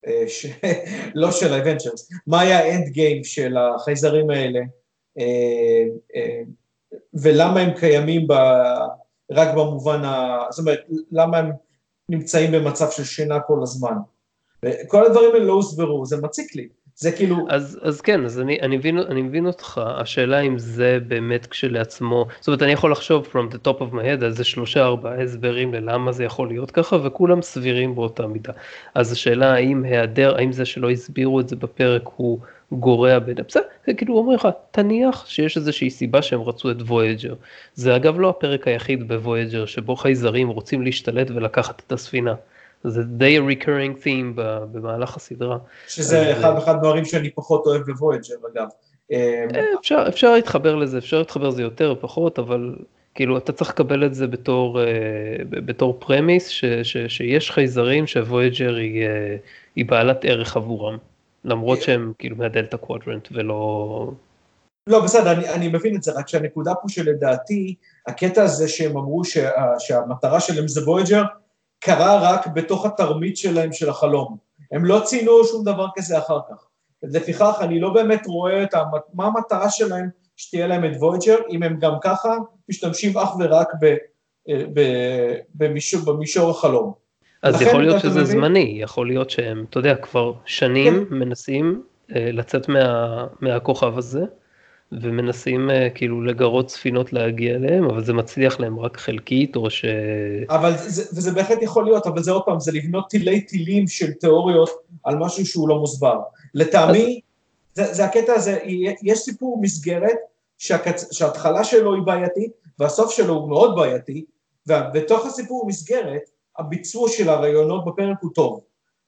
אה, 0.07 0.25
לא 1.15 1.31
של 1.31 1.53
האבנצ'רס, 1.53 2.09
מה 2.27 2.41
היה 2.41 2.59
האנד 2.59 2.87
גיים 2.87 3.23
של 3.23 3.57
החייזרים 3.57 4.29
האלה, 4.29 4.59
אה, 5.19 5.83
אה, 6.15 6.41
ולמה 7.13 7.59
הם 7.59 7.73
קיימים 7.79 8.27
ב... 8.27 8.33
רק 9.31 9.53
במובן 9.53 10.05
ה... 10.05 10.43
זאת 10.49 10.59
אומרת, 10.59 10.79
למה 11.11 11.37
הם 11.37 11.51
נמצאים 12.09 12.51
במצב 12.51 12.89
של 12.91 13.03
שינה 13.03 13.39
כל 13.39 13.59
הזמן. 13.61 13.95
וכל 14.65 15.05
הדברים 15.05 15.29
האלה 15.33 15.45
לא 15.45 15.53
הוסברו, 15.53 16.05
זה 16.05 16.17
מציק 16.21 16.55
לי. 16.55 16.67
זה 16.99 17.11
כאילו... 17.11 17.37
אז, 17.49 17.79
אז 17.81 18.01
כן, 18.01 18.25
אז 18.25 18.39
אני, 18.39 18.61
אני, 18.61 18.77
מבין, 18.77 18.97
אני 18.97 19.21
מבין 19.21 19.45
אותך, 19.47 19.81
השאלה 19.85 20.39
אם 20.39 20.59
זה 20.59 20.99
באמת 21.07 21.45
כשלעצמו, 21.45 22.25
זאת 22.39 22.47
אומרת 22.47 22.61
אני 22.61 22.71
יכול 22.71 22.91
לחשוב 22.91 23.27
from 23.31 23.53
the 23.53 23.57
top 23.67 23.79
of 23.79 23.93
my 23.93 24.01
head 24.01 24.25
על 24.25 24.31
זה 24.31 24.43
שלושה 24.43 24.83
ארבעה 24.83 25.23
הסברים 25.23 25.73
ללמה 25.73 26.11
זה 26.11 26.23
יכול 26.23 26.47
להיות 26.47 26.71
ככה 26.71 26.97
וכולם 27.03 27.41
סבירים 27.41 27.95
באותה 27.95 28.27
מידה. 28.27 28.53
אז 28.95 29.11
השאלה 29.11 29.53
האם 29.53 29.83
היעדר, 29.83 30.35
האם 30.35 30.51
זה 30.51 30.65
שלא 30.65 30.89
הסבירו 30.89 31.39
את 31.39 31.49
זה 31.49 31.55
בפרק 31.55 32.03
הוא 32.15 32.39
גורע 32.71 33.19
בין, 33.19 33.35
בסדר, 33.47 33.63
כאילו 33.97 34.17
אומרים 34.17 34.35
לך, 34.37 34.47
תניח 34.71 35.25
שיש 35.27 35.57
איזושהי 35.57 35.89
סיבה 35.89 36.21
שהם 36.21 36.41
רצו 36.41 36.71
את 36.71 36.81
וויג'ר. 36.81 37.33
זה 37.75 37.95
אגב 37.95 38.19
לא 38.19 38.29
הפרק 38.29 38.67
היחיד 38.67 39.07
בוויג'ר 39.07 39.65
שבו 39.65 39.95
חייזרים 39.95 40.47
רוצים 40.47 40.81
להשתלט 40.81 41.31
ולקחת 41.31 41.81
את 41.87 41.91
הספינה. 41.91 42.35
זה 42.83 43.03
די 43.03 43.39
recurring 43.39 44.03
theme 44.03 44.41
במהלך 44.71 45.15
הסדרה. 45.15 45.57
שזה 45.87 46.31
אחד 46.31 46.57
אחד 46.57 46.75
הדברים 46.75 47.05
שאני 47.05 47.29
פחות 47.29 47.65
אוהב 47.65 47.81
בוויג'ר 47.81 48.35
אגב. 48.53 48.67
אה, 49.11 49.45
אפשר, 49.79 50.05
אפשר 50.07 50.33
להתחבר 50.33 50.75
לזה, 50.75 50.97
אפשר 50.97 51.19
להתחבר 51.19 51.47
לזה 51.47 51.61
יותר 51.61 51.89
או 51.89 52.01
פחות, 52.01 52.39
אבל 52.39 52.75
כאילו 53.15 53.37
אתה 53.37 53.51
צריך 53.51 53.69
לקבל 53.69 54.05
את 54.05 54.13
זה 54.13 54.27
בתור, 54.27 54.79
אה, 54.79 54.85
בתור 55.49 55.97
premise, 55.99 56.47
ש, 56.47 56.65
ש, 56.65 56.97
שיש 57.07 57.51
חייזרים 57.51 58.07
שהוויג'ר 58.07 58.75
היא, 58.75 59.07
היא 59.75 59.85
בעלת 59.85 60.25
ערך 60.25 60.57
עבורם. 60.57 60.97
למרות 61.47 61.81
שהם 61.81 62.13
כאילו 62.19 62.35
מה 62.35 62.47
Delta 62.47 62.77
Quadrant 62.77 63.27
ולא... 63.31 64.11
לא, 64.87 65.03
בסדר, 65.03 65.31
אני, 65.31 65.49
אני 65.49 65.67
מבין 65.67 65.95
את 65.95 66.03
זה, 66.03 66.11
רק 66.11 66.27
שהנקודה 66.27 66.75
פה 66.75 66.89
שלדעתי, 66.89 67.75
הקטע 68.07 68.43
הזה 68.43 68.67
שהם 68.67 68.97
אמרו 68.97 69.25
שה, 69.25 69.49
שהמטרה 69.79 70.39
שלהם 70.39 70.67
זה 70.67 70.89
וויג'ר, 70.89 71.23
קרה 71.79 72.19
רק 72.21 72.47
בתוך 72.47 72.85
התרמית 72.85 73.37
שלהם 73.37 73.73
של 73.73 73.89
החלום. 73.89 74.37
הם 74.71 74.85
לא 74.85 75.01
ציינו 75.05 75.43
שום 75.43 75.63
דבר 75.63 75.87
כזה 75.95 76.17
אחר 76.17 76.39
כך. 76.49 76.67
לפיכך 77.03 77.57
אני 77.61 77.79
לא 77.79 77.93
באמת 77.93 78.27
רואה 78.27 78.63
את 78.63 78.73
המת... 78.73 79.01
מה 79.13 79.25
המטרה 79.25 79.69
שלהם 79.69 80.09
שתהיה 80.35 80.67
להם 80.67 80.85
את 80.85 80.97
וויג'ר, 80.99 81.37
אם 81.49 81.63
הם 81.63 81.79
גם 81.79 81.93
ככה 82.01 82.35
משתמשים 82.69 83.17
אך 83.17 83.29
ורק 83.39 83.67
ב, 83.81 83.95
ב, 84.73 84.81
במישור, 85.55 86.01
במישור 86.05 86.49
החלום. 86.49 87.06
אז 87.43 87.61
יכול 87.61 87.81
להיות 87.81 88.01
שזה 88.01 88.21
מבין... 88.21 88.25
זמני, 88.25 88.77
יכול 88.81 89.07
להיות 89.07 89.29
שהם, 89.29 89.65
אתה 89.69 89.79
יודע, 89.79 89.95
כבר 89.95 90.33
שנים 90.45 91.05
כן. 91.09 91.15
מנסים 91.15 91.83
אה, 92.15 92.29
לצאת 92.31 92.69
מה, 92.69 93.27
מהכוכב 93.41 93.97
הזה, 93.97 94.23
ומנסים 94.91 95.69
אה, 95.69 95.89
כאילו 95.95 96.21
לגרות 96.21 96.69
ספינות 96.69 97.13
להגיע 97.13 97.55
אליהם, 97.55 97.83
אבל 97.83 98.03
זה 98.03 98.13
מצליח 98.13 98.59
להם 98.59 98.79
רק 98.79 98.97
חלקית, 98.97 99.55
או 99.55 99.69
ש... 99.69 99.85
אבל 100.49 100.73
זה, 100.77 101.03
וזה 101.13 101.31
בהחלט 101.31 101.61
יכול 101.61 101.85
להיות, 101.85 102.07
אבל 102.07 102.23
זה 102.23 102.31
עוד 102.31 102.43
פעם, 102.45 102.59
זה 102.59 102.71
לבנות 102.71 103.09
תילי 103.09 103.41
תילים 103.41 103.87
של 103.87 104.11
תיאוריות 104.11 104.69
על 105.03 105.17
משהו 105.17 105.45
שהוא 105.45 105.69
לא 105.69 105.79
מוסבר. 105.79 106.19
לטעמי, 106.53 107.21
אז... 107.77 107.87
זה, 107.87 107.93
זה 107.93 108.05
הקטע 108.05 108.33
הזה, 108.33 108.59
יש 109.03 109.19
סיפור 109.19 109.59
מסגרת 109.61 110.17
שהקצ... 110.57 111.13
שההתחלה 111.13 111.63
שלו 111.63 111.95
היא 111.95 112.03
בעייתית, 112.03 112.51
והסוף 112.79 113.11
שלו 113.11 113.33
הוא 113.33 113.49
מאוד 113.49 113.75
בעייתי, 113.75 114.25
ובתוך 114.67 115.25
הסיפור 115.25 115.67
מסגרת, 115.67 116.21
הביצוע 116.59 117.09
של 117.09 117.29
הרעיונות 117.29 117.85
בפרק 117.85 118.17
הוא 118.21 118.31
טוב, 118.35 118.61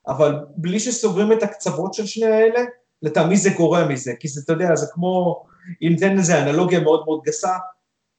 אבל 0.08 0.36
בלי 0.56 0.80
שסוגרים 0.80 1.32
את 1.32 1.44
הקצוות 1.44 1.94
של 1.94 2.06
שני 2.06 2.26
האלה, 2.26 2.60
לטעמי 3.02 3.38
זה 3.38 3.50
גורע 3.50 3.88
מזה, 3.88 4.14
כי 4.20 4.28
זה, 4.28 4.42
אתה 4.46 4.54
יודע, 4.54 4.76
זה 4.76 4.86
כמו, 4.94 5.44
אם 5.82 5.88
ניתן 5.90 6.18
לזה 6.18 6.42
אנלוגיה 6.42 6.80
מאוד 6.80 7.04
מאוד 7.06 7.22
גסה, 7.24 7.58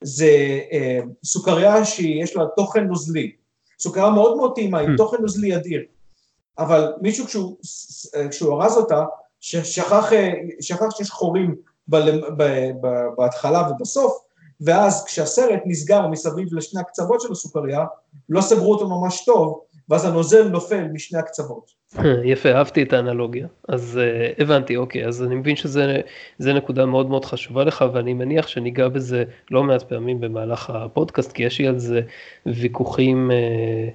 זה 0.01 0.61
אה, 0.73 0.99
סוכריה 1.25 1.85
שיש 1.85 2.37
לה 2.37 2.45
תוכן 2.57 2.85
נוזלי, 2.85 3.33
סוכריה 3.81 4.11
מאוד 4.11 4.37
מאוד 4.37 4.55
טעימה, 4.55 4.81
עם 4.81 4.95
hmm. 4.95 4.97
תוכן 4.97 5.17
נוזלי 5.21 5.57
אדיר, 5.57 5.81
אבל 6.59 6.93
מישהו 7.01 7.27
כשהוא, 7.27 7.57
כשהוא 8.31 8.63
ארז 8.63 8.77
אותה, 8.77 9.05
שכח, 9.41 10.13
אה, 10.13 10.33
שכח 10.61 10.97
שיש 10.97 11.11
חורים 11.11 11.55
ב, 11.89 11.97
ב, 12.37 12.43
ב, 12.81 12.87
בהתחלה 13.17 13.71
ובסוף, 13.71 14.19
ואז 14.61 15.05
כשהסרט 15.05 15.61
נסגר 15.67 16.07
מסביב 16.07 16.55
לשני 16.55 16.81
הקצוות 16.81 17.21
של 17.21 17.33
הסוכריה, 17.33 17.85
לא 18.29 18.41
סגרו 18.41 18.73
אותו 18.73 18.89
ממש 18.89 19.25
טוב, 19.25 19.61
ואז 19.89 20.05
הנוזל 20.05 20.49
נופל 20.49 20.85
משני 20.93 21.19
הקצוות. 21.19 21.81
יפה, 22.25 22.53
אהבתי 22.53 22.83
את 22.83 22.93
האנלוגיה. 22.93 23.47
אז 23.69 24.01
uh, 24.01 24.43
הבנתי, 24.43 24.77
אוקיי, 24.77 25.07
אז 25.07 25.23
אני 25.23 25.35
מבין 25.35 25.57
שזה 25.57 26.53
נקודה 26.55 26.87
מאוד 26.87 27.09
מאוד 27.09 27.25
חשובה 27.25 27.65
לך, 27.65 27.85
ואני 27.93 28.15
מניח 28.15 28.49
שניגע 28.49 28.89
בזה 28.89 29.25
לא 29.51 29.63
מעט 29.63 29.83
פעמים 29.83 30.21
במהלך 30.21 30.71
הפודקאסט, 30.71 31.33
כי 31.33 31.43
יש 31.43 31.59
לי 31.59 31.67
על 31.67 31.79
זה 31.79 32.01
ויכוחים 32.47 33.31
uh, 33.31 33.93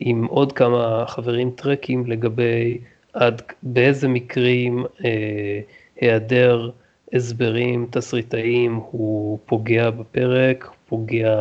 עם 0.00 0.24
עוד 0.24 0.52
כמה 0.52 1.04
חברים 1.08 1.50
טרקים 1.50 2.06
לגבי 2.06 2.78
עד 3.12 3.42
באיזה 3.62 4.08
מקרים 4.08 4.84
uh, 4.84 5.02
היעדר 6.00 6.70
הסברים 7.16 7.86
תסריטאיים 7.90 8.80
הוא 8.90 9.38
פוגע 9.46 9.90
בפרק, 9.90 10.70
פוגע 10.88 11.40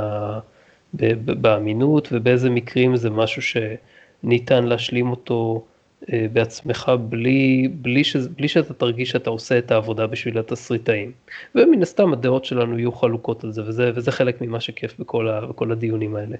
באמינות, 1.25 2.09
ובאיזה 2.11 2.49
מקרים 2.49 2.95
זה 2.95 3.09
משהו 3.09 3.41
שניתן 3.41 4.63
להשלים 4.63 5.11
אותו 5.11 5.65
אה, 6.13 6.25
בעצמך 6.33 6.91
בלי, 7.09 7.67
בלי, 7.71 8.03
ש, 8.03 8.15
בלי 8.15 8.47
שאתה 8.47 8.73
תרגיש 8.73 9.09
שאתה 9.09 9.29
עושה 9.29 9.57
את 9.57 9.71
העבודה 9.71 10.07
בשביל 10.07 10.37
התסריטאים. 10.37 11.11
ומן 11.55 11.81
הסתם 11.81 12.13
הדעות 12.13 12.45
שלנו 12.45 12.79
יהיו 12.79 12.91
חלוקות 12.91 13.43
על 13.43 13.51
זה, 13.51 13.61
וזה, 13.67 13.91
וזה 13.95 14.11
חלק 14.11 14.41
ממה 14.41 14.59
שכיף 14.59 14.99
בכל, 14.99 15.29
ה, 15.29 15.45
בכל 15.45 15.71
הדיונים 15.71 16.15
האלה. 16.15 16.35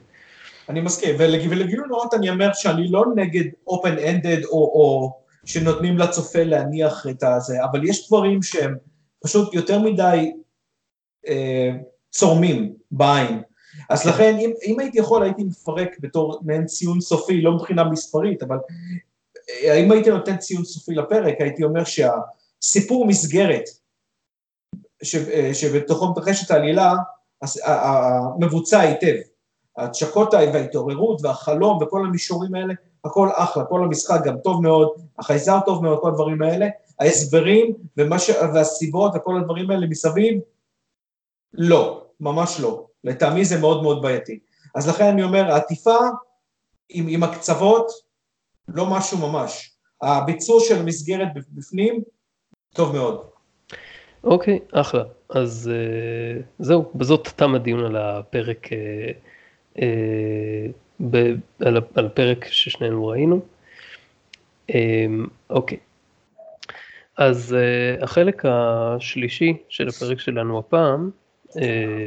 אני 0.69 0.81
מסכים, 0.81 1.15
ולגילוי 1.19 1.88
נאות 1.88 2.13
אני 2.13 2.29
אומר 2.29 2.53
שאני 2.53 2.88
לא 2.88 3.05
נגד 3.15 3.43
open 3.69 3.99
ended 3.99 4.45
או, 4.45 4.51
או 4.51 5.13
שנותנים 5.45 5.97
לצופה 5.97 6.43
להניח 6.43 7.07
את 7.09 7.23
הזה, 7.23 7.63
אבל 7.63 7.89
יש 7.89 8.07
דברים 8.07 8.43
שהם 8.43 8.75
פשוט 9.26 9.53
יותר 9.53 9.80
מדי 9.80 10.34
אה, 11.28 11.71
צורמים 12.11 12.73
בעין. 12.91 13.41
אז 13.89 14.05
לכן, 14.05 14.38
אם, 14.39 14.53
אם 14.65 14.80
הייתי 14.80 14.99
יכול, 14.99 15.23
הייתי 15.23 15.43
מפרק 15.43 15.89
בתור 15.99 16.39
מעין 16.41 16.65
ציון 16.65 17.01
סופי, 17.01 17.41
לא 17.41 17.51
מבחינה 17.51 17.84
מספרית, 17.84 18.43
אבל 18.43 18.57
אה, 19.49 19.76
אם 19.76 19.91
הייתי 19.91 20.09
נותן 20.09 20.38
ציון 20.38 20.65
סופי 20.65 20.95
לפרק, 20.95 21.36
הייתי 21.39 21.63
אומר 21.63 21.84
שהסיפור 21.84 23.05
מסגרת 23.05 23.63
ש, 25.03 25.15
אה, 25.15 25.53
שבתוכו 25.53 26.11
מתרחשת 26.11 26.51
העלילה, 26.51 26.93
מבוצע 28.39 28.80
היטב. 28.80 29.15
הצ'קות 29.78 30.34
וההתעוררות 30.34 31.21
והחלום 31.21 31.84
וכל 31.84 32.05
המישורים 32.05 32.55
האלה, 32.55 32.73
הכל 33.05 33.30
אחלה, 33.34 33.65
כל 33.65 33.84
המשחק 33.84 34.21
גם 34.26 34.38
טוב 34.38 34.61
מאוד, 34.61 34.89
החייזר 35.19 35.59
טוב 35.65 35.84
מאוד, 35.84 35.99
כל 36.01 36.09
הדברים 36.09 36.41
האלה, 36.41 36.67
ההסברים 37.00 37.74
ש... 38.18 38.30
והסיבות 38.54 39.12
וכל 39.16 39.38
הדברים 39.38 39.72
האלה 39.72 39.88
מסביב, 39.88 40.39
לא, 41.54 42.06
ממש 42.20 42.60
לא. 42.60 42.88
לטעמי 43.04 43.46
זה 43.46 43.60
מאוד 43.60 43.84
מאוד 43.84 44.02
בעייתי. 44.02 44.39
אז 44.76 44.89
לכן 44.89 45.06
אני 45.06 45.24
אומר, 45.24 45.52
העטיפה 45.52 45.98
עם, 46.89 47.06
עם 47.10 47.24
הקצוות, 47.24 47.88
לא 48.68 48.86
משהו 48.86 49.18
ממש. 49.18 49.72
הביצוע 50.02 50.60
של 50.68 50.76
המסגרת 50.76 51.28
בפנים, 51.52 52.02
טוב 52.74 52.96
מאוד. 52.96 53.22
אוקיי, 54.24 54.60
okay, 54.64 54.80
אחלה. 54.80 55.04
אז 55.30 55.72
uh, 55.72 56.43
זהו, 56.60 56.91
בזאת 56.96 57.28
תם 57.28 57.56
הדיון 57.56 57.86
על 57.86 57.96
הפרק, 57.98 58.68
uh, 58.68 59.78
uh, 59.78 59.82
ב, 61.00 61.16
על, 61.60 61.78
על 61.96 62.06
הפרק 62.06 62.46
ששנינו 62.46 63.08
ראינו. 63.08 63.36
אוקיי. 65.50 65.78
Um, 65.78 65.82
okay. 65.82 65.84
אז 67.18 67.55
uh, 67.55 68.03
החלק 68.03 68.43
השלישי 68.45 69.57
של 69.70 69.88
הפרק 69.88 70.20
שלנו 70.20 70.59
הפעם 70.59 71.09
uh, 71.49 71.59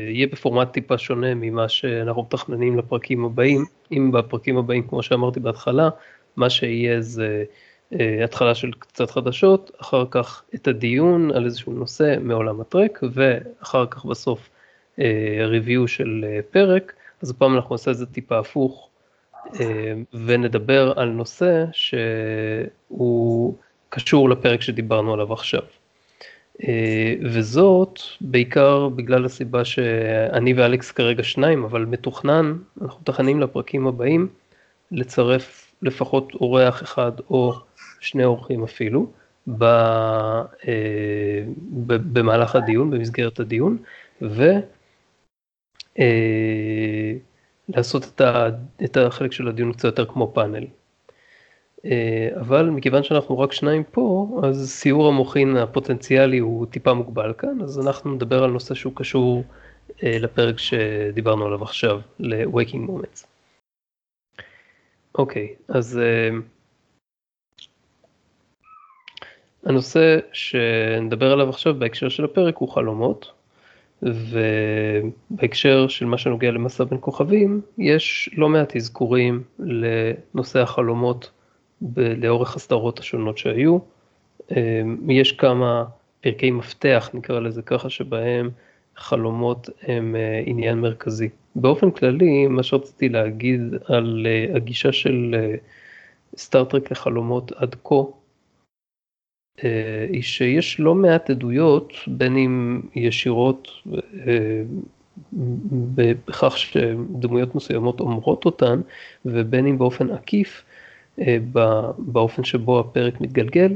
יהיה 0.08 0.26
בפורמט 0.26 0.72
טיפה 0.72 0.98
שונה 0.98 1.34
ממה 1.34 1.68
שאנחנו 1.68 2.22
מתכננים 2.22 2.78
לפרקים 2.78 3.24
הבאים. 3.24 3.64
אם 3.92 4.12
בפרקים 4.12 4.56
הבאים, 4.56 4.88
כמו 4.88 5.02
שאמרתי 5.02 5.40
בהתחלה, 5.40 5.88
מה 6.36 6.50
שיהיה 6.50 7.00
זה 7.00 7.44
uh, 7.92 7.96
התחלה 8.24 8.54
של 8.54 8.70
קצת 8.78 9.10
חדשות, 9.10 9.70
אחר 9.80 10.04
כך 10.10 10.42
את 10.54 10.68
הדיון 10.68 11.30
על 11.30 11.44
איזשהו 11.44 11.72
נושא 11.72 12.16
מעולם 12.20 12.60
הטרק, 12.60 13.00
ואחר 13.12 13.86
כך 13.86 14.04
בסוף 14.04 14.48
uh, 14.96 15.00
ריוויו 15.40 15.88
של 15.88 16.24
uh, 16.24 16.52
פרק, 16.52 16.92
אז 17.22 17.30
הפעם 17.30 17.56
אנחנו 17.56 17.74
נעשה 17.74 17.90
את 17.90 17.96
זה 17.96 18.06
טיפה 18.06 18.38
הפוך, 18.38 18.88
uh, 19.46 19.58
ונדבר 20.26 20.92
על 20.96 21.08
נושא 21.08 21.64
שהוא... 21.72 23.56
קשור 23.88 24.30
לפרק 24.30 24.60
שדיברנו 24.62 25.12
עליו 25.12 25.32
עכשיו. 25.32 25.62
אה, 26.62 27.14
וזאת 27.22 28.00
בעיקר 28.20 28.88
בגלל 28.88 29.24
הסיבה 29.24 29.64
שאני 29.64 30.52
ואלכס 30.52 30.90
כרגע 30.90 31.22
שניים, 31.22 31.64
אבל 31.64 31.84
מתוכנן, 31.84 32.56
אנחנו 32.82 33.00
מתכננים 33.00 33.40
לפרקים 33.40 33.86
הבאים 33.86 34.28
לצרף 34.92 35.72
לפחות 35.82 36.34
אורח 36.34 36.82
אחד 36.82 37.12
או 37.30 37.52
שני 38.00 38.24
אורחים 38.24 38.64
אפילו 38.64 39.06
אה, 39.60 40.44
במהלך 41.86 42.56
הדיון, 42.56 42.90
במסגרת 42.90 43.40
הדיון, 43.40 43.78
ולעשות 47.66 48.20
אה, 48.20 48.48
את 48.84 48.96
החלק 48.96 49.32
של 49.32 49.48
הדיון 49.48 49.72
קצת 49.72 49.84
יותר 49.84 50.04
כמו 50.04 50.32
פאנל. 50.34 50.64
אה, 51.84 52.28
אבל 52.40 52.70
מכיוון 52.70 53.02
שאנחנו 53.02 53.38
רק 53.38 53.52
שניים 53.52 53.84
פה, 53.84 54.40
אז 54.44 54.70
סיור 54.70 55.08
המוחין 55.08 55.56
הפוטנציאלי 55.56 56.38
הוא 56.38 56.66
טיפה 56.66 56.94
מוגבל 56.94 57.32
כאן, 57.38 57.60
אז 57.62 57.86
אנחנו 57.86 58.14
נדבר 58.14 58.44
על 58.44 58.50
נושא 58.50 58.74
שהוא 58.74 58.92
קשור 58.96 59.44
אה, 60.02 60.18
לפרק 60.18 60.58
שדיברנו 60.58 61.46
עליו 61.46 61.62
עכשיו, 61.62 62.00
ל-Waking 62.18 62.88
Moments. 62.88 63.26
אוקיי, 65.14 65.54
אז 65.68 65.98
אה, 65.98 66.30
הנושא 69.64 70.18
שנדבר 70.32 71.32
עליו 71.32 71.48
עכשיו 71.48 71.74
בהקשר 71.74 72.08
של 72.08 72.24
הפרק 72.24 72.56
הוא 72.56 72.68
חלומות, 72.68 73.32
ובהקשר 74.02 75.88
של 75.88 76.06
מה 76.06 76.18
שנוגע 76.18 76.50
למסע 76.50 76.84
בין 76.84 76.98
כוכבים, 77.00 77.60
יש 77.78 78.30
לא 78.36 78.48
מעט 78.48 78.76
אזכורים 78.76 79.42
לנושא 79.58 80.60
החלומות 80.60 81.30
לאורך 81.96 82.56
הסדרות 82.56 82.98
השונות 82.98 83.38
שהיו. 83.38 83.78
אמ, 84.50 85.10
יש 85.10 85.32
כמה 85.32 85.84
פרקי 86.20 86.50
מפתח, 86.50 87.10
נקרא 87.14 87.40
לזה 87.40 87.62
ככה, 87.62 87.90
שבהם 87.90 88.50
חלומות 88.98 89.70
הם 89.82 90.16
אה, 90.16 90.42
עניין 90.46 90.78
מרכזי. 90.78 91.28
באופן 91.56 91.90
כללי, 91.90 92.46
מה 92.46 92.62
שרציתי 92.62 93.08
להגיד 93.08 93.60
על 93.84 94.26
אה, 94.26 94.56
הגישה 94.56 94.92
של 94.92 95.34
סטארט-טרק 96.36 96.82
אה, 96.82 96.88
לחלומות 96.90 97.52
עד 97.52 97.76
כה, 97.84 97.94
היא 100.08 100.22
שיש 100.22 100.80
לא 100.80 100.94
מעט 100.94 101.30
עדויות, 101.30 101.92
בין 102.06 102.36
אם 102.36 102.80
ישירות 102.94 103.68
בכך 105.94 106.58
שדמויות 106.58 107.54
מסוימות 107.54 108.00
אומרות 108.00 108.44
אותן, 108.44 108.80
ובין 109.24 109.66
אם 109.66 109.78
באופן 109.78 110.10
עקיף, 110.10 110.64
באופן 111.98 112.44
שבו 112.44 112.80
הפרק 112.80 113.20
מתגלגל, 113.20 113.72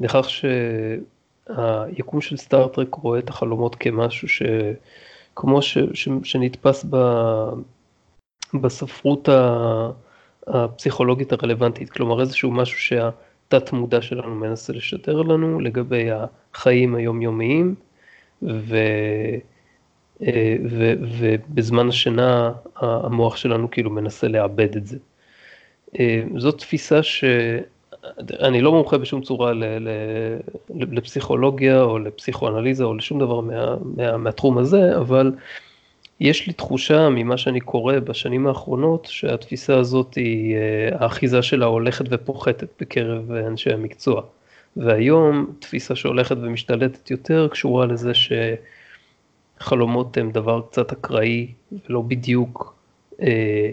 לכך 0.00 0.26
שהיקום 1.48 2.20
של 2.20 2.36
סטארט-טרק 2.36 2.94
רואה 2.94 3.18
את 3.18 3.28
החלומות 3.28 3.74
כמשהו 3.74 4.28
שכמו 4.28 5.62
ש, 5.62 5.78
ש, 5.94 6.08
שנתפס 6.22 6.84
ב, 6.90 6.96
בספרות 8.54 9.28
הפסיכולוגית 10.46 11.32
הרלוונטית, 11.32 11.90
כלומר 11.90 12.20
איזשהו 12.20 12.50
משהו 12.50 12.78
שהתת 12.78 13.72
מודע 13.72 14.02
שלנו 14.02 14.34
מנסה 14.34 14.72
לשדר 14.72 15.22
לנו 15.22 15.60
לגבי 15.60 16.08
החיים 16.54 16.94
היומיומיים, 16.94 17.74
ו... 18.42 18.76
אה, 20.22 20.56
ו, 20.70 20.92
ובזמן 21.18 21.88
השינה 21.88 22.52
המוח 22.76 23.36
שלנו 23.36 23.70
כאילו 23.70 23.90
מנסה 23.90 24.28
לאבד 24.28 24.76
את 24.76 24.86
זה. 24.86 24.98
אה, 26.00 26.22
זאת 26.36 26.58
תפיסה 26.58 27.02
שאני 27.02 28.60
לא 28.60 28.72
מומחה 28.72 28.98
בשום 28.98 29.22
צורה 29.22 29.52
ל, 29.52 29.64
ל, 29.64 29.88
לפסיכולוגיה 30.70 31.82
או 31.82 31.98
לפסיכואנליזה 31.98 32.84
או 32.84 32.94
לשום 32.94 33.18
דבר 33.18 33.40
מה, 33.40 33.76
מה, 33.96 34.16
מהתחום 34.16 34.58
הזה, 34.58 34.96
אבל 34.96 35.32
יש 36.20 36.46
לי 36.46 36.52
תחושה 36.52 37.08
ממה 37.08 37.36
שאני 37.36 37.60
קורא 37.60 37.98
בשנים 37.98 38.46
האחרונות 38.46 39.04
שהתפיסה 39.10 39.78
הזאת 39.78 40.14
היא, 40.14 40.56
האחיזה 40.92 41.42
שלה 41.42 41.66
הולכת 41.66 42.04
ופוחתת 42.10 42.68
בקרב 42.80 43.32
אנשי 43.32 43.72
המקצוע. 43.72 44.22
והיום 44.76 45.52
תפיסה 45.58 45.96
שהולכת 45.96 46.36
ומשתלטת 46.36 47.10
יותר 47.10 47.48
קשורה 47.48 47.86
לזה 47.86 48.12
שחלומות 49.58 50.16
הם 50.16 50.30
דבר 50.30 50.60
קצת 50.70 50.92
אקראי 50.92 51.52
ולא 51.88 52.00
בדיוק 52.00 52.74
אה, 53.22 53.70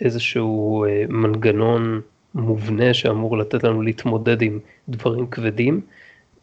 איזשהו 0.00 0.84
אה, 0.84 1.04
מנגנון 1.08 2.00
מובנה 2.34 2.94
שאמור 2.94 3.38
לתת 3.38 3.64
לנו 3.64 3.82
להתמודד 3.82 4.42
עם 4.42 4.58
דברים 4.88 5.26
כבדים, 5.26 5.80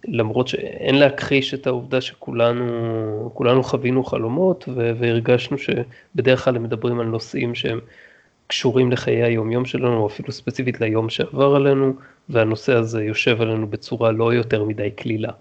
למרות 0.07 0.47
שאין 0.47 0.95
להכחיש 0.95 1.53
את 1.53 1.67
העובדה 1.67 2.01
שכולנו 2.01 3.63
חווינו 3.63 4.03
חלומות 4.03 4.69
והרגשנו 4.75 5.57
שבדרך 5.57 6.43
כלל 6.43 6.55
הם 6.55 6.63
מדברים 6.63 6.99
על 6.99 7.05
נושאים 7.05 7.55
שהם 7.55 7.79
קשורים 8.47 8.91
לחיי 8.91 9.23
היומיום 9.23 9.65
שלנו, 9.65 9.97
או 9.97 10.07
אפילו 10.07 10.31
ספציפית 10.31 10.81
ליום 10.81 11.09
שעבר 11.09 11.55
עלינו, 11.55 11.93
והנושא 12.29 12.73
הזה 12.73 13.03
יושב 13.03 13.41
עלינו 13.41 13.67
בצורה 13.67 14.11
לא 14.11 14.33
יותר 14.33 14.63
מדי 14.63 14.91
קלילה. 14.91 15.31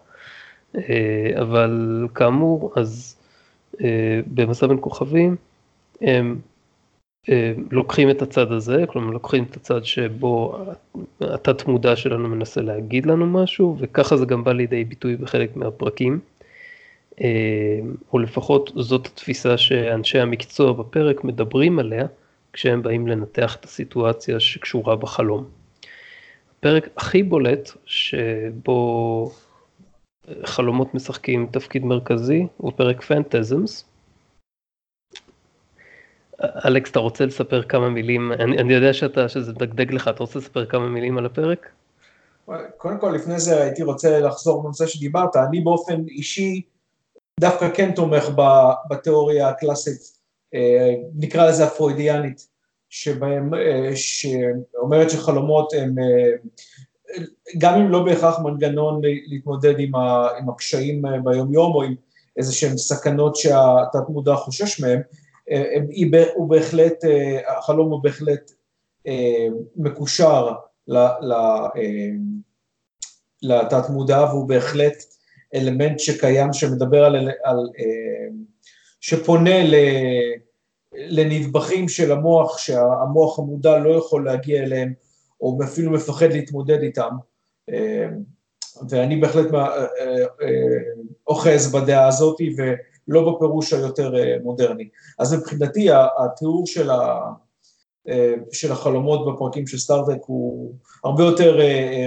אה, 0.76 1.30
אבל 1.40 2.06
כאמור, 2.14 2.72
אז 2.76 3.16
אה, 3.84 4.20
במסע 4.26 4.66
בין 4.66 4.78
כוכבים, 4.80 5.36
הם 6.00 6.38
לוקחים 7.70 8.10
את 8.10 8.22
הצד 8.22 8.52
הזה, 8.52 8.84
כלומר 8.88 9.10
לוקחים 9.10 9.44
את 9.44 9.56
הצד 9.56 9.84
שבו 9.84 10.58
התת 11.20 11.66
מודע 11.66 11.96
שלנו 11.96 12.28
מנסה 12.28 12.60
להגיד 12.60 13.06
לנו 13.06 13.26
משהו, 13.26 13.76
וככה 13.78 14.16
זה 14.16 14.26
גם 14.26 14.44
בא 14.44 14.52
לידי 14.52 14.84
ביטוי 14.84 15.16
בחלק 15.16 15.56
מהפרקים. 15.56 16.20
או 18.12 18.18
לפחות 18.18 18.72
זאת 18.76 19.06
התפיסה 19.06 19.58
שאנשי 19.58 20.18
המקצוע 20.18 20.72
בפרק 20.72 21.24
מדברים 21.24 21.78
עליה, 21.78 22.06
כשהם 22.52 22.82
באים 22.82 23.06
לנתח 23.06 23.56
את 23.56 23.64
הסיטואציה 23.64 24.40
שקשורה 24.40 24.96
בחלום. 24.96 25.44
הפרק 26.58 26.88
הכי 26.96 27.22
בולט 27.22 27.70
שבו 27.86 29.30
חלומות 30.44 30.94
משחקים 30.94 31.46
תפקיד 31.50 31.84
מרכזי 31.84 32.46
הוא 32.56 32.72
פרק 32.76 33.02
פנטזמס. 33.02 33.84
אלכס, 36.64 36.90
אתה 36.90 36.98
רוצה 36.98 37.26
לספר 37.26 37.62
כמה 37.62 37.88
מילים? 37.88 38.32
אני, 38.32 38.58
אני 38.58 38.74
יודע 38.74 38.92
שאתה, 38.92 39.28
שזה 39.28 39.52
מדגדג 39.52 39.92
לך, 39.92 40.08
אתה 40.08 40.18
רוצה 40.18 40.38
לספר 40.38 40.66
כמה 40.66 40.88
מילים 40.88 41.18
על 41.18 41.26
הפרק? 41.26 41.68
קודם 42.76 42.98
כל, 42.98 43.12
לפני 43.14 43.40
זה 43.40 43.62
הייתי 43.62 43.82
רוצה 43.82 44.20
לחזור 44.20 44.62
בנושא 44.62 44.86
שדיברת. 44.86 45.36
אני 45.36 45.60
באופן 45.60 46.02
אישי 46.08 46.62
דווקא 47.40 47.68
כן 47.74 47.92
תומך 47.92 48.30
בתיאוריה 48.90 49.48
הקלאסית, 49.48 50.00
אה, 50.54 50.94
נקרא 51.14 51.48
לזה 51.48 51.64
הפרוידיאנית, 51.64 52.46
שבהם, 52.88 53.54
אה, 53.54 53.90
שאומרת 53.94 55.10
שחלומות 55.10 55.72
הם, 55.72 55.94
אה, 55.98 56.36
גם 57.58 57.74
אם 57.74 57.90
לא 57.90 58.04
בהכרח 58.04 58.38
מנגנון 58.38 59.00
להתמודד 59.26 59.74
עם, 59.78 59.94
ה, 59.94 60.28
עם 60.38 60.48
הקשיים 60.48 61.02
ביומיום 61.24 61.74
או 61.74 61.82
עם 61.82 61.94
איזה 62.36 62.52
שהן 62.52 62.76
סכנות 62.76 63.36
שהתת 63.36 64.08
מודע 64.08 64.34
חושש 64.34 64.80
מהן, 64.80 65.00
הוא 66.34 66.48
בהחלט, 66.50 67.04
החלום 67.46 67.90
הוא 67.90 68.02
בהחלט 68.02 68.50
מקושר 69.76 70.52
לתת 73.42 73.90
מודע 73.90 74.24
והוא 74.24 74.48
בהחלט 74.48 75.04
אלמנט 75.54 75.98
שקיים 75.98 76.52
שמדבר 76.52 77.04
על, 77.04 77.30
על 77.44 77.56
שפונה 79.00 79.64
ל... 79.64 79.74
לנדבכים 80.96 81.88
של 81.88 82.12
המוח 82.12 82.58
שהמוח 82.58 83.38
המודע 83.38 83.78
לא 83.78 83.90
יכול 83.98 84.24
להגיע 84.24 84.62
אליהם 84.62 84.92
או 85.40 85.58
אפילו 85.64 85.92
מפחד 85.92 86.32
להתמודד 86.32 86.82
איתם. 86.82 87.10
אה, 87.70 88.08
ואני 88.90 89.16
בהחלט 89.16 89.54
אה, 89.54 89.84
אה, 89.98 90.26
אוחז 91.26 91.72
בדעה 91.72 92.08
הזאת 92.08 92.40
ולא 93.08 93.32
בפירוש 93.32 93.72
היותר 93.72 94.12
מודרני. 94.42 94.88
אז 95.18 95.34
מבחינתי 95.34 95.88
התיאור 96.18 96.66
של, 96.66 96.90
ה, 96.90 97.20
של 98.52 98.72
החלומות 98.72 99.34
בפרקים 99.34 99.66
של 99.66 99.78
סטארטק 99.78 100.18
הוא 100.26 100.74
הרבה 101.04 101.24
יותר 101.24 101.58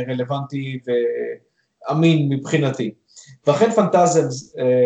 רלוונטי 0.07 0.79
ואמין 1.89 2.29
מבחינתי. 2.29 2.93
ואכן 3.47 3.71
פנטזם 3.71 4.27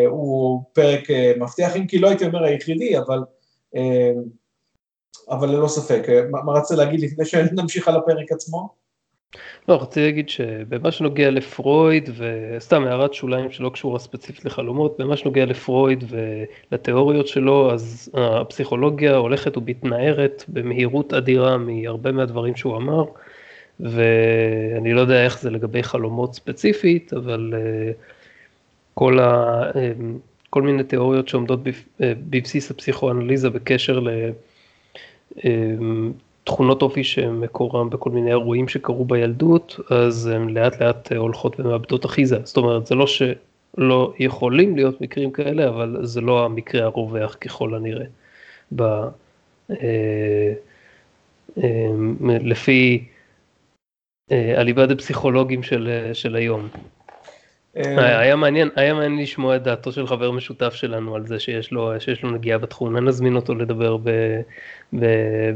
הוא 0.10 0.64
פרק 0.74 1.04
מפתח, 1.38 1.76
אם 1.76 1.88
כי 1.88 2.00
לא 2.00 2.08
הייתי 2.08 2.26
אומר 2.26 2.44
היחידי, 2.44 2.98
אבל 2.98 3.20
אה, 3.76 4.12
אבל 5.30 5.50
ללא 5.50 5.68
ספק. 5.68 6.04
אה, 6.10 6.22
מה 6.32 6.52
רצית 6.52 6.78
להגיד 6.78 7.00
לפני 7.00 7.26
שנמשיך 7.26 7.88
על 7.88 7.96
הפרק 7.96 8.32
עצמו? 8.32 8.81
לא, 9.68 9.82
רציתי 9.82 10.06
להגיד 10.06 10.30
שבמה 10.30 10.92
שנוגע 10.92 11.32
לפרויד, 11.32 12.10
וסתם 12.18 12.84
הערת 12.84 13.14
שוליים 13.14 13.52
שלא 13.52 13.70
קשורה 13.70 14.00
ספציפית 14.00 14.46
לחלומות, 14.46 15.00
במה 15.00 15.18
שנוגע 15.18 15.46
לפרויד 15.46 16.04
ולתיאוריות 16.72 17.28
שלו, 17.28 17.74
אז 17.74 18.12
הפסיכולוגיה 18.14 19.16
הולכת 19.16 19.58
ומתנערת 19.58 20.44
במהירות 20.48 21.14
אדירה 21.14 21.58
מהרבה 21.58 22.12
מהדברים 22.12 22.56
שהוא 22.56 22.78
אמר, 22.78 23.04
ואני 23.80 24.94
לא 24.94 25.02
יודע 25.02 25.24
איך 25.26 25.40
זה 25.40 25.50
לגבי 25.50 25.84
חלומות 25.84 26.36
ספציפית, 26.36 27.14
אבל 27.14 27.54
אה, 27.56 27.92
כל 28.94 29.20
ה... 29.20 29.64
כל 30.50 30.62
מיני 30.62 30.84
תיאוריות 30.84 31.28
שעומדות 31.28 31.60
אה, 32.02 32.14
בבסיס 32.30 32.72
הפסיכואנליזה 32.72 33.50
בקשר 33.50 34.00
לתכונות 35.36 36.31
אה, 36.46 36.82
אופי 36.82 37.04
שמקורם 37.04 37.90
בכל 37.90 38.10
מיני 38.10 38.30
אירועים 38.30 38.68
שקרו 38.68 39.06
בילדות, 39.06 39.80
אז 39.90 40.28
הן 40.28 40.50
לאט 40.50 40.82
לאט 40.82 41.12
הולכות 41.12 41.60
ומאבדות 41.60 42.06
אחיזה. 42.06 42.40
זאת 42.44 42.58
אומרת, 42.58 42.88
זה 42.88 42.96
לא 42.96 43.08
שלא 43.08 44.14
יכולים 44.20 44.76
להיות 44.76 45.02
מקרים 45.02 45.32
כאלה, 45.32 45.70
אבל 45.70 45.98
זה 46.02 46.22
לא 46.22 46.46
המקרה 46.46 46.84
הרווח 46.84 47.34
ככל 47.42 47.76
הנראה. 47.76 48.06
ב, 48.76 48.82
אה, 49.72 50.54
לפי 52.22 53.04
אליבא 54.32 54.86
דפסיכולוגים 54.86 55.64
של, 55.64 56.10
של 56.14 56.36
היום. 56.36 56.68
אה, 57.78 58.20
היה 58.20 58.36
מעניין, 58.36 58.70
היה 58.76 58.94
מעניין 58.94 59.22
לשמוע 59.22 59.56
את 59.56 59.64
דעתו 59.64 59.92
של 59.92 60.08
חבר 60.08 60.32
משותף 60.32 60.74
שלנו 60.74 61.16
על 61.16 61.28
זה 61.28 61.40
שיש 61.40 61.72
לו, 61.72 61.92
שיש 62.00 62.24
לו 62.24 62.32
נגיעה 62.32 62.58
בתחום, 62.58 62.98
נזמין 62.98 63.36
אותו 63.36 63.56
לדבר 63.56 63.98
ב, 63.98 64.10
ב, 64.94 65.06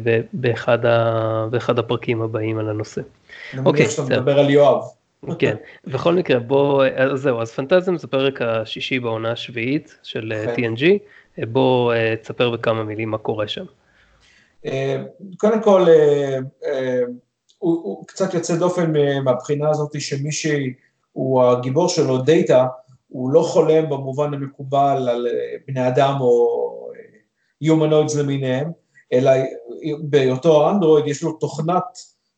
ב, 0.04 0.22
באחד, 0.34 0.86
ה, 0.86 1.48
באחד 1.50 1.80
הפרקים 1.80 2.22
הבאים 2.22 2.58
על 2.58 2.70
הנושא. 2.70 3.02
אוקיי, 3.66 3.90
שאתה 3.90 4.02
מדבר 4.02 4.40
על 4.40 4.50
יואב. 4.50 4.82
כן, 5.40 5.56
בכל 5.88 6.14
מקרה 6.14 6.40
בוא, 6.40 6.86
אז 6.96 7.20
זהו, 7.20 7.42
אז 7.42 7.52
פנטזם 7.52 7.98
זה 7.98 8.08
פרק 8.08 8.42
השישי 8.42 9.00
בעונה 9.00 9.32
השביעית 9.32 9.98
של 10.04 10.34
אה, 10.36 10.54
okay. 10.54 10.58
TNG, 10.58 10.84
בוא 11.48 11.94
אה, 11.94 12.16
תספר 12.22 12.50
בכמה 12.50 12.84
מילים 12.84 13.10
מה 13.10 13.18
קורה 13.18 13.48
שם. 13.48 13.66
קודם 15.38 15.62
כל, 15.64 15.86
הוא, 17.60 17.84
הוא 17.84 18.08
קצת 18.08 18.34
יוצא 18.34 18.56
דופן 18.56 18.94
מהבחינה 19.24 19.70
הזאת 19.70 20.02
שמישהי 20.02 20.74
הוא 21.16 21.44
הגיבור 21.44 21.90
שלו, 21.90 22.18
דאטה, 22.18 22.66
הוא 23.08 23.30
לא 23.30 23.42
חולם 23.42 23.90
במובן 23.90 24.34
המקובל 24.34 25.10
על 25.10 25.28
אה, 25.28 25.56
בני 25.68 25.88
אדם 25.88 26.18
או 26.20 26.92
יומנוידס 27.62 28.18
אה, 28.18 28.22
למיניהם, 28.22 28.72
אלא 29.14 29.32
בהיותו 30.02 30.70
אנדרואיד 30.70 31.08
יש 31.08 31.24
לו 31.24 31.32
תוכנת 31.32 31.84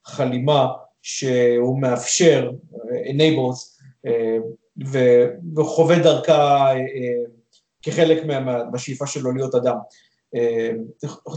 חלימה 0.06 0.68
שהוא 1.02 1.82
מאפשר, 1.82 2.52
אה, 2.92 3.12
enables, 3.12 3.78
וחווה 5.56 6.00
דרכה 6.00 6.74
כחלק 7.82 8.26
מהשאיפה 8.72 9.08
שלו 9.08 9.32
להיות 9.32 9.56
אדם. 9.56 9.78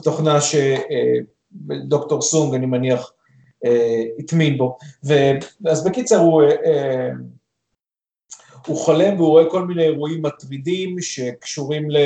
תוכנה 0.05 0.39
שדוקטור 0.41 2.23
סונג, 2.23 2.55
אני 2.55 2.67
מניח, 2.67 3.13
הטמין 4.19 4.59
בו. 4.59 4.79
אז 5.67 5.85
בקיצר 5.85 6.17
הוא, 6.17 6.43
אה, 6.43 6.49
אה, 6.49 7.11
הוא 8.67 8.77
חולם 8.77 9.17
והוא 9.17 9.29
רואה 9.29 9.51
כל 9.51 9.67
מיני 9.67 9.83
אירועים 9.83 10.23
מטרידים 10.23 11.01
שקשורים 11.01 11.91
ל... 11.91 11.97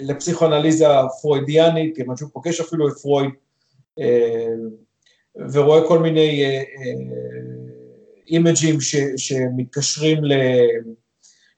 לפסיכואנליזה 0.00 0.86
פרוידיאנית, 1.20 1.96
כיוון 1.96 2.16
שהוא 2.16 2.30
פוגש 2.32 2.60
אפילו 2.60 2.88
את 2.88 2.92
פרויד, 3.02 3.30
ורואה 5.52 5.88
כל 5.88 5.98
מיני 5.98 6.44
אימג'ים 8.26 8.80
ש, 8.80 8.96
שמתקשרים 9.16 10.24
ל, 10.24 10.32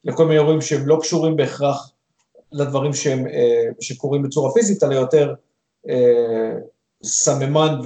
לכל 0.04 0.24
מיני 0.24 0.38
אירועים 0.38 0.60
שהם 0.60 0.86
לא 0.86 0.98
קשורים 1.00 1.36
בהכרח 1.36 1.92
לדברים 2.52 2.92
שהם, 2.92 3.24
שקורים 3.80 4.22
בצורה 4.22 4.52
פיזית, 4.52 4.82
אלא 4.82 4.94
יותר 4.94 5.34
סממן 7.02 7.80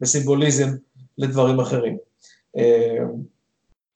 וסימבוליזם 0.00 0.68
לדברים 1.18 1.60
אחרים. 1.60 1.98
אה, 2.56 2.98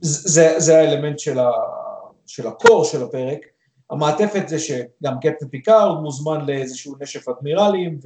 זה, 0.01 0.55
זה 0.59 0.79
האלמנט 0.79 1.19
של, 1.19 1.39
ה, 1.39 1.51
של 2.27 2.47
ה 2.47 2.54
core 2.54 2.85
של 2.85 3.03
הפרק, 3.03 3.39
המעטפת 3.91 4.49
זה 4.49 4.59
שגם 4.59 5.15
קפטן 5.21 5.49
פיקארד 5.49 6.01
מוזמן 6.03 6.47
לאיזשהו 6.47 6.95
נשף 7.01 7.29
אדמירלים 7.29 7.99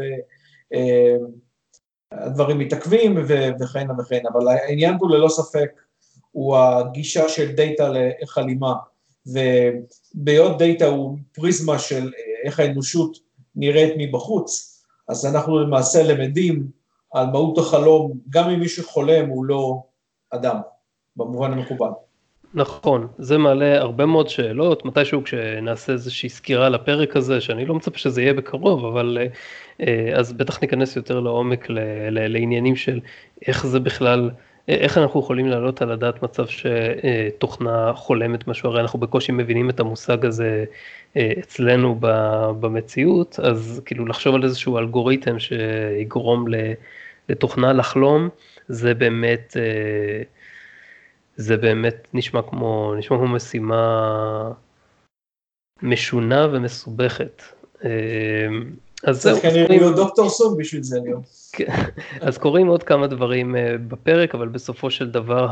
והדברים 2.13 2.59
מתעכבים 2.59 3.25
וכהנה 3.61 3.93
וכהנה, 4.01 4.29
אבל 4.33 4.49
העניין 4.49 4.99
פה 4.99 5.07
ללא 5.11 5.29
ספק 5.29 5.71
הוא 6.31 6.57
הגישה 6.57 7.29
של 7.29 7.53
דאטה 7.53 7.91
לחלימה, 8.23 8.75
ובהיות 9.27 10.59
דאטה 10.59 10.87
הוא 10.87 11.19
פריזמה 11.33 11.79
של 11.79 12.13
איך 12.45 12.61
האנושות 12.61 13.19
נראית 13.57 13.95
מבחוץ, 13.99 14.70
אז 15.11 15.27
אנחנו 15.27 15.59
למעשה 15.59 16.03
למדים 16.03 16.67
על 17.13 17.27
מהות 17.27 17.59
החלום, 17.59 18.13
גם 18.31 18.51
אם 18.51 18.61
מישהו 18.61 18.85
חולם 18.85 19.29
הוא 19.29 19.45
לא 19.45 19.83
אדם, 20.31 20.57
במובן 21.17 21.53
המקובל. 21.53 21.91
נכון, 22.55 23.07
זה 23.19 23.39
מעלה 23.39 23.81
הרבה 23.81 24.07
מאוד 24.07 24.29
שאלות, 24.29 24.85
מתישהו 24.85 25.25
כשנעשה 25.25 25.93
איזושהי 25.93 26.29
סקירה 26.29 26.69
לפרק 26.69 27.17
הזה, 27.17 27.41
שאני 27.41 27.67
לא 27.67 27.75
מצפה 27.75 27.99
שזה 27.99 28.23
יהיה 28.23 28.35
בקרוב, 28.35 28.85
אבל 28.85 29.19
אה, 29.81 30.19
אז 30.19 30.33
בטח 30.33 30.63
ניכנס 30.63 30.97
יותר 30.97 31.21
לעומק 31.21 31.71
ל, 31.71 31.79
ל, 32.11 32.33
לעניינים 32.33 32.77
של 32.77 33.01
איך 33.47 33.67
זה 33.67 33.81
בכלל, 33.81 34.31
איך 34.69 34.99
אנחנו 34.99 35.21
יכולים 35.21 35.47
להעלות 35.47 35.83
על 35.83 35.93
הדעת 35.93 36.23
מצב 36.23 36.47
שתוכנה 36.47 37.93
חולמת 37.95 38.49
משהו, 38.49 38.69
הרי 38.69 38.81
אנחנו 38.81 38.99
בקושי 38.99 39.33
מבינים 39.33 39.71
את 39.71 39.81
המושג 39.81 40.27
הזה 40.27 40.65
אצלנו 41.39 41.97
במציאות, 42.61 43.41
אז 43.43 43.83
כאילו 43.85 44.07
לחשוב 44.07 44.35
על 44.35 44.45
איזשהו 44.45 44.79
אלגוריתם 44.79 45.39
שיגרום 45.39 46.45
לתוכנה 47.29 47.73
לחלום, 47.73 48.29
זה 48.69 48.95
באמת... 48.95 49.57
זה 51.37 51.57
באמת 51.57 52.07
נשמע 52.15 52.43
כמו, 52.43 52.95
נשמע 52.99 53.17
כמו 53.17 53.29
משימה 53.29 54.53
משונה 55.83 56.49
ומסובכת. 56.53 57.43
אז 59.05 59.23
זהו. 59.23 59.41
צריך 59.41 59.43
כנראה 59.43 59.69
להיות 59.69 59.97
דוקטור 59.97 60.29
סום 60.29 60.57
בשביל 60.59 60.83
זה 60.83 60.99
היום. 61.05 61.23
אז 62.21 62.39
קורים 62.39 62.67
עוד 62.67 62.83
כמה 62.83 63.07
דברים 63.07 63.57
אה, 63.57 63.75
בפרק, 63.89 64.35
אבל 64.35 64.49
בסופו 64.49 64.91
של 64.91 65.11
דבר 65.11 65.49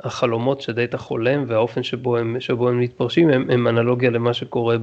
החלומות 0.00 0.60
שדאטה 0.60 0.98
חולם 0.98 1.44
והאופן 1.48 1.82
שבו 1.82 2.16
הם, 2.16 2.36
שבו 2.40 2.68
הם 2.68 2.80
מתפרשים 2.80 3.30
הם, 3.30 3.50
הם 3.50 3.68
אנלוגיה 3.68 4.10
למה 4.10 4.34
שקורה 4.34 4.76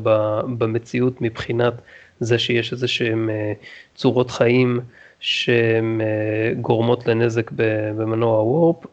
במציאות 0.57 1.21
מבחינת 1.21 1.73
זה 2.19 2.39
שיש 2.39 2.73
איזה 2.73 2.87
שהם 2.87 3.29
אה, 3.29 3.53
צורות 3.95 4.31
חיים 4.31 4.79
שהן 5.19 6.01
אה, 6.01 6.53
גורמות 6.61 7.07
לנזק 7.07 7.51
במנוע 7.95 8.37
הוורפ, 8.37 8.85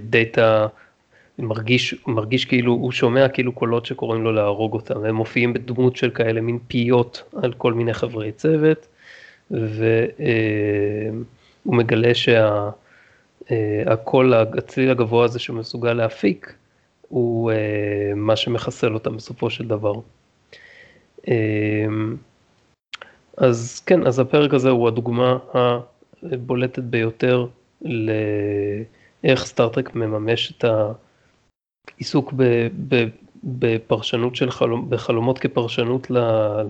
דאטה 0.00 0.66
מרגיש, 1.38 1.94
מרגיש 2.06 2.44
כאילו, 2.44 2.72
הוא 2.72 2.92
שומע 2.92 3.28
כאילו 3.28 3.52
קולות 3.52 3.86
שקוראים 3.86 4.24
לו 4.24 4.32
להרוג 4.32 4.72
אותם, 4.72 5.04
הם 5.04 5.14
מופיעים 5.14 5.52
בדמות 5.52 5.96
של 5.96 6.10
כאלה 6.10 6.40
מין 6.40 6.58
פיות 6.68 7.22
על 7.42 7.52
כל 7.52 7.72
מיני 7.72 7.94
חברי 7.94 8.32
צוות, 8.32 8.86
והוא 9.50 11.24
מגלה 11.66 12.12
שהקול, 13.50 14.34
הצליל 14.34 14.90
הגבוה 14.90 15.24
הזה 15.24 15.38
שמסוגל 15.38 15.92
להפיק, 15.92 16.54
הוא 17.08 17.52
מה 18.16 18.36
שמחסל 18.36 18.94
אותם 18.94 19.16
בסופו 19.16 19.50
של 19.50 19.68
דבר. 19.68 19.92
אז 23.36 23.82
כן, 23.86 24.06
אז 24.06 24.18
הפרק 24.18 24.54
הזה 24.54 24.70
הוא 24.70 24.88
הדוגמה 24.88 25.38
הבולטת 26.22 26.82
ביותר 26.82 27.46
ל... 27.82 28.10
איך 29.24 29.44
סטארט-טרק 29.44 29.94
מממש 29.94 30.52
את 30.52 30.64
העיסוק 31.98 32.32
בפרשנות 33.44 34.36
של 34.36 34.50
חלומ, 34.50 34.90
בחלומות 34.90 35.38
כפרשנות 35.38 36.10
ל, 36.10 36.18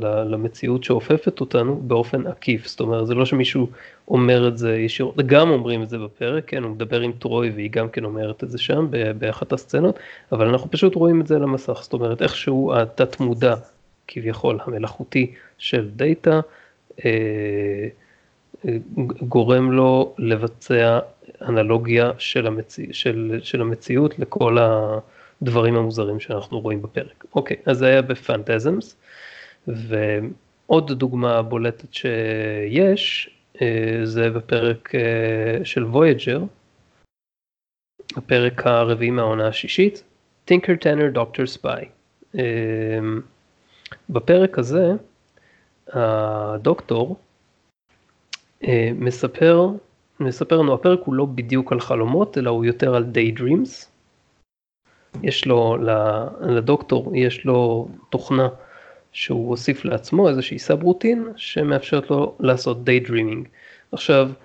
ל, 0.01 0.25
למציאות 0.29 0.85
שאופפת 0.85 1.41
אותנו 1.41 1.77
באופן 1.77 2.27
עקיף, 2.27 2.67
זאת 2.67 2.81
אומרת 2.81 3.07
זה 3.07 3.15
לא 3.15 3.25
שמישהו 3.25 3.69
אומר 4.09 4.49
את 4.49 4.59
זה 4.59 4.77
ישירות, 4.77 5.17
גם 5.17 5.51
אומרים 5.51 5.83
את 5.83 5.91
זה 5.91 5.99
בפרק, 5.99 6.45
כן, 6.47 6.63
הוא 6.63 6.71
מדבר 6.71 7.01
עם 7.01 7.13
טרוי 7.13 7.51
והיא 7.51 7.71
גם 7.71 7.89
כן 7.89 8.05
אומרת 8.05 8.45
את 8.45 8.51
זה 8.51 8.59
שם 8.59 8.87
באחת 9.19 9.53
הסצנות, 9.53 9.99
אבל 10.33 10.49
אנחנו 10.49 10.71
פשוט 10.71 10.95
רואים 10.95 11.21
את 11.21 11.27
זה 11.27 11.37
על 11.37 11.43
המסך, 11.43 11.79
זאת 11.83 11.93
אומרת 11.93 12.23
איכשהו 12.23 12.75
התת 12.75 13.21
מודע 13.21 13.55
כביכול 14.09 14.59
המלאכותי 14.65 15.33
של 15.59 15.91
דאטה, 15.97 16.41
אה, 17.05 17.11
אה 18.69 18.77
גורם 19.29 19.73
לו 19.73 20.15
לבצע 20.19 20.99
אנלוגיה 21.43 22.11
של, 22.19 22.47
המציא, 22.47 22.87
של, 22.93 23.39
של 23.43 23.61
המציאות 23.61 24.19
לכל 24.19 24.59
הדברים 25.43 25.77
המוזרים 25.77 26.21
שאנחנו 26.21 26.61
רואים 26.61 26.83
בפרק. 26.83 27.25
אוקיי, 27.35 27.57
אז 27.67 27.79
זה 27.79 27.87
היה 27.87 28.03
ב 28.03 28.11
Phantasms, 28.11 28.97
ועוד 29.67 30.93
דוגמה 30.93 31.43
בולטת 31.43 31.95
שיש, 31.95 33.31
אה, 33.63 34.01
זה 34.05 34.31
בפרק 34.31 34.95
אה, 34.95 35.65
של 35.65 35.85
וויג'ר, 35.85 36.43
הפרק 38.17 38.67
הרביעי 38.67 39.11
מהעונה 39.11 39.49
השישית, 39.49 40.03
Tinker 40.51 40.77
Tenor 40.85 41.17
Doctor 41.17 41.59
Spy. 41.59 41.85
בפרק 44.11 44.59
הזה, 44.59 44.93
הדוקטור 45.89 47.17
אה, 48.65 48.91
מספר 48.95 49.69
נספר 50.21 50.57
לנו, 50.57 50.75
הפרק 50.75 51.01
הוא 51.05 51.15
לא 51.15 51.25
בדיוק 51.25 51.73
על 51.73 51.81
חלומות, 51.81 52.39
אלא 52.39 52.51
הוא 52.51 52.65
יותר 52.65 52.95
על 52.95 53.05
Daydreams. 53.15 53.87
יש 55.23 55.47
לו, 55.47 55.77
לדוקטור, 56.41 57.13
יש 57.17 57.45
לו 57.45 57.89
תוכנה 58.11 58.49
שהוא 59.13 59.49
הוסיף 59.49 59.85
לעצמו, 59.85 60.29
איזושהי 60.29 60.59
סאב 60.59 60.83
רוטין, 60.83 61.29
שמאפשרת 61.37 62.11
לו 62.11 62.35
לעשות 62.41 62.79
Daydreaming. 62.89 63.49
עכשיו, 63.93 64.31
אה, 64.31 64.44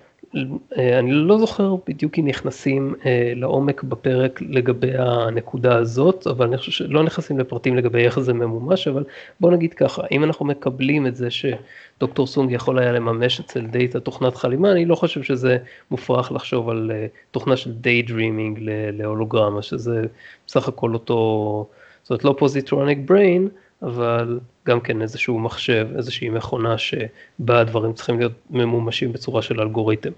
אני 0.78 1.12
לא 1.12 1.38
זוכר 1.38 1.76
בדיוק 1.88 2.18
אם 2.18 2.26
נכנסים 2.26 2.94
אה, 3.06 3.32
לעומק 3.36 3.82
בפרק 3.82 4.40
לגבי 4.48 4.90
הנקודה 4.98 5.76
הזאת, 5.76 6.26
אבל 6.26 6.46
אני 6.46 6.58
חושב 6.58 6.72
שלא 6.72 7.02
נכנסים 7.02 7.38
לפרטים 7.38 7.76
לגבי 7.76 8.04
איך 8.04 8.20
זה 8.20 8.32
ממומש, 8.32 8.88
אבל 8.88 9.04
בוא 9.40 9.50
נגיד 9.50 9.74
ככה, 9.74 10.02
אם 10.12 10.24
אנחנו 10.24 10.46
מקבלים 10.46 11.06
את 11.06 11.16
זה 11.16 11.28
שדוקטור 11.30 12.26
סונג 12.26 12.52
יכול 12.52 12.78
היה 12.78 12.92
לממש 12.92 13.40
אצל 13.40 13.66
דאטה 13.66 14.00
תוכנת 14.00 14.36
חלימה, 14.36 14.72
אני 14.72 14.84
לא 14.84 14.94
חושב 14.94 15.22
שזה 15.22 15.58
מופרך 15.90 16.32
לחשוב 16.32 16.68
על 16.68 16.90
אה, 16.94 17.06
תוכנה 17.30 17.56
של 17.56 17.72
daydreaming 17.72 18.58
להולוגרמה, 18.92 19.62
שזה 19.62 20.02
בסך 20.46 20.68
הכל 20.68 20.94
אותו, 20.94 21.66
זאת 22.02 22.10
אומרת 22.10 22.24
לא 22.24 22.34
positronic 22.38 22.98
brain, 23.04 23.48
אבל 23.82 24.38
גם 24.70 24.80
כן 24.80 25.02
איזשהו 25.02 25.38
מחשב, 25.38 25.88
איזושהי 25.96 26.28
מכונה 26.28 26.78
שבה 26.78 27.60
הדברים 27.60 27.92
צריכים 27.92 28.18
להיות 28.18 28.32
ממומשים 28.50 29.12
בצורה 29.12 29.42
של 29.42 29.60
אלגוריתם. 29.60 30.10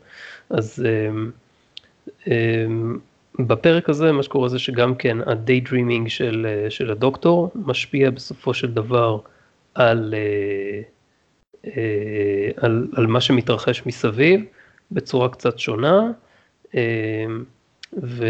אז 0.51 0.87
אמ, 0.87 1.31
אמ, 2.27 2.99
בפרק 3.39 3.89
הזה 3.89 4.13
מה 4.13 4.23
שקורה 4.23 4.49
זה 4.49 4.59
שגם 4.59 4.95
כן 4.95 5.19
dreaming 5.69 6.09
של, 6.09 6.47
של 6.69 6.91
הדוקטור 6.91 7.51
משפיע 7.55 8.11
בסופו 8.11 8.55
של 8.55 8.73
דבר 8.73 9.19
על, 9.75 10.15
אה, 10.17 10.81
אה, 11.67 12.51
על, 12.57 12.89
על 12.97 13.07
מה 13.07 13.21
שמתרחש 13.21 13.87
מסביב 13.87 14.45
בצורה 14.93 15.29
קצת 15.29 15.59
שונה. 15.59 16.11
אמ, 16.75 17.45
ו... 18.03 18.27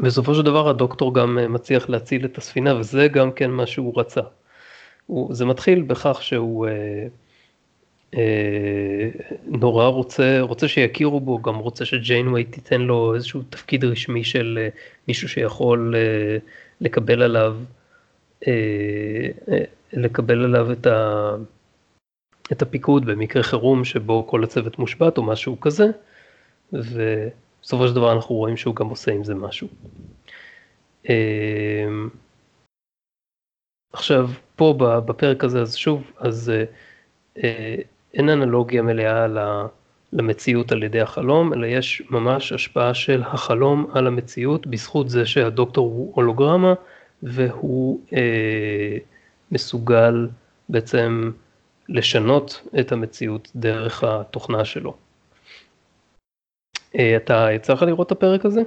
בסופו 0.00 0.34
של 0.34 0.42
דבר 0.42 0.68
הדוקטור 0.68 1.14
גם 1.14 1.38
אה, 1.38 1.48
מצליח 1.48 1.88
להציל 1.88 2.24
את 2.24 2.38
הספינה 2.38 2.76
וזה 2.76 3.08
גם 3.08 3.32
כן 3.32 3.50
מה 3.50 3.66
שהוא 3.66 4.00
רצה. 4.00 4.20
הוא, 5.06 5.34
זה 5.34 5.44
מתחיל 5.44 5.82
בכך 5.82 6.22
שהוא 6.22 6.66
אה, 6.66 7.06
אה, 8.14 9.10
נורא 9.46 9.86
רוצה, 9.86 10.40
רוצה 10.40 10.68
שיכירו 10.68 11.20
בו, 11.20 11.42
גם 11.42 11.54
רוצה 11.54 11.84
שג'יינווי 11.84 12.44
תיתן 12.44 12.80
לו 12.80 13.14
איזשהו 13.14 13.42
תפקיד 13.50 13.84
רשמי 13.84 14.24
של 14.24 14.58
אה, 14.62 14.68
מישהו 15.08 15.28
שיכול 15.28 15.94
אה, 15.96 16.38
לקבל 16.80 17.22
עליו, 17.22 17.56
אה, 18.46 18.52
אה, 19.48 19.64
לקבל 19.92 20.44
עליו 20.44 20.72
את, 20.72 20.86
ה, 20.86 21.30
את 22.52 22.62
הפיקוד 22.62 23.06
במקרה 23.06 23.42
חירום 23.42 23.84
שבו 23.84 24.26
כל 24.26 24.44
הצוות 24.44 24.78
מושבת 24.78 25.18
או 25.18 25.22
משהו 25.22 25.60
כזה. 25.60 25.86
ו... 26.72 27.28
בסופו 27.68 27.88
של 27.88 27.94
דבר 27.94 28.12
אנחנו 28.12 28.34
רואים 28.34 28.56
שהוא 28.56 28.76
גם 28.76 28.86
עושה 28.86 29.12
עם 29.12 29.24
זה 29.24 29.34
משהו. 29.34 29.68
אמ, 31.08 32.08
עכשיו, 33.92 34.30
פה 34.56 34.74
בפרק 34.78 35.44
הזה, 35.44 35.60
אז 35.60 35.76
שוב, 35.76 36.10
אז 36.18 36.50
אה, 36.50 36.64
אה, 37.44 37.76
אין 38.14 38.28
אנלוגיה 38.28 38.82
מלאה 38.82 39.26
למציאות 40.12 40.72
על 40.72 40.82
ידי 40.82 41.00
החלום, 41.00 41.52
אלא 41.52 41.66
יש 41.66 42.02
ממש 42.10 42.52
השפעה 42.52 42.94
של 42.94 43.22
החלום 43.22 43.86
על 43.92 44.06
המציאות, 44.06 44.66
בזכות 44.66 45.08
זה 45.08 45.26
שהדוקטור 45.26 45.86
הוא 45.86 46.12
הולוגרמה, 46.14 46.74
והוא 47.22 48.00
אה, 48.12 48.98
מסוגל 49.52 50.28
בעצם 50.68 51.30
לשנות 51.88 52.68
את 52.80 52.92
המציאות 52.92 53.50
דרך 53.56 54.04
התוכנה 54.04 54.64
שלו. 54.64 55.07
אה, 56.98 57.16
אתה 57.16 57.48
יצא 57.52 57.72
לך 57.72 57.82
לראות 57.82 58.06
את 58.06 58.12
הפרק 58.12 58.44
הזה? 58.44 58.62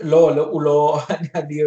לא, 0.00 0.36
לא, 0.36 0.46
הוא 0.46 0.62
לא, 0.62 0.98
אני, 1.10 1.28
אני 1.34 1.62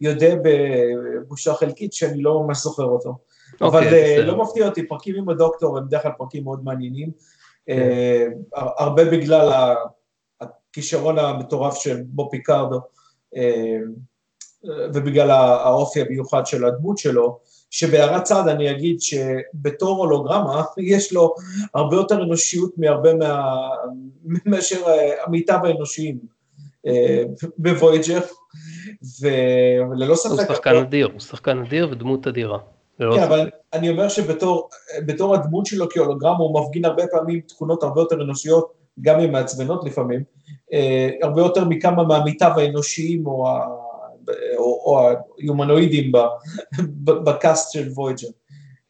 יודע 0.00 0.34
בבושה 0.44 1.54
חלקית 1.54 1.92
שאני 1.92 2.22
לא 2.22 2.42
ממש 2.42 2.58
זוכר 2.58 2.84
אותו. 2.84 3.16
Okay, 3.52 3.66
אבל 3.66 3.86
בסדר. 3.86 4.26
לא 4.26 4.42
מפתיע 4.42 4.66
אותי, 4.68 4.88
פרקים 4.88 5.14
עם 5.14 5.28
הדוקטור 5.28 5.78
הם 5.78 5.86
בדרך 5.86 6.02
כלל 6.02 6.12
פרקים 6.18 6.44
מאוד 6.44 6.64
מעניינים. 6.64 7.08
Okay. 7.08 7.72
כן. 7.72 8.30
הרבה 8.54 9.04
בגלל 9.04 9.74
הכישרון 10.40 11.18
המטורף 11.18 11.74
של 11.74 12.02
בו 12.06 12.28
פיקרדו, 12.30 12.80
ובגלל 14.94 15.30
האופי 15.30 16.00
המיוחד 16.00 16.46
של 16.46 16.64
הדמות 16.64 16.98
שלו, 16.98 17.38
שבהערת 17.70 18.22
צד 18.22 18.48
אני 18.48 18.70
אגיד 18.70 19.00
שבתור 19.00 19.98
הולוגרמה 19.98 20.62
יש 20.78 21.12
לו 21.12 21.34
הרבה 21.74 21.96
יותר 21.96 22.22
אנושיות 22.22 22.70
מהרבה 22.76 23.14
מה... 23.14 23.58
מאשר 24.46 24.84
עמיתיו 25.26 25.58
האנושיים 25.64 26.18
אה, 26.86 27.22
בוויג'ר, 27.58 28.20
וללא 29.20 30.14
ספק... 30.14 30.30
הוא 30.30 30.54
שחקן 30.54 30.76
אדיר, 30.76 31.08
הוא 31.12 31.20
שחקן 31.20 31.58
אדיר 31.58 31.88
ודמות 31.90 32.26
אדירה. 32.26 32.58
כן, 32.98 33.22
אבל 33.22 33.50
אני 33.72 33.90
אומר 33.90 34.08
שבתור 34.08 35.34
הדמות 35.34 35.66
שלו 35.66 35.88
כהולוגרמה 35.90 36.38
הוא 36.38 36.60
מפגין 36.60 36.84
הרבה 36.84 37.02
פעמים 37.06 37.40
תכונות 37.40 37.82
הרבה 37.82 38.00
יותר 38.00 38.22
אנושיות, 38.22 38.72
גם 39.00 39.20
אם 39.20 39.32
מעצבנות 39.32 39.84
לפעמים, 39.84 40.22
אה, 40.72 41.10
הרבה 41.22 41.42
יותר 41.42 41.64
מכמה 41.64 42.04
מעמיתיו 42.04 42.50
האנושיים 42.56 43.26
או 43.26 43.46
או, 44.56 44.64
או 44.84 45.08
היומנואידים 45.38 46.12
בקאסט 47.04 47.72
של 47.72 47.88
וויג'ר, 47.88 48.28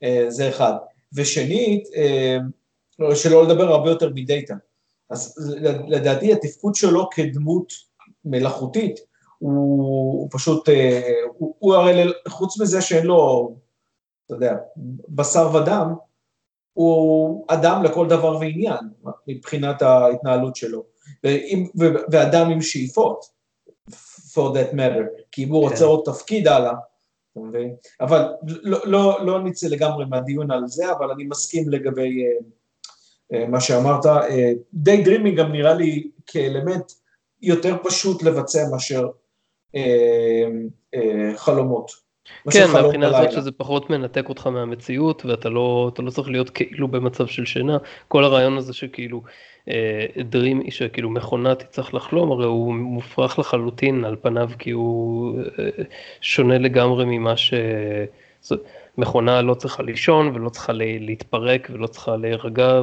אה, 0.03 0.26
זה 0.28 0.49
אחד. 0.49 0.72
ושנית, 1.12 1.89
אה, 1.97 2.39
שלא 3.14 3.45
לדבר 3.45 3.68
הרבה 3.68 3.91
יותר 3.91 4.11
מדאטה. 4.14 4.55
אז 5.11 5.51
לדעתי 5.89 6.32
התפקוד 6.32 6.74
שלו 6.74 7.09
כדמות 7.11 7.72
מלאכותית, 8.24 9.01
הוא, 9.39 9.82
הוא 10.20 10.28
פשוט, 10.32 10.68
אה, 10.68 11.12
הוא, 11.39 11.55
הוא 11.59 11.74
הרי 11.74 12.12
חוץ 12.28 12.61
מזה 12.61 12.82
שאין 12.82 13.07
לו, 13.07 13.55
אתה 14.26 14.34
יודע, 14.34 14.55
בשר 15.09 15.55
ודם, 15.55 15.95
הוא 16.72 17.45
אדם 17.49 17.82
לכל 17.82 18.09
דבר 18.09 18.36
ועניין 18.36 18.89
מבחינת 19.26 19.82
ההתנהלות 19.82 20.57
שלו, 20.57 20.84
ואדם 22.11 22.51
עם 22.51 22.62
שאיפות. 22.62 23.38
For 24.39 24.55
that 24.55 24.74
matter, 24.74 25.22
כי 25.32 25.45
אם 25.45 25.49
הוא 25.49 25.61
רוצה 25.61 25.76
כן. 25.76 25.84
עוד 25.84 26.03
תפקיד 26.05 26.49
הלאה, 26.49 26.72
אתה 27.32 27.41
מבין? 27.41 27.74
אבל 28.01 28.24
לא, 28.43 28.78
לא, 28.84 29.26
לא 29.26 29.41
נצא 29.41 29.68
לגמרי 29.68 30.05
מהדיון 30.05 30.51
על 30.51 30.66
זה, 30.66 30.93
אבל 30.93 31.11
אני 31.11 31.24
מסכים 31.24 31.68
לגבי 31.68 32.22
uh, 32.24 32.45
uh, 33.34 33.47
מה 33.49 33.61
שאמרת. 33.61 34.07
די 34.74 35.01
uh, 35.01 35.05
דרימינג 35.05 35.39
גם 35.39 35.53
נראה 35.53 35.74
לי 35.74 36.11
כאלמנט 36.26 36.93
יותר 37.43 37.76
פשוט 37.84 38.22
לבצע 38.22 38.68
מאשר 38.70 39.09
uh, 39.76 40.99
חלומות. 41.36 42.09
כן, 42.51 42.70
מהבחינה 42.72 43.07
הזאת 43.07 43.32
שזה 43.32 43.53
פחות 43.53 43.91
מנתק 43.91 44.28
אותך 44.28 44.47
מהמציאות 44.47 45.24
ואתה 45.24 45.49
לא, 45.49 45.91
לא 45.99 46.11
צריך 46.11 46.28
להיות 46.28 46.51
כאילו 46.51 46.89
במצב 46.89 47.26
של 47.26 47.45
שינה. 47.45 47.78
כל 48.09 48.24
הרעיון 48.24 48.59
הזה 48.59 48.72
שכאילו 48.72 49.22
דרים, 50.25 50.62
אה, 50.66 50.71
שכאילו 50.71 51.11
מכונה 51.11 51.55
תצטרך 51.55 51.95
לחלום, 51.95 52.33
הרי 52.33 52.45
הוא 52.45 52.75
מופרך 52.75 53.39
לחלוטין 53.39 54.05
על 54.05 54.16
פניו 54.23 54.51
כי 54.59 54.71
הוא 54.71 55.39
אה, 55.59 55.69
שונה 56.21 56.59
לגמרי 56.59 57.05
ממה 57.07 57.37
ש... 57.37 57.55
מכונה 58.99 59.43
לא 59.43 59.55
צריכה 59.55 59.83
לישון 59.83 60.31
ולא 60.35 60.49
צריכה 60.49 60.73
להתפרק 60.73 61.69
ולא 61.73 61.87
צריכה 61.87 62.16
להירגע 62.16 62.83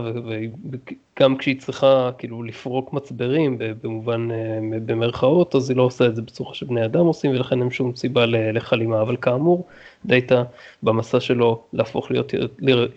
וגם 0.72 1.38
כשהיא 1.38 1.60
צריכה 1.60 2.10
כאילו 2.18 2.44
לפרוק 2.44 2.94
מצברים 2.94 3.58
במובן 3.82 4.32
אה, 4.32 4.60
במרכאות 4.86 5.56
אז 5.56 5.70
היא 5.70 5.78
לא 5.78 5.84
עושה 5.84 6.06
את 6.06 6.16
זה 6.16 6.22
בצורה 6.22 6.54
שבני 6.54 6.86
אדם 6.86 7.06
עושים 7.06 7.32
ולכן 7.32 7.62
אין 7.62 7.72
שום 7.72 7.96
סיבה 7.96 8.26
לחלימה. 8.26 9.02
אבל 9.02 9.18
כאמור 9.22 9.68
דאטה 10.06 10.44
במסע 10.84 11.20
שלו 11.20 11.64
להפוך 11.74 12.12
להיות 12.12 12.34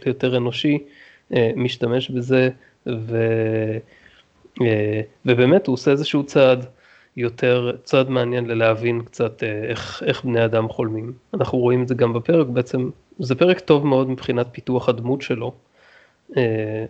ליותר 0.05 0.37
אנושי 0.37 0.79
משתמש 1.57 2.11
בזה 2.11 2.51
ו, 2.97 3.17
אה, 4.63 5.01
ובאמת 5.27 5.67
הוא 5.67 5.75
עושה 5.75 5.91
איזשהו 5.91 6.23
צעד 6.23 6.67
יותר, 7.17 7.77
צעד 7.85 8.11
מעניין 8.11 8.47
ללהבין 8.47 9.03
קצת 9.03 9.43
אה, 9.43 9.65
איך, 9.65 10.03
איך 10.07 10.25
בני 10.25 10.45
אדם 10.45 10.69
חולמים. 10.69 11.13
אנחנו 11.35 11.59
רואים 11.59 11.83
את 11.83 11.89
זה 11.89 11.95
גם 11.95 12.13
בפרק, 12.13 12.47
בעצם 12.47 12.91
זה 13.19 13.35
פרק 13.35 13.61
טוב 13.61 13.87
מאוד 13.87 14.11
מבחינת 14.11 14.47
פיתוח 14.53 14.89
הדמות 14.89 15.23
שלו. 15.23 15.53
אה, 16.37 16.85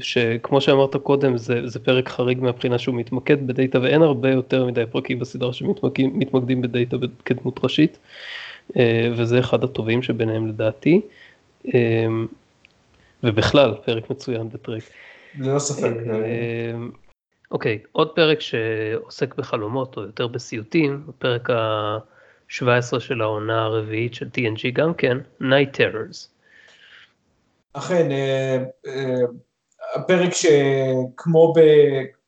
שכמו 0.00 0.60
שאמרת 0.60 0.96
קודם 0.96 1.36
זה, 1.36 1.66
זה 1.68 1.78
פרק 1.78 2.08
חריג 2.08 2.40
מהבחינה 2.40 2.78
שהוא 2.78 2.94
מתמקד 2.94 3.46
בדאטה 3.46 3.80
ואין 3.80 4.02
הרבה 4.02 4.30
יותר 4.30 4.66
מדי 4.66 4.84
פרקים 4.90 5.18
בסדרה 5.18 5.52
שמתמקדים 5.52 6.62
בדאטה 6.62 6.96
כדמות 7.24 7.60
ראשית 7.62 7.98
וזה 9.12 9.38
אחד 9.40 9.64
הטובים 9.64 10.02
שביניהם 10.02 10.46
לדעתי 10.46 11.00
ובכלל 13.22 13.74
פרק 13.84 14.10
מצוין 14.10 14.48
בטרק. 14.48 14.82
ללא 15.38 15.58
ספק. 15.58 15.90
אוקיי, 17.50 17.78
עוד 17.92 18.10
פרק 18.14 18.40
שעוסק 18.40 19.34
בחלומות 19.34 19.96
או 19.96 20.02
יותר 20.02 20.26
בסיוטים, 20.26 21.04
הפרק 21.08 21.50
ה-17 21.50 23.00
של 23.00 23.20
העונה 23.20 23.64
הרביעית 23.64 24.14
של 24.14 24.28
TNG 24.36 24.70
גם 24.72 24.94
כן, 24.94 25.18
Night 25.40 25.76
Terrors. 25.76 26.28
אכן, 27.72 28.10
אה, 28.10 28.64
אה, 28.86 29.20
הפרק 29.94 30.30
שכמו 30.34 31.52
ב... 31.56 31.60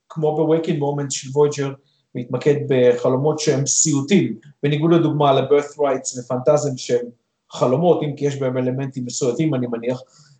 כמו 0.08 0.36
ב-Waking 0.36 0.78
Moment 0.78 1.10
של 1.10 1.30
וויג'ר, 1.34 1.72
מתמקד 2.14 2.54
בחלומות 2.68 3.38
שהם 3.38 3.66
סיוטים, 3.66 4.36
בניגוד 4.62 4.92
לדוגמה 4.92 5.32
ל- 5.32 5.40
Birthright 5.40 5.78
ו 5.78 6.20
Phantasms 6.20 6.76
שהם 6.76 7.06
חלומות, 7.50 8.02
אם 8.02 8.16
כי 8.16 8.24
יש 8.24 8.40
בהם 8.40 8.58
אלמנטים 8.58 9.04
מסויטים 9.04 9.54
אני 9.54 9.66
מניח, 9.66 10.00
אה, 10.00 10.31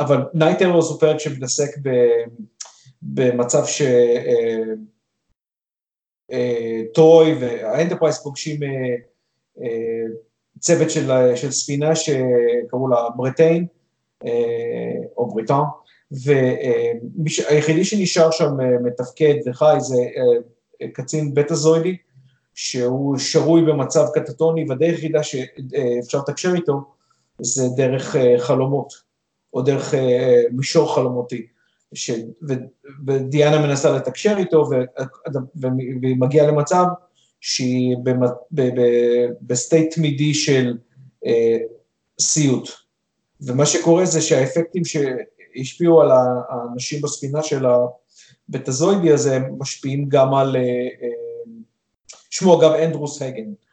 אבל 0.00 0.16
Night 0.34 0.60
Terrors 0.60 0.90
הוא 0.90 1.00
פרק 1.00 1.18
שמתעסק. 1.18 1.70
במצב 3.02 3.62
שטרוי 6.30 7.32
אה, 7.32 7.32
אה, 7.32 7.36
והאנטרפרייז 7.40 8.22
פוגשים 8.22 8.62
אה, 8.62 8.96
צוות 10.58 10.90
של, 10.90 11.10
של 11.36 11.50
ספינה 11.50 11.96
שקראו 11.96 12.88
לה 12.88 12.96
ברטיין, 13.16 13.66
או 15.16 15.28
בריטן, 15.34 15.62
והיחידי 16.10 17.84
שנשאר 17.84 18.30
שם 18.30 18.56
מתפקד 18.84 19.34
וחי 19.46 19.76
זה 19.78 19.96
קצין 20.92 21.34
בטאזוידי, 21.34 21.96
שהוא 22.54 23.18
שרוי 23.18 23.62
במצב 23.62 24.06
קטטוני, 24.14 24.64
והדרך 24.68 24.90
היחידה 24.90 25.22
שאפשר 25.22 26.18
לתקשר 26.18 26.54
איתו 26.54 26.80
זה 27.38 27.62
דרך 27.76 28.16
חלומות, 28.38 28.92
או 29.54 29.62
דרך 29.62 29.94
מישור 30.52 30.94
חלומותי. 30.94 31.46
ש... 31.94 32.10
ו... 32.48 32.52
ודיאנה 33.06 33.66
מנסה 33.66 33.92
לתקשר 33.92 34.34
איתו, 34.38 34.66
ו... 34.70 34.74
והיא 35.54 36.16
מגיעה 36.18 36.46
למצב 36.46 36.84
שהיא 37.40 37.96
ב 39.42 39.51
state 39.51 39.94
תמידי 39.94 40.34
של 40.34 40.78
אה, 41.26 41.58
סיוט. 42.20 42.68
ומה 43.40 43.66
שקורה 43.66 44.04
זה 44.04 44.20
שהאפקטים 44.20 44.82
שהשפיעו 44.84 46.00
על 46.00 46.10
האנשים 46.10 47.00
בספינה 47.02 47.42
של 47.42 47.66
הבטזוידי 48.48 49.12
הזה 49.12 49.38
משפיעים 49.58 50.08
גם 50.08 50.34
על, 50.34 50.56
אה, 50.56 50.62
אה, 51.02 51.08
שמו 52.30 52.60
אגב 52.60 52.72
אנדרוס 52.72 53.22
הגן, 53.22 53.42
אה, 53.42 53.69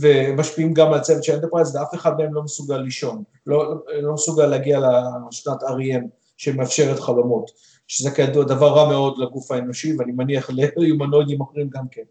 ומשפיעים 0.00 0.74
גם 0.74 0.86
על 0.86 0.94
הצוות 0.94 1.24
של 1.24 1.32
אנטרפרייז, 1.32 1.76
ואף 1.76 1.94
אחד 1.94 2.18
מהם 2.18 2.34
לא 2.34 2.42
מסוגל 2.42 2.76
לישון, 2.76 3.22
לא, 3.46 3.74
לא 4.02 4.14
מסוגל 4.14 4.46
להגיע 4.46 4.80
לשנת 5.30 5.62
REM. 5.62 6.08
שמאפשרת 6.36 7.00
חלומות, 7.00 7.50
שזה 7.88 8.10
כידוע 8.10 8.44
דבר 8.44 8.68
רע 8.68 8.88
מאוד 8.88 9.18
לגוף 9.18 9.50
האנושי, 9.50 9.96
ואני 9.98 10.12
מניח 10.12 10.50
ליומנוידים 10.76 11.42
אחרים 11.42 11.68
גם 11.70 11.84
כן. 11.90 12.02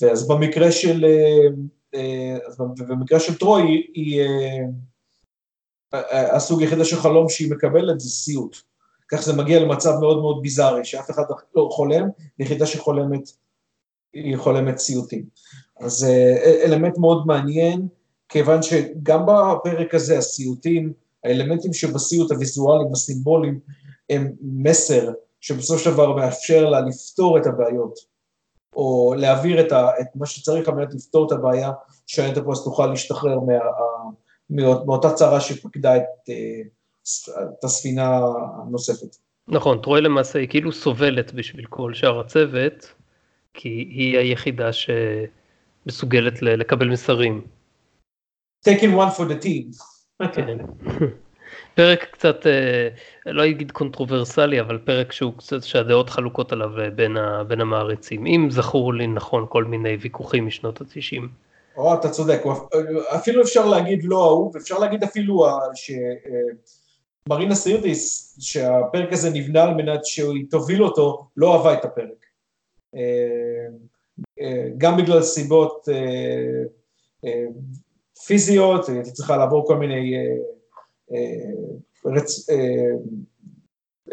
ואז 0.00 0.28
במקרה 0.28 0.72
של, 0.72 1.04
אה, 1.04 1.48
אה, 1.94 2.38
במקרה 2.88 3.20
של 3.20 3.38
טרוי, 3.38 3.86
היא, 3.94 4.22
אה, 5.94 6.36
הסוג 6.36 6.60
היחידה 6.60 6.84
של 6.84 6.96
חלום 6.96 7.28
שהיא 7.28 7.50
מקבלת 7.50 8.00
זה 8.00 8.10
סיוט. 8.10 8.56
כך 9.08 9.22
זה 9.22 9.32
מגיע 9.32 9.60
למצב 9.60 9.92
מאוד 10.00 10.20
מאוד 10.20 10.42
ביזארי, 10.42 10.84
שאף 10.84 11.10
אחד 11.10 11.22
לא 11.56 11.68
חולם, 11.72 12.08
היחידה 12.38 12.66
שחולמת, 12.66 13.28
היא 14.12 14.36
חולמת 14.36 14.78
סיוטים. 14.78 15.24
אז 15.80 16.06
אלמנט 16.64 16.98
מאוד 16.98 17.26
מעניין, 17.26 17.88
כיוון 18.28 18.62
שגם 18.62 19.26
בפרק 19.26 19.94
הזה 19.94 20.18
הסיוטים, 20.18 20.92
האלמנטים 21.24 21.72
שבסיוט 21.72 22.30
הוויזואליים, 22.32 22.92
הסימבוליים, 22.92 23.60
הם 24.10 24.32
מסר 24.42 25.10
שבסופו 25.40 25.78
של 25.78 25.90
דבר 25.90 26.16
מאפשר 26.16 26.70
לה 26.70 26.80
לפתור 26.80 27.38
את 27.38 27.46
הבעיות, 27.46 27.94
או 28.76 29.14
להעביר 29.16 29.60
את, 29.60 29.72
ה, 29.72 29.90
את 30.00 30.06
מה 30.14 30.26
שצריך 30.26 30.68
על 30.68 30.74
מנת 30.74 30.94
לפתור 30.94 31.26
את 31.26 31.32
הבעיה, 31.32 31.72
שהאנטרפרס 32.06 32.64
תוכל 32.64 32.86
להשתחרר 32.86 33.40
מה, 33.40 33.52
מה, 34.50 34.84
מאותה 34.84 35.12
צרה 35.12 35.40
שפקדה 35.40 35.96
את, 35.96 36.30
את 37.58 37.64
הספינה 37.64 38.20
הנוספת. 38.62 39.16
נכון, 39.48 39.78
טרוי 39.82 40.00
למעשה 40.00 40.38
היא 40.38 40.48
כאילו 40.48 40.72
סובלת 40.72 41.34
בשביל 41.34 41.66
כל 41.66 41.94
שאר 41.94 42.20
הצוות, 42.20 42.92
כי 43.54 43.68
היא 43.68 44.18
היחידה 44.18 44.72
שמסוגלת 45.88 46.42
לקבל 46.42 46.88
מסרים. 46.88 47.46
taking 48.68 48.94
one 48.94 49.10
for 49.16 49.24
the 49.24 49.44
team. 49.44 49.82
כן. 50.32 50.58
פרק 51.74 52.04
קצת, 52.12 52.46
אה, 52.46 52.88
לא 53.26 53.46
אגיד 53.46 53.72
קונטרוברסלי, 53.72 54.60
אבל 54.60 54.78
פרק 54.78 55.12
שהוא 55.12 55.32
קצת, 55.38 55.62
שהדעות 55.62 56.10
חלוקות 56.10 56.52
עליו 56.52 56.80
אה, 56.80 56.90
בין, 56.90 57.16
ה, 57.16 57.44
בין 57.44 57.60
המעריצים. 57.60 58.26
אם 58.26 58.48
זכור 58.50 58.94
לי 58.94 59.06
נכון 59.06 59.46
כל 59.48 59.64
מיני 59.64 59.96
ויכוחים 60.00 60.46
משנות 60.46 60.80
ה-90. 60.80 61.22
או, 61.76 61.94
אתה 61.94 62.10
צודק, 62.10 62.42
אפילו 63.16 63.42
אפשר 63.42 63.66
להגיד 63.66 64.04
לא 64.04 64.24
אהוב, 64.24 64.56
אפשר 64.56 64.78
להגיד 64.78 65.02
אפילו 65.04 65.46
שמרינה 65.74 67.54
סירדיס, 67.54 68.36
שהפרק 68.40 69.12
הזה 69.12 69.30
נבנה 69.30 69.62
על 69.62 69.74
מנת 69.74 70.04
שהיא 70.04 70.44
תוביל 70.50 70.84
אותו, 70.84 71.28
לא 71.36 71.56
אהבה 71.56 71.74
את 71.74 71.84
הפרק. 71.84 72.26
גם 74.78 74.96
בגלל 74.96 75.22
סיבות 75.22 75.88
פיזיות, 78.26 78.88
הייתי 78.88 79.12
צריכה 79.12 79.36
לעבור 79.36 79.66
כל 79.66 79.76
מיני. 79.76 80.14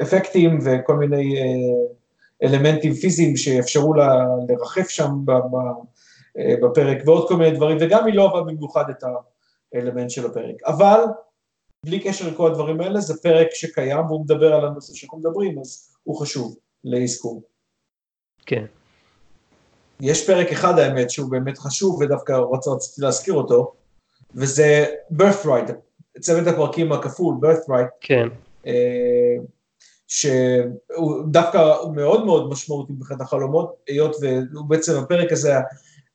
אפקטים 0.01 0.59
וכל 0.65 0.95
מיני 0.95 1.35
אלמנטים 2.43 2.93
פיזיים 2.93 3.37
שאפשרו 3.37 3.93
לה 3.93 4.25
לרחף 4.49 4.89
שם 4.89 5.09
בפרק 6.63 6.97
ועוד 7.05 7.27
כל 7.27 7.35
מיני 7.35 7.51
דברים, 7.57 7.77
וגם 7.81 8.05
היא 8.05 8.13
לא 8.13 8.27
אהבה 8.27 8.41
במיוחד 8.41 8.83
את 8.89 9.03
האלמנט 9.73 10.09
של 10.09 10.25
הפרק. 10.25 10.55
אבל 10.65 10.99
בלי 11.85 11.99
קשר 11.99 12.29
לכל 12.29 12.51
הדברים 12.51 12.81
האלה, 12.81 12.99
זה 12.99 13.21
פרק 13.21 13.47
שקיים 13.51 14.05
והוא 14.05 14.21
מדבר 14.21 14.53
על 14.53 14.65
הנושא 14.65 14.93
שאנחנו 14.93 15.17
מדברים, 15.17 15.59
אז 15.59 15.95
הוא 16.03 16.15
חשוב 16.21 16.57
לאזכור. 16.83 17.43
כן. 18.45 18.65
יש 19.99 20.27
פרק 20.27 20.51
אחד 20.51 20.79
האמת 20.79 21.09
שהוא 21.09 21.31
באמת 21.31 21.57
חשוב 21.57 22.01
ודווקא 22.01 22.39
רציתי 22.67 23.01
להזכיר 23.01 23.33
אותו, 23.33 23.73
וזה 24.35 24.85
birthright, 25.13 25.71
צוות 26.19 26.47
הפרקים 26.47 26.91
הכפול, 26.91 27.35
birthright. 27.41 27.89
כן. 28.01 28.27
אה, 28.67 29.35
שהוא 30.07 31.23
דווקא 31.27 31.73
מאוד 31.95 32.25
מאוד 32.25 32.49
משמעותי 32.49 32.93
מבחינת 32.93 33.21
החלומות, 33.21 33.75
היות 33.87 34.15
והוא 34.21 34.65
בעצם 34.65 34.97
הפרק 34.97 35.31
הזה 35.31 35.53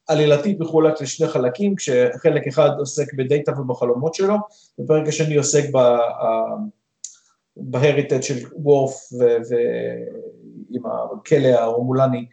עלילתית 0.06 0.60
מחולק 0.60 1.00
לשני 1.00 1.28
חלקים, 1.28 1.76
כשחלק 1.76 2.46
אחד 2.48 2.70
עוסק 2.78 3.14
בדאטה 3.14 3.60
ובחלומות 3.60 4.14
שלו, 4.14 4.34
ופרק 4.78 5.08
השני 5.08 5.36
עוסק 5.36 5.64
בהריטד 7.56 8.22
של 8.22 8.34
וורף 8.52 9.08
ועם 9.50 10.82
הכלא 10.86 11.48
הרומולני 11.48 12.26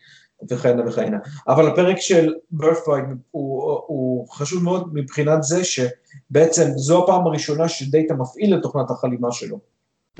וכהנה 0.50 0.90
וכהנה. 0.90 1.18
אבל 1.48 1.68
הפרק 1.68 1.98
של 2.00 2.34
birthright 2.62 3.16
הוא, 3.32 3.80
הוא 3.88 4.28
חשוב 4.30 4.64
מאוד 4.64 4.90
מבחינת 4.94 5.44
זה 5.44 5.62
שבעצם 5.64 6.72
זו 6.76 7.04
הפעם 7.04 7.28
הראשונה 7.28 7.70
שדאטה 7.70 8.14
מפעיל 8.14 8.58
את 8.58 8.62
תוכנת 8.62 8.92
החלימה 8.92 9.32
שלו. 9.32 9.60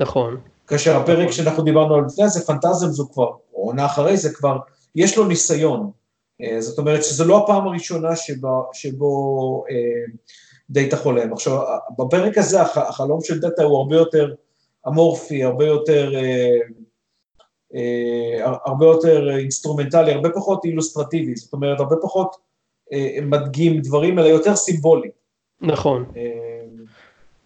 נכון. 0.00 0.36
כאשר 0.66 0.96
הפרק 0.96 1.18
נכון. 1.18 1.32
שאנחנו 1.32 1.62
דיברנו 1.62 1.94
על 1.94 2.04
לפני 2.04 2.28
זה, 2.28 2.46
פנטזם 2.46 2.86
זו 2.86 3.08
כבר, 3.12 3.30
או 3.54 3.66
עונה 3.66 3.86
אחרי 3.86 4.16
זה 4.16 4.34
כבר, 4.34 4.58
יש 4.94 5.18
לו 5.18 5.24
ניסיון. 5.24 5.90
אה, 6.42 6.60
זאת 6.60 6.78
אומרת 6.78 7.04
שזו 7.04 7.24
לא 7.24 7.44
הפעם 7.44 7.66
הראשונה 7.66 8.16
שבו, 8.16 8.70
שבו 8.72 9.64
אה, 9.70 9.74
דאטה 10.70 10.96
חולם. 10.96 11.32
עכשיו, 11.32 11.60
בפרק 11.98 12.38
הזה 12.38 12.62
החלום 12.62 13.20
של 13.20 13.40
דאטה 13.40 13.62
הוא 13.62 13.78
הרבה 13.78 13.96
יותר 13.96 14.34
אמורפי, 14.88 15.44
הרבה 15.44 15.66
יותר... 15.66 16.14
אה, 16.14 16.58
הרבה 18.64 18.86
יותר 18.86 19.36
אינסטרומנטלי, 19.38 20.12
הרבה 20.12 20.30
פחות 20.30 20.64
אילוסטרטיבי, 20.64 21.36
זאת 21.36 21.52
אומרת, 21.52 21.80
הרבה 21.80 21.96
פחות 22.02 22.36
אה, 22.92 23.18
מדגים 23.22 23.80
דברים, 23.80 24.18
אלא 24.18 24.26
יותר 24.26 24.56
סימבולי. 24.56 25.08
נכון. 25.60 26.04
אה, 26.16 26.22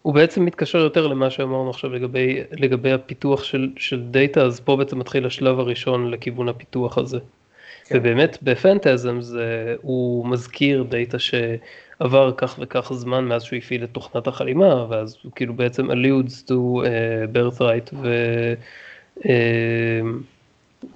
הוא 0.03 0.15
בעצם 0.15 0.45
מתקשר 0.45 0.79
יותר 0.79 1.07
למה 1.07 1.31
שאמרנו 1.31 1.71
עכשיו 1.71 1.93
לגבי, 1.93 2.41
לגבי 2.53 2.93
הפיתוח 2.93 3.45
של, 3.45 3.71
של 3.77 4.03
דאטה, 4.11 4.43
אז 4.43 4.61
פה 4.61 4.77
בעצם 4.77 4.99
מתחיל 4.99 5.27
השלב 5.27 5.59
הראשון 5.59 6.11
לכיוון 6.11 6.49
הפיתוח 6.49 6.99
הזה. 6.99 7.19
כן. 7.85 7.99
ובאמת 7.99 8.39
ב 8.43 8.50
Phantasms 8.50 9.21
זה, 9.21 9.75
הוא 9.83 10.27
מזכיר 10.27 10.83
דאטה 10.83 11.19
שעבר 11.19 12.33
כך 12.37 12.57
וכך 12.59 12.93
זמן 12.93 13.25
מאז 13.25 13.43
שהוא 13.43 13.57
הפעיל 13.57 13.85
את 13.85 13.91
תוכנת 13.93 14.27
החלימה, 14.27 14.87
ואז 14.89 15.17
הוא 15.23 15.33
כאילו 15.33 15.55
בעצם 15.55 15.91
alludes 15.91 16.43
to 16.49 16.53
uh, 16.53 17.37
Birthright 17.37 17.95
ו... 18.03 18.09
אמ, 19.25 20.21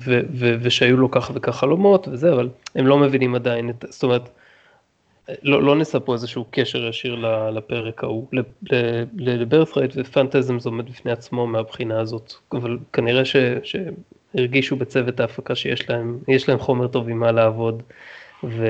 ו- 0.06 0.20
ו- 0.30 0.56
ושהיו 0.60 0.96
לו 0.96 1.10
כך 1.10 1.30
וכך 1.34 1.56
חלומות 1.56 2.08
וזה, 2.08 2.32
אבל 2.32 2.48
הם 2.74 2.86
לא 2.86 2.98
מבינים 2.98 3.34
עדיין, 3.34 3.70
את, 3.70 3.84
זאת 3.88 4.02
אומרת, 4.02 4.28
לא, 5.42 5.62
לא 5.62 5.76
ניסה 5.76 6.00
פה 6.00 6.14
איזשהו 6.14 6.44
קשר 6.50 6.84
ישיר 6.84 7.14
לפרק 7.50 8.04
ההוא, 8.04 8.26
לברת'רייט 9.16 9.92
ופנטזם 9.96 10.58
זה 10.58 10.68
עומד 10.68 10.90
בפני 10.90 11.12
עצמו 11.12 11.46
מהבחינה 11.46 12.00
הזאת, 12.00 12.32
אבל 12.52 12.78
כנראה 12.92 13.24
ש, 13.24 13.36
שהרגישו 13.62 14.76
בצוות 14.76 15.20
ההפקה 15.20 15.54
שיש 15.54 15.90
להם, 15.90 16.18
יש 16.28 16.48
להם 16.48 16.58
חומר 16.58 16.86
טוב 16.86 17.08
עם 17.08 17.18
מה 17.18 17.32
לעבוד, 17.32 17.82
ו... 18.44 18.66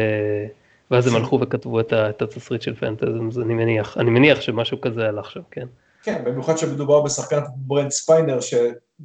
ואז 0.90 1.06
הם 1.06 1.16
הלכו 1.16 1.40
וכתבו 1.40 1.80
את, 1.80 1.92
את 1.92 2.22
התסריט 2.22 2.62
של 2.62 2.74
פנטזם, 2.74 3.28
אז 3.28 3.38
אני 3.38 3.54
מניח, 3.54 3.98
אני 3.98 4.10
מניח 4.10 4.40
שמשהו 4.40 4.80
כזה 4.80 5.08
הלך 5.08 5.30
שם, 5.30 5.40
כן. 5.50 5.66
כן, 6.02 6.22
במיוחד 6.24 6.58
שמדובר 6.58 7.02
בשחקן 7.02 7.40
ברנד 7.56 7.90
ספיינר, 7.90 8.40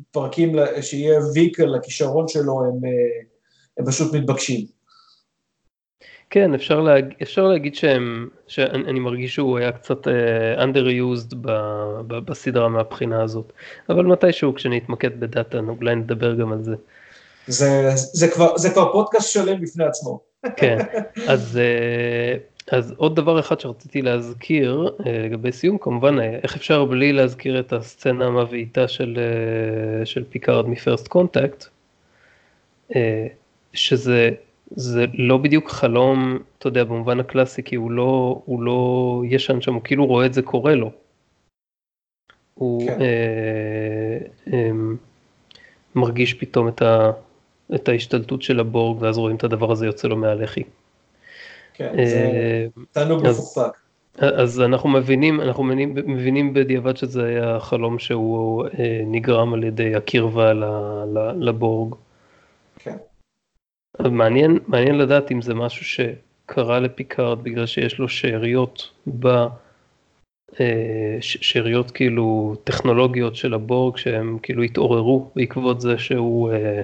שפרקים, 0.09 0.55
שיהיה 0.81 1.19
vehicle 1.34 1.65
לכישרון 1.65 2.27
שלו, 2.27 2.63
הם, 2.65 2.85
אה, 2.85 3.21
הם 3.77 3.85
פשוט 3.85 4.13
מתבקשים. 4.13 4.65
כן, 6.31 6.53
אפשר, 6.53 6.79
להג... 6.79 7.13
אפשר 7.21 7.47
להגיד 7.47 7.75
שהם, 7.75 8.29
שאני 8.47 8.99
מרגיש 8.99 9.35
שהוא 9.35 9.57
היה 9.57 9.71
קצת 9.71 10.07
uh, 10.07 10.11
underused 10.59 11.35
ב, 11.41 11.51
ב, 12.07 12.19
בסדרה 12.19 12.69
מהבחינה 12.69 13.23
הזאת, 13.23 13.53
אבל 13.89 14.05
מתישהו 14.05 14.55
כשנתמקד 14.55 15.19
בדאטה 15.19 15.59
אולי 15.79 15.95
נדבר 15.95 16.35
גם 16.35 16.51
על 16.51 16.63
זה. 16.63 16.75
זה, 17.47 17.89
זה, 17.95 18.27
כבר, 18.27 18.57
זה 18.57 18.69
כבר 18.69 18.91
פודקאסט 18.91 19.31
שלם 19.31 19.61
בפני 19.61 19.85
עצמו. 19.85 20.19
כן, 20.57 20.77
אז 21.27 21.59
uh, 21.59 22.50
אז 22.72 22.93
עוד 22.97 23.16
דבר 23.16 23.39
אחד 23.39 23.59
שרציתי 23.59 24.01
להזכיר 24.01 24.89
אה, 25.05 25.20
לגבי 25.26 25.51
סיום, 25.51 25.78
כמובן 25.78 26.20
אה, 26.20 26.39
איך 26.43 26.55
אפשר 26.55 26.86
בלי 26.86 27.14
להזכיר 27.14 27.59
את 27.59 27.74
הסצנה 27.74 28.26
המבעיתה 28.25 28.88
של, 28.88 29.20
אה, 29.20 30.05
של 30.05 30.24
פיקארד 30.30 30.70
מ 30.69 30.76
First 30.76 31.07
Contact, 31.07 31.65
שזה 33.74 34.30
זה 34.76 35.05
לא 35.14 35.38
בדיוק 35.38 35.70
חלום, 35.70 36.39
אתה 36.57 36.68
יודע, 36.68 36.84
במובן 36.84 37.20
הקלאסי, 37.20 37.64
כי 37.64 37.76
הוא 37.76 37.91
לא, 37.91 38.41
הוא 38.45 38.64
לא 38.64 39.22
ישן 39.26 39.62
שם, 39.62 39.74
הוא 39.74 39.82
כאילו 39.84 40.05
רואה 40.05 40.26
את 40.26 40.34
זה 40.34 40.41
קורה 40.41 40.76
לו. 40.76 40.91
הוא 42.53 42.88
כן. 42.88 43.01
אה, 43.01 44.18
אה, 44.53 44.72
מרגיש 45.95 46.34
פתאום 46.34 46.68
את, 46.68 46.82
ה, 46.82 47.12
את 47.76 47.89
ההשתלטות 47.89 48.41
של 48.41 48.59
הבורג, 48.59 49.01
ואז 49.01 49.18
רואים 49.18 49.36
את 49.36 49.43
הדבר 49.43 49.72
הזה 49.72 49.86
יוצא 49.86 50.07
לו 50.07 50.18
מהלחי. 50.18 50.64
כן, 51.82 52.05
זה 52.05 52.15
אה, 52.15 52.65
תענוג 52.91 53.27
מפוקפק. 53.27 53.77
אז 54.17 54.61
אנחנו 54.61 54.89
מבינים, 54.89 55.41
אנחנו 55.41 55.63
מבינים, 55.63 55.95
מבינים 56.05 56.53
בדיעבד 56.53 56.97
שזה 56.97 57.25
היה 57.25 57.59
חלום 57.59 57.99
שהוא 57.99 58.65
אה, 58.65 59.01
נגרם 59.05 59.53
על 59.53 59.63
ידי 59.63 59.95
הקרבה 59.95 60.53
ל, 60.53 60.63
ל, 61.13 61.32
לבורג. 61.49 61.95
כן. 62.79 62.97
מעניין, 63.99 64.59
מעניין 64.67 64.97
לדעת 64.97 65.32
אם 65.32 65.41
זה 65.41 65.53
משהו 65.53 65.86
שקרה 65.86 66.79
לפיקארד 66.79 67.43
בגלל 67.43 67.65
שיש 67.65 67.99
לו 67.99 68.09
שאריות 68.09 68.89
ב... 69.19 69.27
אה, 70.59 71.17
שאריות 71.21 71.91
כאילו 71.91 72.55
טכנולוגיות 72.63 73.36
של 73.36 73.53
הבורג 73.53 73.97
שהם 73.97 74.38
כאילו 74.43 74.63
התעוררו 74.63 75.29
בעקבות 75.36 75.82
זה 75.82 75.97
שהוא, 75.97 76.51
אה, 76.51 76.82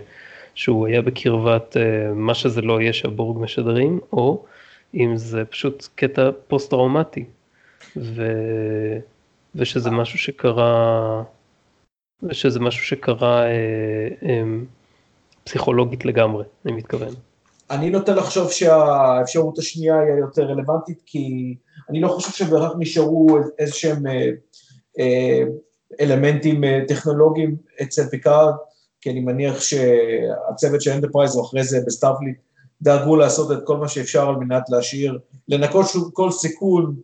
שהוא 0.56 0.88
היה 0.88 1.02
בקרבת 1.02 1.78
אה, 1.78 2.14
מה 2.14 2.34
שזה 2.34 2.62
לא 2.62 2.82
יהיה 2.82 2.94
שהבורג 2.94 3.40
משדרים, 3.40 4.00
או 4.14 4.46
אם 4.94 5.18
זה 5.18 5.46
פשוט 5.46 5.88
קטע 5.96 6.30
פוסט-טראומטי, 6.48 7.26
ו... 7.98 8.24
ושזה 9.56 9.92
משהו 9.92 10.20
שקרה, 10.20 11.24
ושזה 12.24 12.60
משהו 12.60 12.84
שקרה 12.84 13.46
אה, 13.46 13.50
אה, 14.24 14.44
פסיכולוגית 15.44 16.06
לגמרי, 16.06 16.44
אני 16.66 16.74
מתכוון. 16.74 17.14
אני 17.72 17.90
נוטה 17.90 18.16
לחשוב 18.16 18.52
שהאפשרות 18.52 19.60
השנייה 19.60 20.00
היא 20.00 20.20
יותר 20.20 20.44
רלוונטית, 20.44 21.02
כי 21.06 21.56
אני 21.90 22.02
לא 22.02 22.08
חושב 22.08 22.32
שבהכרח 22.32 22.72
נשארו 22.80 23.38
איזה 23.60 23.74
שהם 23.74 24.08
אה, 24.08 24.30
אה, 25.00 25.44
אלמנטים 26.02 26.64
אה, 26.64 26.80
טכנולוגיים 26.88 27.56
אצל 27.82 28.04
פיקארד, 28.04 28.54
כי 29.02 29.10
אני 29.10 29.20
מניח 29.20 29.62
שהצוות 29.62 30.82
של 30.82 30.92
אנטרפרייז, 30.92 31.36
או 31.36 31.46
אחרי 31.46 31.64
זה 31.64 31.80
בסטארפליט, 31.88 32.38
דאגו 32.82 33.16
לעשות 33.16 33.52
את 33.52 33.58
כל 33.64 33.78
מה 33.78 33.88
שאפשר 33.88 34.30
על 34.30 34.36
מנת 34.36 34.64
להשאיר, 34.70 35.20
לנקות 35.48 35.86
כל 36.14 36.32
סיכון 36.32 36.96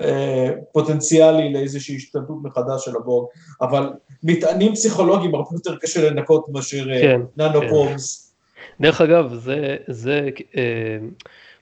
אה, 0.00 0.50
פוטנציאלי 0.72 1.52
לאיזושהי 1.52 1.96
השתלטות 1.96 2.36
מחדש 2.42 2.84
של 2.84 2.96
הבורג, 2.96 3.26
אבל 3.60 3.90
מטענים 4.22 4.72
פסיכולוגיים 4.72 5.34
הרבה 5.34 5.48
יותר 5.52 5.76
קשה 5.76 6.10
לנקות 6.10 6.48
מאשר 6.48 6.90
אה, 6.90 7.00
כן, 7.00 7.20
ננו 7.36 7.60
כן. 7.60 7.68
פרומס. 7.68 8.34
דרך 8.80 9.00
אגב, 9.00 9.34
זה, 9.34 9.76
זה 9.88 10.28
אה, 10.56 10.98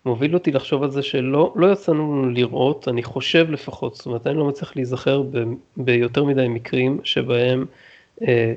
מוביל 0.04 0.34
אותי 0.34 0.52
לחשוב 0.52 0.82
על 0.82 0.90
זה 0.90 1.02
שלא 1.02 1.52
לא 1.56 1.72
יצא 1.72 1.92
לנו 1.92 2.30
לראות, 2.30 2.88
אני 2.88 3.02
חושב 3.02 3.50
לפחות, 3.50 3.94
זאת 3.94 4.06
אומרת, 4.06 4.26
אני 4.26 4.36
לא 4.36 4.44
מצליח 4.44 4.76
להיזכר 4.76 5.22
ב, 5.22 5.38
ביותר 5.76 6.24
מדי 6.24 6.48
מקרים 6.48 7.00
שבהם 7.04 7.64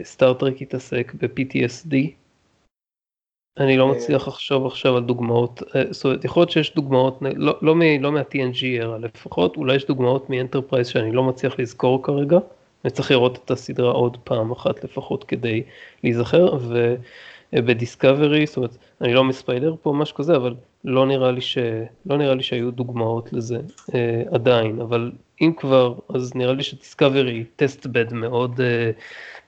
סטארט-טרק 0.04 0.54
אה, 0.54 0.58
התעסק 0.62 1.14
ב-PTSD. 1.22 1.96
אני 3.60 3.78
לא 3.78 3.88
אה. 3.88 3.92
מצליח 3.92 4.28
לחשוב 4.28 4.66
עכשיו 4.66 4.98
על 4.98 5.04
דוגמאות, 5.04 5.64
אה, 5.76 5.84
זאת 5.92 6.06
אומרת, 6.06 6.26
יכול 6.26 6.42
להיות 6.42 6.52
שיש 6.52 6.76
דוגמאות, 6.76 7.20
לא, 7.22 7.58
לא, 7.62 7.76
לא 8.00 8.12
מה-TNG 8.12 8.84
era 8.84 8.98
לפחות, 9.00 9.58
אולי 9.58 9.76
יש 9.76 9.86
דוגמאות 9.86 10.30
מאנטרפרייז 10.30 10.88
שאני 10.88 11.12
לא 11.12 11.24
מצליח 11.24 11.60
לזכור 11.60 12.04
כרגע, 12.04 12.38
אני 12.86 12.92
צריך 12.92 13.12
לראות 13.12 13.40
את 13.46 13.52
הסדרה 13.52 13.92
עוד 13.92 14.18
פעם 14.24 14.52
אחת 14.52 14.84
לפחות 14.84 15.24
כדי 15.24 15.64
להיזכר, 16.04 16.58
ובדיסקאברי, 17.54 18.46
זאת 18.46 18.58
אומרת, 18.58 18.78
אני 19.02 19.14
לא 19.14 19.24
מספיילר 19.24 19.76
פה 19.82 19.94
משהו 19.94 20.16
כזה, 20.16 20.36
אבל 20.36 20.56
לא 20.86 21.06
נראה 21.06 21.32
לי, 21.32 21.42
ש... 21.42 21.58
לא 22.06 22.18
נראה 22.18 22.36
לי 22.36 22.44
שהיו 22.44 22.72
דוגמאות 22.72 23.34
לזה 23.34 23.60
אה, 23.96 24.24
עדיין, 24.32 24.82
אבל 24.82 25.12
אם 25.42 25.52
כבר, 25.58 25.94
אז 26.14 26.36
נראה 26.36 26.54
לי 26.54 26.64
שדיסקאברי 26.64 27.44
test 27.56 27.86
bed 27.86 28.14
מאוד 28.14 28.62
אה, 28.62 28.92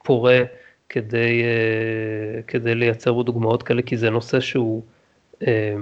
פורה 0.04 0.42
כדי, 0.92 1.44
אה, 1.44 2.42
כדי 2.48 2.76
לייצר 2.76 3.14
בו 3.14 3.24
דוגמאות 3.24 3.64
כאלה, 3.64 3.82
כי 3.82 3.98
זה 3.98 4.10
נושא 4.10 4.40
שהוא 4.40 4.82
אה, 5.48 5.76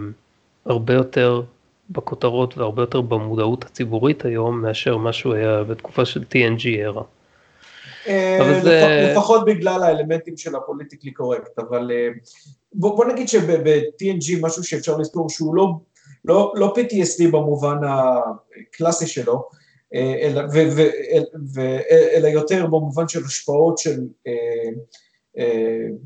הרבה 0.65 0.93
יותר 0.93 1.41
בכותרות 1.89 2.57
והרבה 2.57 2.81
יותר 2.81 3.01
במודעות 3.01 3.63
הציבורית 3.63 4.25
היום, 4.25 4.61
מאשר 4.61 4.97
מה 4.97 5.13
שהוא 5.13 5.33
היה 5.33 5.63
בתקופה 5.63 6.05
של 6.05 6.23
TNG 6.33 6.63
era. 6.63 7.01
אה, 8.07 8.59
זה... 8.63 9.11
לפחות 9.11 9.45
בגלל 9.45 9.83
האלמנטים 9.83 10.37
של 10.37 10.55
הפוליטיקלי 10.55 11.11
קורקט, 11.11 11.59
אבל 11.59 11.91
בוא, 12.73 12.95
בוא 12.95 13.05
נגיד 13.05 13.29
שב-TNG 13.29 14.41
משהו 14.41 14.63
שאפשר 14.63 14.97
לזכור 14.97 15.29
שהוא 15.29 15.55
לא, 15.55 15.73
לא, 16.25 16.53
לא 16.55 16.73
PTSD 16.77 17.31
במובן 17.31 17.77
הקלאסי 17.83 19.07
שלו, 19.07 19.49
אלא, 19.93 20.41
ו, 21.55 21.59
אלא 22.15 22.27
יותר 22.27 22.65
במובן 22.65 23.07
של 23.07 23.25
השפעות 23.25 23.77
של 23.77 23.99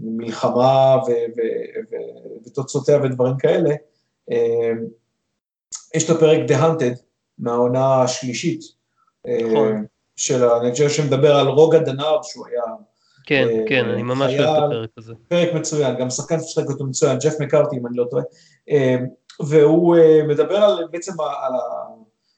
מלחמה 0.01 0.97
ו, 1.07 1.11
ו, 1.11 1.41
ו, 1.91 1.95
ותוצאותיה 2.45 2.99
ודברים 3.03 3.37
כאלה. 3.37 3.75
יש 5.95 6.05
את 6.05 6.09
הפרק 6.09 6.49
The 6.49 6.53
Hunted 6.53 6.99
מהעונה 7.37 8.01
השלישית. 8.01 8.61
נכון. 9.27 9.85
של 10.15 10.43
הנג'ר 10.43 10.89
שמדבר 10.89 11.35
על 11.35 11.47
רוגע 11.47 11.79
דנאר 11.79 12.21
שהוא 12.23 12.47
היה... 12.47 12.61
כן, 13.25 13.47
אה, 13.49 13.63
כן, 13.67 13.85
אני 13.89 14.03
ממש 14.03 14.33
אוהב 14.39 14.57
את 14.57 14.63
הפרק 14.65 14.89
הזה. 14.97 15.13
פרק 15.27 15.53
מצוין, 15.53 15.95
גם 15.95 16.09
שחקן 16.09 16.39
ששחק 16.39 16.69
אותו 16.69 16.85
מצוין, 16.85 17.17
ג'ף 17.17 17.33
מקארטי 17.39 17.77
אם 17.77 17.87
אני 17.87 17.97
לא 17.97 18.05
טועה, 18.09 18.23
אה, 18.69 18.95
והוא 19.39 19.97
אה, 19.97 20.23
מדבר 20.27 20.55
על, 20.55 20.87
בעצם 20.91 21.11
על, 21.21 21.53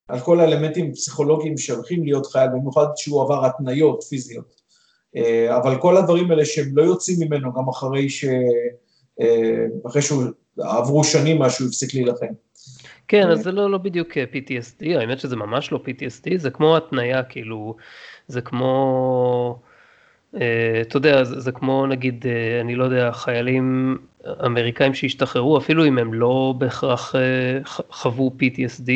על 0.07 0.19
כל 0.19 0.39
האלמנטים 0.39 0.89
הפסיכולוגיים 0.89 1.57
שהולכים 1.57 2.03
להיות 2.03 2.25
חייל, 2.25 2.49
במיוחד 2.49 2.85
שהוא 2.95 3.21
עבר 3.21 3.45
התניות 3.45 4.03
פיזיות. 4.03 4.65
אבל 5.57 5.81
כל 5.81 5.97
הדברים 5.97 6.31
האלה 6.31 6.45
שהם 6.45 6.77
לא 6.77 6.83
יוצאים 6.83 7.17
ממנו 7.19 7.53
גם 7.53 7.69
אחרי 7.69 8.09
ש... 8.09 8.25
אחרי 9.87 10.01
שהוא 10.01 10.23
עברו 10.59 11.03
שנים 11.03 11.39
מאז 11.39 11.53
שהוא 11.53 11.67
הפסיק 11.67 11.93
להילחם. 11.93 12.25
כן, 13.07 13.29
אז 13.29 13.39
זה 13.39 13.51
לא, 13.51 13.71
לא 13.71 13.77
בדיוק 13.77 14.17
אה, 14.17 14.23
PTSD, 14.33 14.99
האמת 14.99 15.19
שזה 15.19 15.35
ממש 15.35 15.71
לא 15.71 15.79
PTSD, 15.85 16.37
זה 16.37 16.49
כמו 16.49 16.77
התניה, 16.77 17.23
כאילו, 17.23 17.75
זה 18.27 18.41
כמו, 18.41 19.59
אה, 20.41 20.81
אתה 20.81 20.97
יודע, 20.97 21.23
זה, 21.23 21.39
זה 21.39 21.51
כמו 21.51 21.87
נגיד, 21.87 22.25
אה, 22.27 22.61
אני 22.61 22.75
לא 22.75 22.83
יודע, 22.83 23.11
חיילים 23.11 23.97
אמריקאים 24.45 24.93
שהשתחררו, 24.93 25.57
אפילו 25.57 25.85
אם 25.85 25.97
הם 25.97 26.13
לא 26.13 26.53
בהכרח 26.57 27.15
חוו 27.89 28.31
PTSD, 28.39 28.91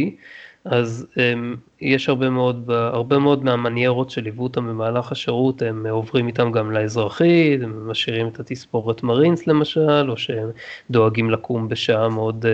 אז 0.70 1.07
הם, 1.15 1.55
יש 1.82 2.09
הרבה 2.09 2.30
מאוד, 2.30 2.72
הרבה 2.72 3.20
מאוד 3.20 3.43
מהמניירות 3.43 4.09
שליוו 4.09 4.43
אותם 4.43 4.67
במהלך 4.67 5.11
השירות, 5.11 5.61
הם 5.61 5.86
עוברים 5.86 6.28
איתם 6.28 6.51
גם 6.51 6.72
לאזרחית, 6.72 7.61
הם 7.63 7.89
משאירים 7.89 8.28
את 8.28 8.39
התספורת 8.39 9.03
מרינס 9.03 9.47
למשל, 9.47 10.11
או 10.11 10.17
שהם 10.17 10.49
דואגים 10.91 11.30
לקום 11.30 11.70
בשעה 11.70 12.09
מאוד... 12.09 12.45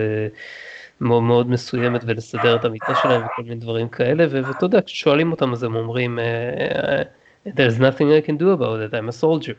מאוד 1.01 1.23
מאוד 1.23 1.49
מסוימת 1.49 2.01
ולסדר 2.05 2.55
את 2.55 2.65
המיטה 2.65 2.95
שלהם 3.01 3.21
וכל 3.25 3.43
מיני 3.43 3.55
דברים 3.55 3.89
כאלה, 3.89 4.25
ואתה 4.29 4.65
יודע, 4.65 4.81
כששואלים 4.81 5.31
אותם 5.31 5.53
אז 5.53 5.63
הם 5.63 5.75
אומרים, 5.75 6.19
אה, 6.19 7.01
there's 7.47 7.79
nothing 7.79 8.09
I 8.23 8.27
can 8.27 8.37
do 8.37 8.51
about 8.57 8.79
it, 8.79 8.93
I'm 8.93 9.09
a 9.09 9.21
soldier. 9.21 9.55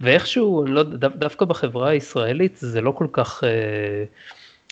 ואיכשהו, 0.00 0.64
לא, 0.66 0.82
דווקא 0.98 1.44
בחברה 1.44 1.88
הישראלית 1.88 2.56
זה 2.56 2.80
לא 2.80 2.90
כל 2.90 3.06
כך, 3.12 3.44
אה, 3.44 4.04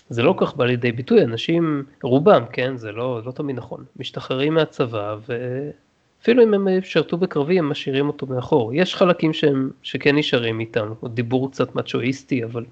זה 0.09 0.23
לא 0.23 0.33
כל 0.37 0.45
כך 0.45 0.55
בא 0.55 0.65
לידי 0.65 0.91
ביטוי, 0.91 1.23
אנשים, 1.23 1.83
רובם, 2.03 2.45
כן, 2.51 2.77
זה 2.77 2.91
לא, 2.91 3.21
לא 3.25 3.31
תמיד 3.31 3.55
נכון, 3.55 3.85
משתחררים 3.95 4.53
מהצבא 4.53 5.15
ואפילו 5.27 6.43
אם 6.43 6.53
הם 6.53 6.67
שרתו 6.81 7.17
בקרבי 7.17 7.59
הם 7.59 7.69
משאירים 7.69 8.07
אותו 8.07 8.25
מאחור. 8.25 8.73
יש 8.73 8.95
חלקים 8.95 9.33
שהם, 9.33 9.69
שכן 9.83 10.15
נשארים 10.15 10.59
איתם, 10.59 10.93
דיבור 11.13 11.51
קצת 11.51 11.75
מצ'ואיסטי, 11.75 12.43
אבל 12.43 12.65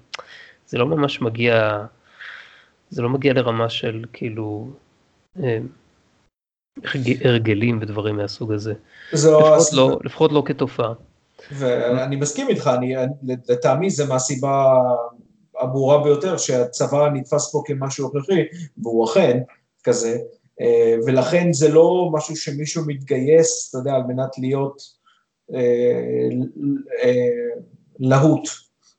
זה 0.66 0.78
לא 0.78 0.86
ממש 0.86 1.22
מגיע... 1.22 1.84
זה 2.90 3.02
לא 3.02 3.08
מגיע 3.08 3.32
לרמה 3.32 3.68
של 3.68 4.04
כאילו 4.12 4.68
אה, 5.42 5.58
הרגלים 7.24 7.78
ודברים 7.82 8.16
מהסוג 8.16 8.52
הזה. 8.52 8.74
לפחות, 9.12 9.72
לא, 9.72 9.98
לפחות 10.04 10.32
לא 10.32 10.42
כתופעה. 10.46 10.92
ואני 11.52 12.16
מסכים 12.16 12.48
איתך, 12.48 12.70
אני, 12.78 12.94
לטעמי 13.48 13.90
זה 13.90 14.06
מהסיבה 14.06 14.74
הברורה 15.64 16.04
ביותר 16.04 16.36
שהצבא 16.36 17.08
נתפס 17.14 17.52
פה 17.52 17.62
כמשהו 17.66 18.08
הכרחי, 18.08 18.42
והוא 18.82 19.04
אכן 19.04 19.42
כזה, 19.84 20.18
אה, 20.60 20.94
ולכן 21.06 21.52
זה 21.52 21.68
לא 21.68 22.10
משהו 22.12 22.36
שמישהו 22.36 22.84
מתגייס, 22.86 23.68
אתה 23.70 23.78
יודע, 23.78 23.94
על 23.94 24.02
מנת 24.02 24.38
להיות 24.38 24.82
אה, 25.54 26.28
להוט. 27.98 28.48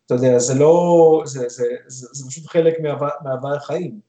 אתה 0.05 0.13
יודע, 0.13 0.39
זה 0.39 0.53
לא, 0.53 1.21
זה, 1.25 1.39
זה, 1.49 1.65
זה, 1.87 2.07
זה 2.11 2.29
פשוט 2.29 2.47
חלק 2.47 2.73
מהווה 3.23 3.55
החיים. 3.55 3.99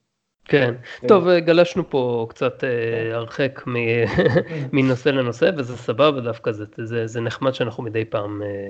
כן. 0.47 0.73
כן, 1.01 1.07
טוב, 1.07 1.29
גלשנו 1.29 1.89
פה 1.89 2.25
קצת 2.29 2.63
אה, 2.63 2.69
כן. 2.69 3.15
הרחק 3.15 3.61
מנושא 4.73 5.09
לנושא, 5.09 5.51
וזה 5.57 5.77
סבבה 5.77 6.21
דווקא, 6.21 6.51
זה, 6.51 6.65
זה, 6.77 7.07
זה 7.07 7.21
נחמד 7.21 7.53
שאנחנו 7.53 7.83
מדי 7.83 8.05
פעם 8.05 8.41
אה, 8.41 8.69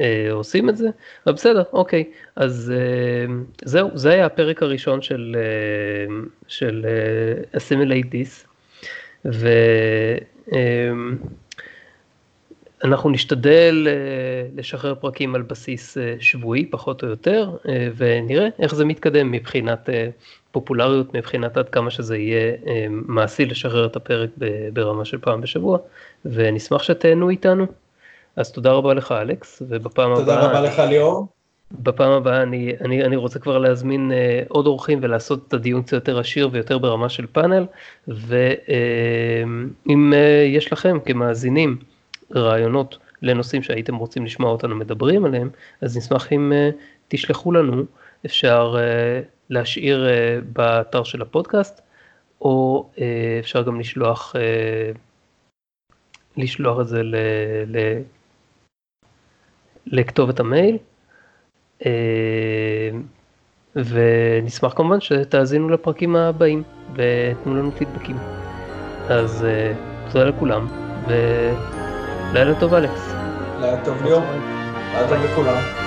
אה, 0.00 0.32
עושים 0.32 0.68
את 0.68 0.76
זה, 0.76 0.88
אבל 1.26 1.34
בסדר, 1.34 1.62
אוקיי, 1.72 2.04
אז 2.36 2.72
אה, 2.76 3.34
זהו, 3.64 3.90
זה 3.94 4.10
היה 4.10 4.26
הפרק 4.26 4.62
הראשון 4.62 5.02
של, 5.02 5.36
אה, 5.38 6.14
של 6.48 6.86
אה, 6.88 7.58
Assimilate 7.58 8.06
This, 8.06 8.46
ו... 9.24 9.48
אה, 10.52 10.90
אנחנו 12.84 13.10
נשתדל 13.10 13.86
אה, 13.90 13.92
לשחרר 14.56 14.94
פרקים 14.94 15.34
על 15.34 15.42
בסיס 15.42 15.98
אה, 15.98 16.14
שבועי, 16.20 16.66
פחות 16.66 17.02
או 17.02 17.08
יותר, 17.08 17.50
אה, 17.68 17.88
ונראה 17.96 18.48
איך 18.58 18.74
זה 18.74 18.84
מתקדם 18.84 19.30
מבחינת 19.30 19.88
פופולריות, 20.52 21.14
מבחינת 21.14 21.56
עד 21.56 21.68
כמה 21.68 21.90
שזה 21.90 22.16
יהיה 22.16 22.56
מעשי 22.90 23.46
לשחרר 23.46 23.86
את 23.86 23.96
הפרק 23.96 24.30
ברמה 24.72 25.04
של 25.04 25.18
פעם 25.18 25.40
בשבוע, 25.40 25.78
ונשמח 26.24 26.82
שתהנו 26.82 27.30
איתנו. 27.30 27.66
אז 28.36 28.52
תודה 28.52 28.72
רבה 28.72 28.94
לך, 28.94 29.12
אלכס, 29.12 29.62
ובפעם 29.68 30.14
תודה 30.14 30.34
הבאה... 30.34 30.46
תודה 30.46 30.58
רבה 30.58 30.68
לך, 30.68 30.78
ליאור. 30.90 31.26
בפעם 31.72 32.12
הבאה 32.12 32.42
אני, 32.42 32.72
אני, 32.80 33.04
אני 33.04 33.16
רוצה 33.16 33.38
כבר 33.38 33.58
להזמין 33.58 34.10
uh, 34.10 34.14
עוד 34.48 34.66
אורחים 34.66 34.98
ולעשות 35.02 35.48
את 35.48 35.54
הדיון 35.54 35.82
קצת 35.82 35.92
יותר 35.92 36.18
עשיר 36.18 36.48
ויותר 36.52 36.78
ברמה 36.78 37.08
של 37.08 37.26
פאנל, 37.26 37.66
ואם 38.08 38.42
uh, 39.86 40.14
uh, 40.14 40.16
יש 40.46 40.72
לכם 40.72 40.98
כמאזינים 41.04 41.76
רעיונות 42.34 42.98
לנושאים 43.22 43.62
שהייתם 43.62 43.96
רוצים 43.96 44.24
לשמוע 44.24 44.50
אותנו 44.50 44.76
מדברים 44.76 45.24
עליהם, 45.24 45.50
אז 45.80 45.96
נשמח 45.96 46.32
אם 46.32 46.52
uh, 46.52 46.76
תשלחו 47.08 47.52
לנו, 47.52 47.84
אפשר 48.26 48.76
uh, 48.76 49.24
להשאיר 49.50 50.06
uh, 50.06 50.44
באתר 50.52 51.04
של 51.04 51.22
הפודקאסט, 51.22 51.80
או 52.40 52.88
אפשר 53.40 53.62
גם 53.62 53.80
לשלוח, 53.80 54.34
לשלוח 56.36 56.80
את 56.80 56.88
זה 56.88 57.02
ל, 57.02 57.14
ל, 57.66 57.76
לכתובת 59.86 60.40
המייל. 60.40 60.78
ונשמח 63.76 64.72
כמובן 64.74 65.00
שתאזינו 65.00 65.68
לפרקים 65.68 66.16
הבאים 66.16 66.62
ותנו 66.94 67.54
לנו 67.54 67.72
פידבקים. 67.72 68.16
אז 69.08 69.46
תודה 70.12 70.24
לכולם. 70.24 70.66
ו... 71.08 71.14
לילה 72.32 72.54
טוב 72.60 72.74
אלכס. 72.74 73.14
לילה 73.60 73.84
טוב 73.84 74.02
ליאור. 74.02 74.22
לילה 74.94 75.08
טוב 75.08 75.18
לכולם. 75.24 75.79